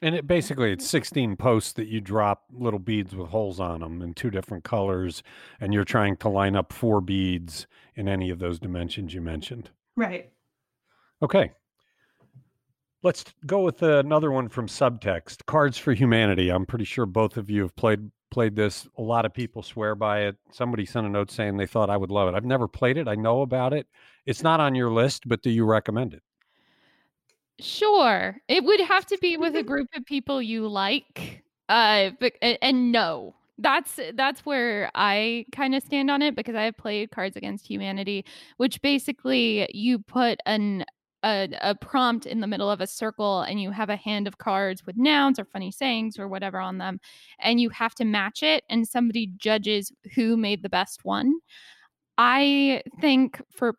And 0.02 0.16
it 0.16 0.28
basically 0.28 0.74
it's 0.74 0.86
16 0.86 1.38
posts 1.38 1.72
that 1.74 1.88
you 1.88 2.02
drop 2.02 2.44
little 2.52 2.80
beads 2.80 3.16
with 3.16 3.30
holes 3.30 3.62
on 3.62 3.80
them 3.80 4.02
in 4.02 4.14
two 4.14 4.30
different 4.30 4.66
colors 4.66 5.24
and 5.62 5.74
you're 5.74 5.86
trying 5.86 6.18
to 6.18 6.28
line 6.28 6.58
up 6.58 6.74
four 6.74 7.00
beads 7.00 7.68
in 7.96 8.10
any 8.10 8.30
of 8.30 8.40
those 8.40 8.60
dimensions 8.60 9.14
you 9.14 9.22
mentioned. 9.22 9.70
Right. 9.96 10.34
Okay. 11.24 11.52
Let's 13.02 13.24
go 13.46 13.62
with 13.62 13.82
another 13.82 14.32
one 14.32 14.50
from 14.50 14.68
Subtext, 14.68 15.46
Cards 15.46 15.78
for 15.78 15.94
Humanity. 15.94 16.50
I'm 16.50 16.66
pretty 16.66 16.86
sure 16.86 17.06
both 17.06 17.38
of 17.38 17.50
you 17.50 17.62
have 17.62 17.76
played 17.76 18.12
played 18.30 18.56
this. 18.56 18.88
A 18.98 19.02
lot 19.02 19.26
of 19.26 19.34
people 19.34 19.62
swear 19.62 19.96
by 19.96 20.22
it. 20.22 20.36
Somebody 20.52 20.86
sent 20.86 21.06
a 21.06 21.10
note 21.10 21.32
saying 21.32 21.56
they 21.56 21.68
thought 21.68 21.90
I 21.90 21.98
would 21.98 22.12
love 22.12 22.28
it. 22.28 22.36
I've 22.36 22.46
never 22.46 22.68
played 22.68 22.98
it. 22.98 23.08
I 23.08 23.16
know 23.16 23.42
about 23.42 23.74
it. 23.74 23.88
It's 24.26 24.42
not 24.42 24.60
on 24.60 24.74
your 24.76 24.92
list, 24.92 25.28
but 25.28 25.42
do 25.44 25.50
you 25.50 25.66
recommend 25.66 26.14
it? 26.14 26.24
Sure. 27.60 28.36
It 28.48 28.64
would 28.64 28.82
have 28.82 29.06
to 29.08 29.18
be 29.20 29.38
with 29.38 29.56
a 29.56 29.64
group 29.64 29.88
of 29.96 30.06
people 30.06 30.42
you 30.42 30.68
like. 30.68 31.44
Uh 31.70 32.12
but 32.20 32.34
and 32.42 32.92
no. 32.92 33.36
That's 33.60 34.00
that's 34.16 34.46
where 34.46 34.90
I 34.96 35.46
kind 35.52 35.76
of 35.76 35.84
stand 35.84 36.10
on 36.10 36.22
it 36.22 36.36
because 36.36 36.56
I 36.56 36.64
have 36.64 36.78
played 36.78 37.12
Cards 37.12 37.38
Against 37.38 37.68
Humanity, 37.68 38.26
which 38.58 38.82
basically 38.82 39.70
you 39.74 40.00
put 40.00 40.40
an 40.46 40.86
a, 41.24 41.50
a, 41.62 41.76
prompt 41.76 42.26
in 42.26 42.42
the 42.42 42.48
middle 42.48 42.70
of 42.70 42.82
a 42.82 42.88
circle 42.88 43.42
and 43.42 43.62
you 43.62 43.72
have 43.72 43.90
a 43.90 43.96
hand 43.96 44.28
of 44.28 44.38
cards 44.38 44.86
with 44.86 44.98
nouns 44.98 45.40
or 45.40 45.46
funny 45.46 45.72
sayings 45.72 46.20
or 46.20 46.28
whatever 46.28 46.60
on 46.60 46.78
them 46.78 47.00
and 47.40 47.60
you 47.60 47.70
have 47.70 47.96
to 47.96 48.06
match 48.06 48.44
it 48.44 48.64
and 48.70 48.88
somebody 48.88 49.32
judges 49.38 49.92
who 50.16 50.36
made 50.38 50.64
the 50.64 50.70
best 50.70 51.06
one. 51.06 51.34
I 52.18 52.84
think 53.02 53.42
for 53.52 53.76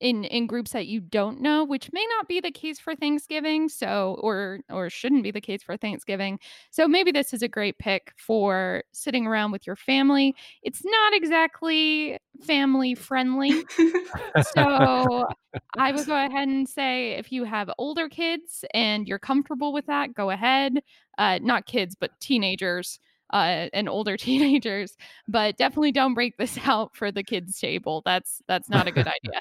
in 0.00 0.24
in 0.24 0.46
groups 0.46 0.72
that 0.72 0.86
you 0.86 1.00
don't 1.00 1.40
know 1.40 1.64
which 1.64 1.90
may 1.92 2.06
not 2.16 2.28
be 2.28 2.40
the 2.40 2.50
case 2.50 2.78
for 2.78 2.94
thanksgiving 2.94 3.68
so 3.68 4.16
or 4.20 4.60
or 4.70 4.88
shouldn't 4.88 5.22
be 5.22 5.30
the 5.30 5.40
case 5.40 5.62
for 5.62 5.76
thanksgiving. 5.76 6.38
So 6.70 6.86
maybe 6.86 7.10
this 7.10 7.32
is 7.32 7.42
a 7.42 7.48
great 7.48 7.78
pick 7.78 8.12
for 8.16 8.84
sitting 8.92 9.26
around 9.26 9.52
with 9.52 9.66
your 9.66 9.76
family. 9.76 10.34
It's 10.62 10.82
not 10.84 11.14
exactly 11.14 12.18
family 12.42 12.94
friendly. 12.94 13.64
So 14.54 15.26
i 15.76 15.92
would 15.92 16.06
go 16.06 16.26
ahead 16.26 16.48
and 16.48 16.68
say 16.68 17.12
if 17.12 17.32
you 17.32 17.44
have 17.44 17.70
older 17.78 18.08
kids 18.08 18.64
and 18.74 19.08
you're 19.08 19.18
comfortable 19.18 19.72
with 19.72 19.86
that 19.86 20.14
go 20.14 20.30
ahead. 20.30 20.80
Uh, 21.16 21.38
not 21.42 21.66
kids 21.66 21.96
but 21.98 22.10
teenagers 22.20 23.00
uh, 23.32 23.68
and 23.72 23.88
older 23.88 24.16
teenagers. 24.16 24.96
But 25.26 25.56
definitely 25.56 25.92
don't 25.92 26.14
break 26.14 26.36
this 26.36 26.58
out 26.64 26.96
for 26.96 27.10
the 27.10 27.22
kids' 27.22 27.58
table. 27.58 28.02
That's 28.04 28.42
that's 28.48 28.68
not 28.68 28.86
a 28.86 28.90
good 28.90 29.06
idea. 29.24 29.40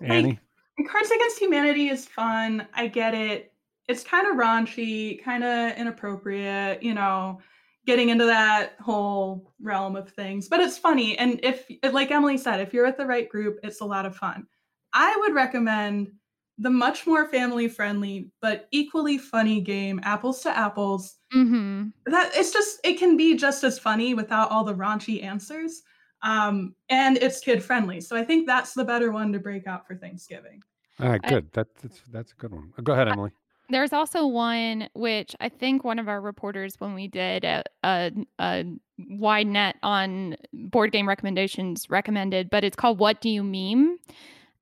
Annie, 0.00 0.40
like, 0.78 0.88
Cards 0.88 1.10
Against 1.10 1.38
Humanity 1.38 1.88
is 1.88 2.06
fun. 2.06 2.66
I 2.74 2.88
get 2.88 3.14
it. 3.14 3.52
It's 3.88 4.02
kind 4.02 4.26
of 4.26 4.36
raunchy, 4.36 5.22
kind 5.22 5.44
of 5.44 5.76
inappropriate. 5.76 6.82
You 6.82 6.94
know, 6.94 7.40
getting 7.86 8.08
into 8.08 8.24
that 8.24 8.76
whole 8.80 9.52
realm 9.60 9.94
of 9.96 10.10
things, 10.10 10.48
but 10.48 10.60
it's 10.60 10.78
funny. 10.78 11.18
And 11.18 11.38
if, 11.42 11.66
like 11.92 12.10
Emily 12.10 12.38
said, 12.38 12.60
if 12.60 12.72
you're 12.72 12.86
with 12.86 12.96
the 12.96 13.06
right 13.06 13.28
group, 13.28 13.58
it's 13.62 13.80
a 13.80 13.84
lot 13.84 14.06
of 14.06 14.16
fun. 14.16 14.46
I 14.94 15.14
would 15.20 15.34
recommend 15.34 16.12
the 16.58 16.70
much 16.70 17.06
more 17.06 17.26
family 17.28 17.68
friendly 17.68 18.30
but 18.40 18.68
equally 18.70 19.18
funny 19.18 19.60
game 19.60 20.00
apples 20.04 20.42
to 20.42 20.56
apples. 20.56 21.16
Mm-hmm. 21.34 21.88
that 22.06 22.30
it's 22.34 22.52
just 22.52 22.78
it 22.84 22.98
can 22.98 23.16
be 23.16 23.36
just 23.36 23.64
as 23.64 23.76
funny 23.78 24.14
without 24.14 24.50
all 24.52 24.62
the 24.62 24.74
raunchy 24.74 25.24
answers 25.24 25.82
um, 26.22 26.74
and 26.88 27.16
it's 27.18 27.40
kid 27.40 27.62
friendly 27.62 28.00
so 28.00 28.16
i 28.16 28.22
think 28.22 28.46
that's 28.46 28.72
the 28.72 28.84
better 28.84 29.10
one 29.10 29.32
to 29.32 29.40
break 29.40 29.66
out 29.66 29.86
for 29.86 29.96
thanksgiving. 29.96 30.62
All 31.00 31.08
right 31.08 31.22
good. 31.22 31.50
That, 31.54 31.66
that's 31.82 32.00
that's 32.12 32.32
a 32.32 32.34
good 32.36 32.52
one. 32.52 32.72
Go 32.82 32.92
ahead 32.92 33.08
emily. 33.08 33.32
There's 33.70 33.92
also 33.92 34.26
one 34.26 34.88
which 34.94 35.34
i 35.40 35.48
think 35.48 35.82
one 35.82 35.98
of 35.98 36.06
our 36.06 36.20
reporters 36.20 36.76
when 36.78 36.94
we 36.94 37.08
did 37.08 37.44
a, 37.44 37.64
a, 37.82 38.12
a 38.38 38.64
wide 39.08 39.48
net 39.48 39.76
on 39.82 40.36
board 40.52 40.92
game 40.92 41.08
recommendations 41.08 41.90
recommended 41.90 42.48
but 42.50 42.62
it's 42.62 42.76
called 42.76 42.98
what 42.98 43.20
do 43.20 43.28
you 43.28 43.42
meme 43.42 43.98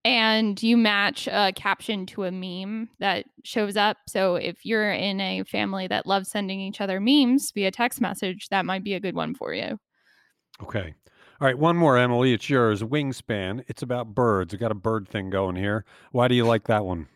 and 0.05 0.61
you 0.62 0.76
match 0.76 1.28
a 1.28 1.53
caption 1.55 2.07
to 2.07 2.24
a 2.24 2.32
meme 2.32 2.88
that 2.98 3.26
shows 3.44 3.76
up. 3.76 3.98
So 4.09 4.36
if 4.36 4.64
you're 4.64 4.92
in 4.92 5.20
a 5.20 5.44
family 5.44 5.86
that 5.86 6.07
loves 6.07 6.28
sending 6.30 6.61
each 6.61 6.80
other 6.80 7.00
memes 7.00 7.53
via 7.53 7.70
text 7.70 8.00
message, 8.00 8.48
that 8.50 8.66
might 8.66 8.84
be 8.84 8.94
a 8.94 9.00
good 9.00 9.14
one 9.14 9.34
for 9.34 9.55
you. 9.55 9.78
Okay. 10.62 10.94
All 11.40 11.46
right, 11.46 11.59
one 11.59 11.76
more, 11.76 11.98
Emily. 11.98 12.32
It's 12.32 12.48
yours. 12.48 12.82
Wingspan. 12.82 13.64
It's 13.66 13.82
about 13.82 14.14
birds. 14.14 14.53
We 14.53 14.59
got 14.59 14.70
a 14.70 14.76
bird 14.76 15.09
thing 15.09 15.30
going 15.30 15.57
here. 15.57 15.84
Why 16.12 16.28
do 16.28 16.34
you 16.34 16.44
like 16.44 16.68
that 16.68 16.84
one? 16.84 17.09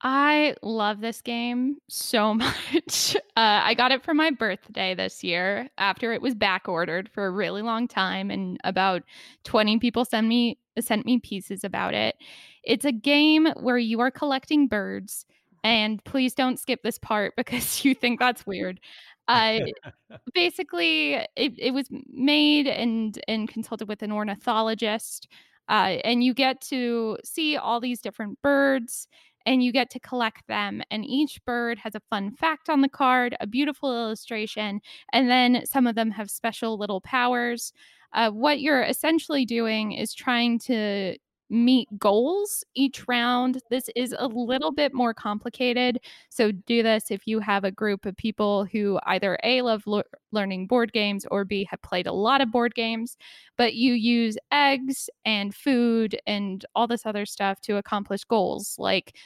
I 0.00 0.54
love 0.62 1.00
this 1.00 1.22
game 1.22 1.76
so 1.88 2.34
much. 2.34 3.16
Uh, 3.16 3.20
I 3.36 3.74
got 3.74 3.90
it 3.92 4.04
for 4.04 4.14
my 4.14 4.30
birthday 4.30 4.94
this 4.94 5.24
year 5.24 5.68
after 5.78 6.12
it 6.12 6.22
was 6.22 6.34
back 6.34 6.68
ordered 6.68 7.10
for 7.12 7.26
a 7.26 7.30
really 7.30 7.62
long 7.62 7.88
time, 7.88 8.30
and 8.30 8.58
about 8.64 9.02
20 9.44 9.78
people 9.78 10.04
sent 10.04 10.26
me 10.26 10.58
sent 10.80 11.06
me 11.06 11.18
pieces 11.18 11.64
about 11.64 11.94
it. 11.94 12.16
It's 12.62 12.84
a 12.84 12.92
game 12.92 13.46
where 13.60 13.78
you 13.78 14.00
are 14.00 14.10
collecting 14.10 14.68
birds, 14.68 15.26
and 15.62 16.02
please 16.04 16.34
don't 16.34 16.58
skip 16.58 16.82
this 16.82 16.98
part 16.98 17.34
because 17.36 17.84
you 17.84 17.94
think 17.94 18.18
that's 18.18 18.46
weird. 18.46 18.80
Uh, 19.28 19.60
basically, 20.34 21.14
it, 21.36 21.54
it 21.58 21.72
was 21.72 21.88
made 22.12 22.66
and 22.66 23.18
and 23.28 23.48
consulted 23.48 23.88
with 23.88 24.02
an 24.02 24.12
ornithologist, 24.12 25.28
uh, 25.68 25.96
and 26.04 26.22
you 26.22 26.34
get 26.34 26.60
to 26.62 27.18
see 27.24 27.56
all 27.56 27.80
these 27.80 28.00
different 28.00 28.40
birds 28.42 29.08
and 29.46 29.62
you 29.62 29.72
get 29.72 29.90
to 29.90 30.00
collect 30.00 30.46
them. 30.48 30.82
And 30.90 31.04
each 31.04 31.44
bird 31.44 31.78
has 31.78 31.94
a 31.94 32.02
fun 32.10 32.32
fact 32.32 32.68
on 32.68 32.80
the 32.80 32.88
card, 32.88 33.36
a 33.40 33.46
beautiful 33.46 33.94
illustration, 33.94 34.80
and 35.12 35.30
then 35.30 35.64
some 35.66 35.86
of 35.86 35.94
them 35.94 36.10
have 36.12 36.30
special 36.30 36.78
little 36.78 37.00
powers. 37.00 37.72
Uh, 38.14 38.30
what 38.30 38.60
you're 38.60 38.82
essentially 38.82 39.44
doing 39.44 39.92
is 39.92 40.14
trying 40.14 40.58
to 40.60 41.16
meet 41.50 41.88
goals 41.98 42.64
each 42.74 43.06
round. 43.06 43.60
This 43.70 43.90
is 43.96 44.14
a 44.18 44.26
little 44.28 44.72
bit 44.72 44.94
more 44.94 45.12
complicated. 45.14 45.98
So, 46.30 46.52
do 46.52 46.82
this 46.82 47.10
if 47.10 47.26
you 47.26 47.40
have 47.40 47.64
a 47.64 47.70
group 47.70 48.06
of 48.06 48.16
people 48.16 48.64
who 48.66 48.98
either 49.04 49.38
A, 49.44 49.62
love 49.62 49.82
lo- 49.86 50.02
learning 50.32 50.66
board 50.68 50.92
games, 50.92 51.26
or 51.30 51.44
B, 51.44 51.66
have 51.70 51.82
played 51.82 52.06
a 52.06 52.12
lot 52.12 52.40
of 52.40 52.50
board 52.52 52.74
games, 52.74 53.16
but 53.58 53.74
you 53.74 53.92
use 53.94 54.38
eggs 54.52 55.10
and 55.24 55.54
food 55.54 56.18
and 56.26 56.64
all 56.74 56.86
this 56.86 57.06
other 57.06 57.26
stuff 57.26 57.60
to 57.62 57.76
accomplish 57.76 58.24
goals 58.24 58.76
like 58.78 59.16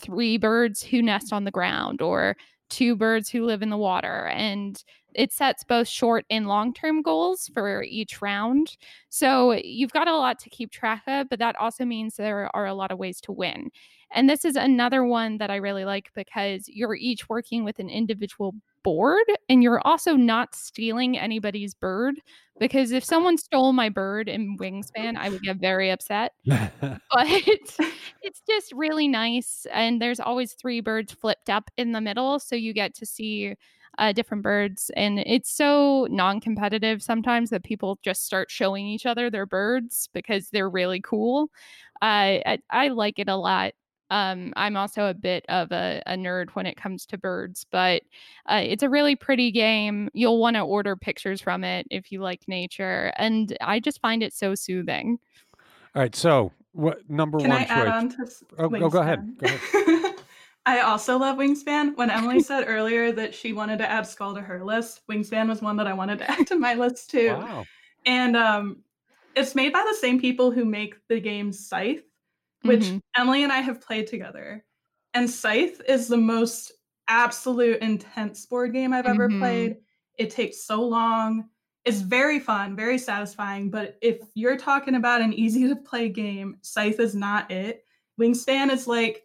three 0.00 0.36
birds 0.38 0.82
who 0.82 1.02
nest 1.02 1.32
on 1.32 1.44
the 1.44 1.50
ground 1.50 2.02
or 2.02 2.36
two 2.70 2.96
birds 2.96 3.28
who 3.28 3.44
live 3.44 3.62
in 3.62 3.70
the 3.70 3.76
water. 3.76 4.26
And 4.28 4.82
it 5.14 5.32
sets 5.32 5.64
both 5.64 5.88
short 5.88 6.24
and 6.30 6.46
long 6.46 6.72
term 6.72 7.02
goals 7.02 7.50
for 7.52 7.82
each 7.82 8.20
round. 8.22 8.76
So 9.08 9.52
you've 9.52 9.92
got 9.92 10.08
a 10.08 10.16
lot 10.16 10.38
to 10.40 10.50
keep 10.50 10.70
track 10.70 11.02
of, 11.06 11.28
but 11.28 11.38
that 11.38 11.56
also 11.56 11.84
means 11.84 12.16
there 12.16 12.54
are 12.54 12.66
a 12.66 12.74
lot 12.74 12.90
of 12.90 12.98
ways 12.98 13.20
to 13.22 13.32
win. 13.32 13.70
And 14.14 14.28
this 14.28 14.44
is 14.44 14.56
another 14.56 15.04
one 15.04 15.38
that 15.38 15.50
I 15.50 15.56
really 15.56 15.84
like 15.84 16.10
because 16.14 16.68
you're 16.68 16.94
each 16.94 17.28
working 17.28 17.64
with 17.64 17.78
an 17.78 17.88
individual 17.88 18.54
board 18.82 19.24
and 19.48 19.62
you're 19.62 19.80
also 19.86 20.14
not 20.14 20.54
stealing 20.54 21.18
anybody's 21.18 21.74
bird 21.74 22.16
because 22.58 22.90
if 22.92 23.04
someone 23.04 23.38
stole 23.38 23.72
my 23.72 23.88
bird 23.88 24.28
in 24.28 24.56
wingspan 24.58 25.16
i 25.16 25.28
would 25.28 25.42
get 25.42 25.56
very 25.58 25.90
upset 25.90 26.32
but 26.44 27.26
it's 28.22 28.42
just 28.48 28.72
really 28.72 29.08
nice 29.08 29.66
and 29.72 30.02
there's 30.02 30.20
always 30.20 30.54
three 30.54 30.80
birds 30.80 31.12
flipped 31.12 31.48
up 31.48 31.70
in 31.76 31.92
the 31.92 32.00
middle 32.00 32.38
so 32.38 32.56
you 32.56 32.72
get 32.72 32.94
to 32.94 33.06
see 33.06 33.54
uh, 33.98 34.12
different 34.12 34.42
birds. 34.42 34.90
And 34.96 35.18
it's 35.20 35.50
so 35.50 36.06
non 36.10 36.40
competitive 36.40 37.02
sometimes 37.02 37.50
that 37.50 37.64
people 37.64 37.98
just 38.02 38.24
start 38.24 38.50
showing 38.50 38.86
each 38.86 39.06
other 39.06 39.30
their 39.30 39.46
birds 39.46 40.08
because 40.12 40.48
they're 40.50 40.70
really 40.70 41.00
cool. 41.00 41.50
Uh, 42.00 42.42
I, 42.44 42.58
I 42.70 42.88
like 42.88 43.18
it 43.18 43.28
a 43.28 43.36
lot. 43.36 43.74
Um, 44.10 44.52
I'm 44.56 44.76
also 44.76 45.06
a 45.06 45.14
bit 45.14 45.46
of 45.48 45.72
a, 45.72 46.02
a, 46.04 46.16
nerd 46.16 46.50
when 46.50 46.66
it 46.66 46.76
comes 46.76 47.06
to 47.06 47.16
birds, 47.16 47.64
but 47.70 48.02
uh, 48.46 48.60
it's 48.62 48.82
a 48.82 48.88
really 48.90 49.16
pretty 49.16 49.50
game. 49.50 50.10
You'll 50.12 50.38
want 50.38 50.56
to 50.56 50.60
order 50.60 50.96
pictures 50.96 51.40
from 51.40 51.64
it 51.64 51.86
if 51.90 52.12
you 52.12 52.20
like 52.20 52.42
nature. 52.46 53.10
And 53.16 53.56
I 53.62 53.80
just 53.80 54.02
find 54.02 54.22
it 54.22 54.34
so 54.34 54.54
soothing. 54.54 55.18
All 55.94 56.02
right. 56.02 56.14
So, 56.14 56.52
what 56.72 57.08
number 57.08 57.38
Can 57.38 57.48
one 57.48 57.58
I 57.58 57.64
choice? 57.64 57.70
Add 57.70 57.88
on 57.88 58.08
to 58.10 58.26
oh, 58.58 58.64
oh, 58.64 58.90
go 58.90 59.00
ahead. 59.00 59.38
Go 59.38 59.46
ahead. 59.46 60.04
I 60.64 60.80
also 60.80 61.18
love 61.18 61.38
Wingspan. 61.38 61.96
When 61.96 62.10
Emily 62.10 62.40
said 62.42 62.64
earlier 62.66 63.12
that 63.12 63.34
she 63.34 63.52
wanted 63.52 63.78
to 63.78 63.90
add 63.90 64.06
Skull 64.06 64.34
to 64.34 64.40
her 64.40 64.64
list, 64.64 65.00
Wingspan 65.10 65.48
was 65.48 65.62
one 65.62 65.76
that 65.76 65.86
I 65.86 65.92
wanted 65.92 66.18
to 66.18 66.30
add 66.30 66.46
to 66.48 66.58
my 66.58 66.74
list 66.74 67.10
too. 67.10 67.34
Wow. 67.34 67.64
And 68.06 68.36
um, 68.36 68.82
it's 69.34 69.54
made 69.54 69.72
by 69.72 69.84
the 69.88 69.96
same 69.96 70.20
people 70.20 70.50
who 70.50 70.64
make 70.64 70.96
the 71.08 71.20
game 71.20 71.52
Scythe, 71.52 72.04
which 72.62 72.82
mm-hmm. 72.82 72.98
Emily 73.16 73.42
and 73.42 73.52
I 73.52 73.60
have 73.60 73.80
played 73.80 74.06
together. 74.06 74.64
And 75.14 75.28
Scythe 75.28 75.82
is 75.88 76.08
the 76.08 76.16
most 76.16 76.72
absolute 77.08 77.80
intense 77.80 78.46
board 78.46 78.72
game 78.72 78.92
I've 78.92 79.06
ever 79.06 79.28
mm-hmm. 79.28 79.40
played. 79.40 79.76
It 80.18 80.30
takes 80.30 80.64
so 80.64 80.82
long. 80.82 81.48
It's 81.84 82.00
very 82.00 82.38
fun, 82.38 82.76
very 82.76 82.98
satisfying. 82.98 83.68
But 83.70 83.98
if 84.00 84.20
you're 84.34 84.56
talking 84.56 84.94
about 84.94 85.20
an 85.20 85.32
easy 85.32 85.68
to 85.68 85.76
play 85.76 86.08
game, 86.08 86.58
Scythe 86.62 87.00
is 87.00 87.14
not 87.14 87.50
it. 87.50 87.84
Wingspan 88.20 88.70
is 88.70 88.86
like 88.86 89.24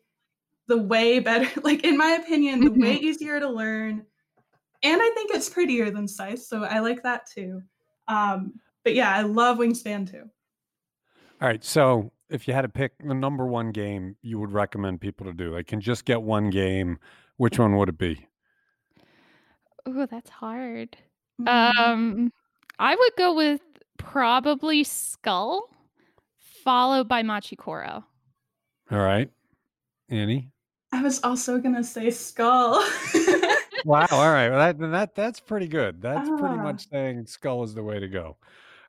the 0.68 0.78
way 0.78 1.20
better, 1.20 1.50
like 1.64 1.84
in 1.84 1.98
my 1.98 2.12
opinion, 2.12 2.62
the 2.62 2.70
mm-hmm. 2.70 2.82
way 2.82 2.96
easier 2.96 3.40
to 3.40 3.50
learn. 3.50 4.06
And 4.84 5.02
I 5.02 5.10
think 5.16 5.32
it's 5.34 5.50
prettier 5.50 5.90
than 5.90 6.08
Scythe, 6.08 6.42
so 6.42 6.64
I 6.64 6.80
like 6.80 7.02
that 7.04 7.26
too. 7.26 7.62
Um, 8.08 8.54
but 8.84 8.94
yeah, 8.94 9.14
I 9.14 9.22
love 9.22 9.58
Wingspan 9.58 10.10
too. 10.10 10.30
All 11.42 11.48
right, 11.48 11.64
so 11.64 12.12
if 12.30 12.48
you 12.48 12.54
had 12.54 12.62
to 12.62 12.70
pick 12.70 12.94
the 13.00 13.14
number 13.14 13.46
one 13.46 13.72
game 13.72 14.16
you 14.22 14.40
would 14.40 14.52
recommend 14.52 15.02
people 15.02 15.26
to 15.26 15.34
do, 15.34 15.54
they 15.54 15.64
can 15.64 15.82
just 15.82 16.06
get 16.06 16.22
one 16.22 16.50
game. 16.50 17.00
Which 17.38 17.60
one 17.60 17.76
would 17.78 17.90
it 17.90 17.98
be? 17.98 18.28
Oh, 19.86 20.06
that's 20.06 20.30
hard. 20.30 20.98
Mm-hmm. 21.42 21.80
Um, 21.80 22.34
I 22.80 22.96
would 22.96 23.12
go 23.18 23.34
with 23.34 23.62
probably 23.98 24.84
Skull, 24.84 25.70
followed 26.40 27.08
by 27.08 27.24
Machi 27.24 27.56
Koro. 27.56 28.04
All 28.92 29.00
right, 29.00 29.30
Annie. 30.10 30.52
I 31.08 31.10
was 31.10 31.24
also 31.24 31.58
gonna 31.58 31.86
say 31.86 32.12
skull. 32.12 32.86
wow. 33.86 34.06
All 34.12 34.30
right. 34.30 34.50
Well, 34.50 34.60
that 34.60 34.78
that 34.92 35.16
that's 35.16 35.40
pretty 35.40 35.70
good. 35.70 36.02
That's 36.02 36.28
pretty 36.28 36.44
ah. 36.44 36.64
much 36.64 36.90
saying 36.90 37.28
skull 37.28 37.64
is 37.64 37.74
the 37.74 37.82
way 37.82 37.98
to 37.98 38.10
go. 38.10 38.36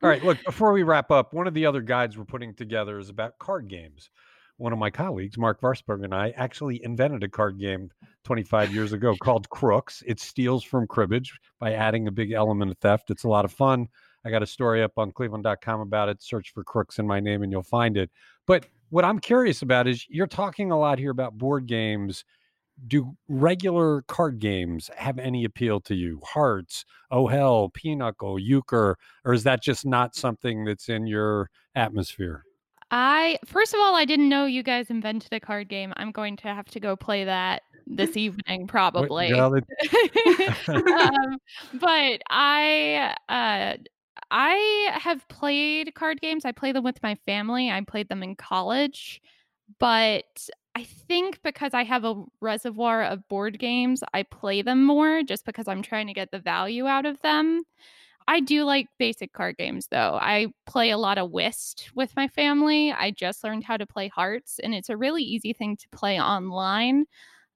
All 0.02 0.08
right. 0.10 0.24
Look, 0.24 0.42
before 0.44 0.72
we 0.72 0.82
wrap 0.82 1.12
up, 1.12 1.32
one 1.32 1.46
of 1.46 1.54
the 1.54 1.64
other 1.64 1.80
guides 1.80 2.18
we're 2.18 2.24
putting 2.24 2.54
together 2.54 2.98
is 2.98 3.08
about 3.08 3.38
card 3.38 3.68
games. 3.68 4.10
One 4.56 4.72
of 4.72 4.80
my 4.80 4.90
colleagues, 4.90 5.38
Mark 5.38 5.60
Varsberg, 5.60 6.02
and 6.02 6.12
I 6.12 6.30
actually 6.30 6.82
invented 6.82 7.22
a 7.22 7.28
card 7.28 7.60
game 7.60 7.88
25 8.24 8.74
years 8.74 8.92
ago 8.92 9.14
called 9.22 9.48
Crooks. 9.50 10.02
It 10.04 10.18
steals 10.18 10.64
from 10.64 10.88
cribbage 10.88 11.38
by 11.60 11.74
adding 11.74 12.08
a 12.08 12.10
big 12.10 12.32
element 12.32 12.72
of 12.72 12.78
theft. 12.78 13.12
It's 13.12 13.22
a 13.22 13.28
lot 13.28 13.44
of 13.44 13.52
fun. 13.52 13.86
I 14.24 14.30
got 14.30 14.42
a 14.42 14.46
story 14.46 14.82
up 14.82 14.98
on 14.98 15.12
cleveland.com 15.12 15.82
about 15.82 16.08
it. 16.08 16.20
Search 16.20 16.52
for 16.52 16.64
Crooks 16.64 16.98
in 16.98 17.06
my 17.06 17.20
name 17.20 17.44
and 17.44 17.52
you'll 17.52 17.62
find 17.62 17.96
it. 17.96 18.10
But 18.44 18.66
what 18.90 19.04
I'm 19.04 19.18
curious 19.18 19.62
about 19.62 19.86
is 19.86 20.06
you're 20.08 20.26
talking 20.26 20.70
a 20.70 20.78
lot 20.78 20.98
here 20.98 21.10
about 21.10 21.36
board 21.36 21.66
games. 21.66 22.24
Do 22.86 23.16
regular 23.28 24.02
card 24.02 24.38
games 24.38 24.88
have 24.96 25.18
any 25.18 25.44
appeal 25.44 25.80
to 25.80 25.94
you? 25.94 26.20
Hearts, 26.24 26.84
Oh 27.10 27.26
Hell, 27.26 27.70
Pinochle, 27.74 28.38
Euchre, 28.38 28.96
or 29.24 29.32
is 29.32 29.42
that 29.44 29.62
just 29.62 29.84
not 29.84 30.14
something 30.14 30.64
that's 30.64 30.88
in 30.88 31.06
your 31.06 31.50
atmosphere? 31.74 32.44
I 32.90 33.38
first 33.44 33.74
of 33.74 33.80
all, 33.80 33.94
I 33.94 34.04
didn't 34.04 34.28
know 34.28 34.46
you 34.46 34.62
guys 34.62 34.90
invented 34.90 35.32
a 35.32 35.40
card 35.40 35.68
game. 35.68 35.92
I'm 35.96 36.12
going 36.12 36.36
to 36.38 36.48
have 36.48 36.66
to 36.66 36.80
go 36.80 36.96
play 36.96 37.24
that 37.24 37.62
this 37.86 38.16
evening, 38.16 38.66
probably. 38.66 39.32
um, 39.32 39.62
but 41.74 42.22
I 42.30 43.14
uh, 43.28 43.74
I 44.30 44.90
have 44.94 45.26
played 45.28 45.94
card 45.94 46.20
games. 46.20 46.44
I 46.44 46.52
play 46.52 46.72
them 46.72 46.84
with 46.84 47.02
my 47.02 47.14
family. 47.26 47.70
I 47.70 47.80
played 47.82 48.08
them 48.08 48.22
in 48.22 48.36
college, 48.36 49.22
but 49.78 50.48
I 50.74 50.84
think 50.84 51.42
because 51.42 51.74
I 51.74 51.84
have 51.84 52.04
a 52.04 52.24
reservoir 52.40 53.04
of 53.04 53.26
board 53.28 53.58
games, 53.58 54.04
I 54.14 54.22
play 54.24 54.62
them 54.62 54.84
more 54.84 55.22
just 55.22 55.44
because 55.46 55.66
I'm 55.68 55.82
trying 55.82 56.06
to 56.08 56.12
get 56.12 56.30
the 56.30 56.38
value 56.38 56.86
out 56.86 57.06
of 57.06 57.20
them. 57.22 57.62
I 58.28 58.40
do 58.40 58.64
like 58.64 58.88
basic 58.98 59.32
card 59.32 59.56
games 59.56 59.88
though. 59.90 60.18
I 60.20 60.48
play 60.66 60.90
a 60.90 60.98
lot 60.98 61.18
of 61.18 61.30
whist 61.30 61.90
with 61.94 62.14
my 62.16 62.28
family. 62.28 62.92
I 62.92 63.10
just 63.10 63.42
learned 63.42 63.64
how 63.64 63.78
to 63.78 63.86
play 63.86 64.08
hearts, 64.08 64.60
and 64.62 64.74
it's 64.74 64.90
a 64.90 64.96
really 64.96 65.22
easy 65.22 65.54
thing 65.54 65.76
to 65.78 65.88
play 65.90 66.20
online, 66.20 67.06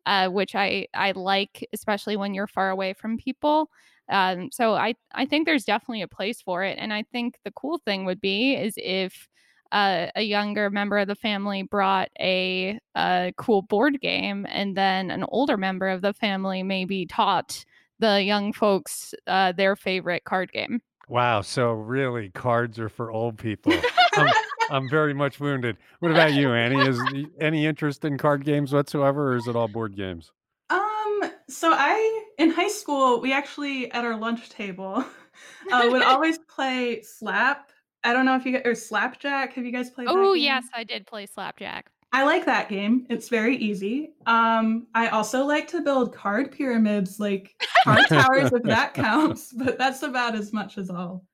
uh, 0.07 0.29
which 0.29 0.55
I 0.55 0.87
I 0.95 1.13
like, 1.13 1.67
especially 1.73 2.17
when 2.17 2.35
you're 2.35 2.47
far 2.47 2.71
away 2.71 2.93
from 2.93 3.17
people. 3.17 3.71
Um, 4.09 4.51
so 4.53 4.75
I 4.75 4.95
I 5.15 5.27
think 5.27 5.47
there's 5.47 5.65
definitely 5.65 6.03
a 6.03 6.09
place 6.09 6.43
for 6.43 6.65
it, 6.65 6.79
and 6.79 6.93
I 6.93 7.05
think 7.13 7.39
the 7.45 7.53
cool 7.53 7.79
thing 7.79 8.05
would 8.05 8.21
be 8.21 8.55
is 8.55 8.75
if 8.77 9.29
uh, 9.73 10.09
a 10.15 10.23
younger 10.23 10.69
member 10.69 10.99
of 10.99 11.09
the 11.09 11.15
family 11.15 11.63
brought 11.63 12.11
a, 12.21 12.79
a 12.95 13.33
cool 13.39 13.63
board 13.63 14.01
game, 14.01 14.47
and 14.51 14.77
then 14.77 15.11
an 15.11 15.25
older 15.29 15.57
member 15.57 15.89
of 15.89 16.03
the 16.03 16.13
family 16.13 16.63
maybe 16.63 17.07
taught 17.07 17.65
the 17.99 18.23
young 18.23 18.53
folks 18.53 19.15
uh, 19.27 19.53
their 19.53 19.75
favorite 19.75 20.25
card 20.25 20.53
game. 20.53 20.81
Wow. 21.09 21.41
So 21.41 21.73
really, 21.73 22.29
cards 22.31 22.79
are 22.79 22.89
for 22.91 23.11
old 23.11 23.39
people. 23.39 23.73
I'm, 24.15 24.29
I'm, 24.71 24.89
very 24.89 25.15
much 25.15 25.41
wounded. 25.41 25.77
What 26.01 26.11
about 26.11 26.33
you, 26.33 26.53
Annie? 26.53 26.81
Is 26.81 27.01
any 27.41 27.67
interest 27.67 28.05
in 28.05 28.19
card 28.19 28.45
games 28.45 28.73
whatsoever, 28.73 29.33
or 29.33 29.37
is 29.37 29.47
it 29.47 29.57
all 29.57 29.69
board 29.69 29.97
games? 29.97 30.31
Um. 30.71 31.23
So 31.49 31.73
I, 31.73 32.25
in 32.39 32.51
high 32.51 32.69
school, 32.69 33.21
we 33.21 33.33
actually 33.33 33.91
at 33.93 34.05
our 34.05 34.17
lunch 34.17 34.49
table 34.49 35.05
uh, 35.73 35.89
would 35.91 36.03
always 36.03 36.39
play 36.39 37.03
Slap. 37.03 37.71
I 38.05 38.13
don't 38.13 38.25
know 38.25 38.37
if 38.37 38.45
you 38.45 38.53
get 38.53 38.67
or 38.67 38.75
Slapjack. 38.75 39.55
Have 39.55 39.65
you 39.65 39.73
guys 39.73 39.91
played? 39.91 40.09
Oh 40.09 40.33
yes, 40.35 40.65
I 40.75 40.85
did 40.85 41.07
play 41.07 41.27
Slapjack. 41.27 41.91
I 42.15 42.25
like 42.25 42.45
that 42.45 42.69
game. 42.69 43.07
It's 43.09 43.31
very 43.31 43.57
easy. 43.57 44.13
Um, 44.27 44.87
I 44.95 45.09
also 45.09 45.47
like 45.47 45.67
to 45.69 45.81
build 45.81 46.15
card 46.15 46.53
pyramids, 46.53 47.19
like 47.19 47.55
card 47.85 48.05
towers, 48.09 48.53
if 48.53 48.63
that 48.65 48.93
counts. 48.95 49.51
But 49.51 49.79
that's 49.79 50.03
about 50.03 50.35
as 50.35 50.53
much 50.53 50.77
as 50.77 50.91
all. 50.91 51.25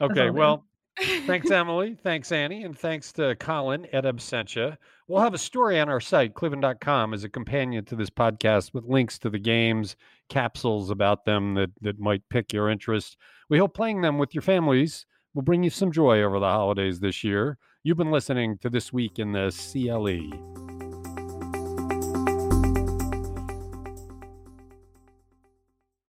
Okay, 0.00 0.30
well, 0.30 0.64
thanks, 0.98 1.50
Emily. 1.50 1.96
Thanks, 2.02 2.32
Annie. 2.32 2.64
And 2.64 2.76
thanks 2.76 3.12
to 3.14 3.34
Colin 3.36 3.86
at 3.92 4.04
Absentia. 4.04 4.76
We'll 5.08 5.22
have 5.22 5.34
a 5.34 5.38
story 5.38 5.78
on 5.78 5.88
our 5.88 6.00
site, 6.00 6.34
cleveland.com, 6.34 7.14
as 7.14 7.24
a 7.24 7.28
companion 7.28 7.84
to 7.86 7.96
this 7.96 8.10
podcast 8.10 8.74
with 8.74 8.84
links 8.84 9.18
to 9.20 9.30
the 9.30 9.38
games, 9.38 9.96
capsules 10.28 10.90
about 10.90 11.24
them 11.24 11.54
that, 11.54 11.70
that 11.82 12.00
might 12.00 12.28
pick 12.28 12.52
your 12.52 12.68
interest. 12.68 13.16
We 13.48 13.58
hope 13.58 13.74
playing 13.74 14.00
them 14.00 14.18
with 14.18 14.34
your 14.34 14.42
families 14.42 15.06
will 15.34 15.42
bring 15.42 15.62
you 15.62 15.70
some 15.70 15.92
joy 15.92 16.22
over 16.22 16.40
the 16.40 16.46
holidays 16.46 16.98
this 16.98 17.22
year. 17.22 17.58
You've 17.84 17.98
been 17.98 18.10
listening 18.10 18.58
to 18.58 18.70
This 18.70 18.92
Week 18.92 19.18
in 19.18 19.32
the 19.32 19.50
CLE. 19.52 20.65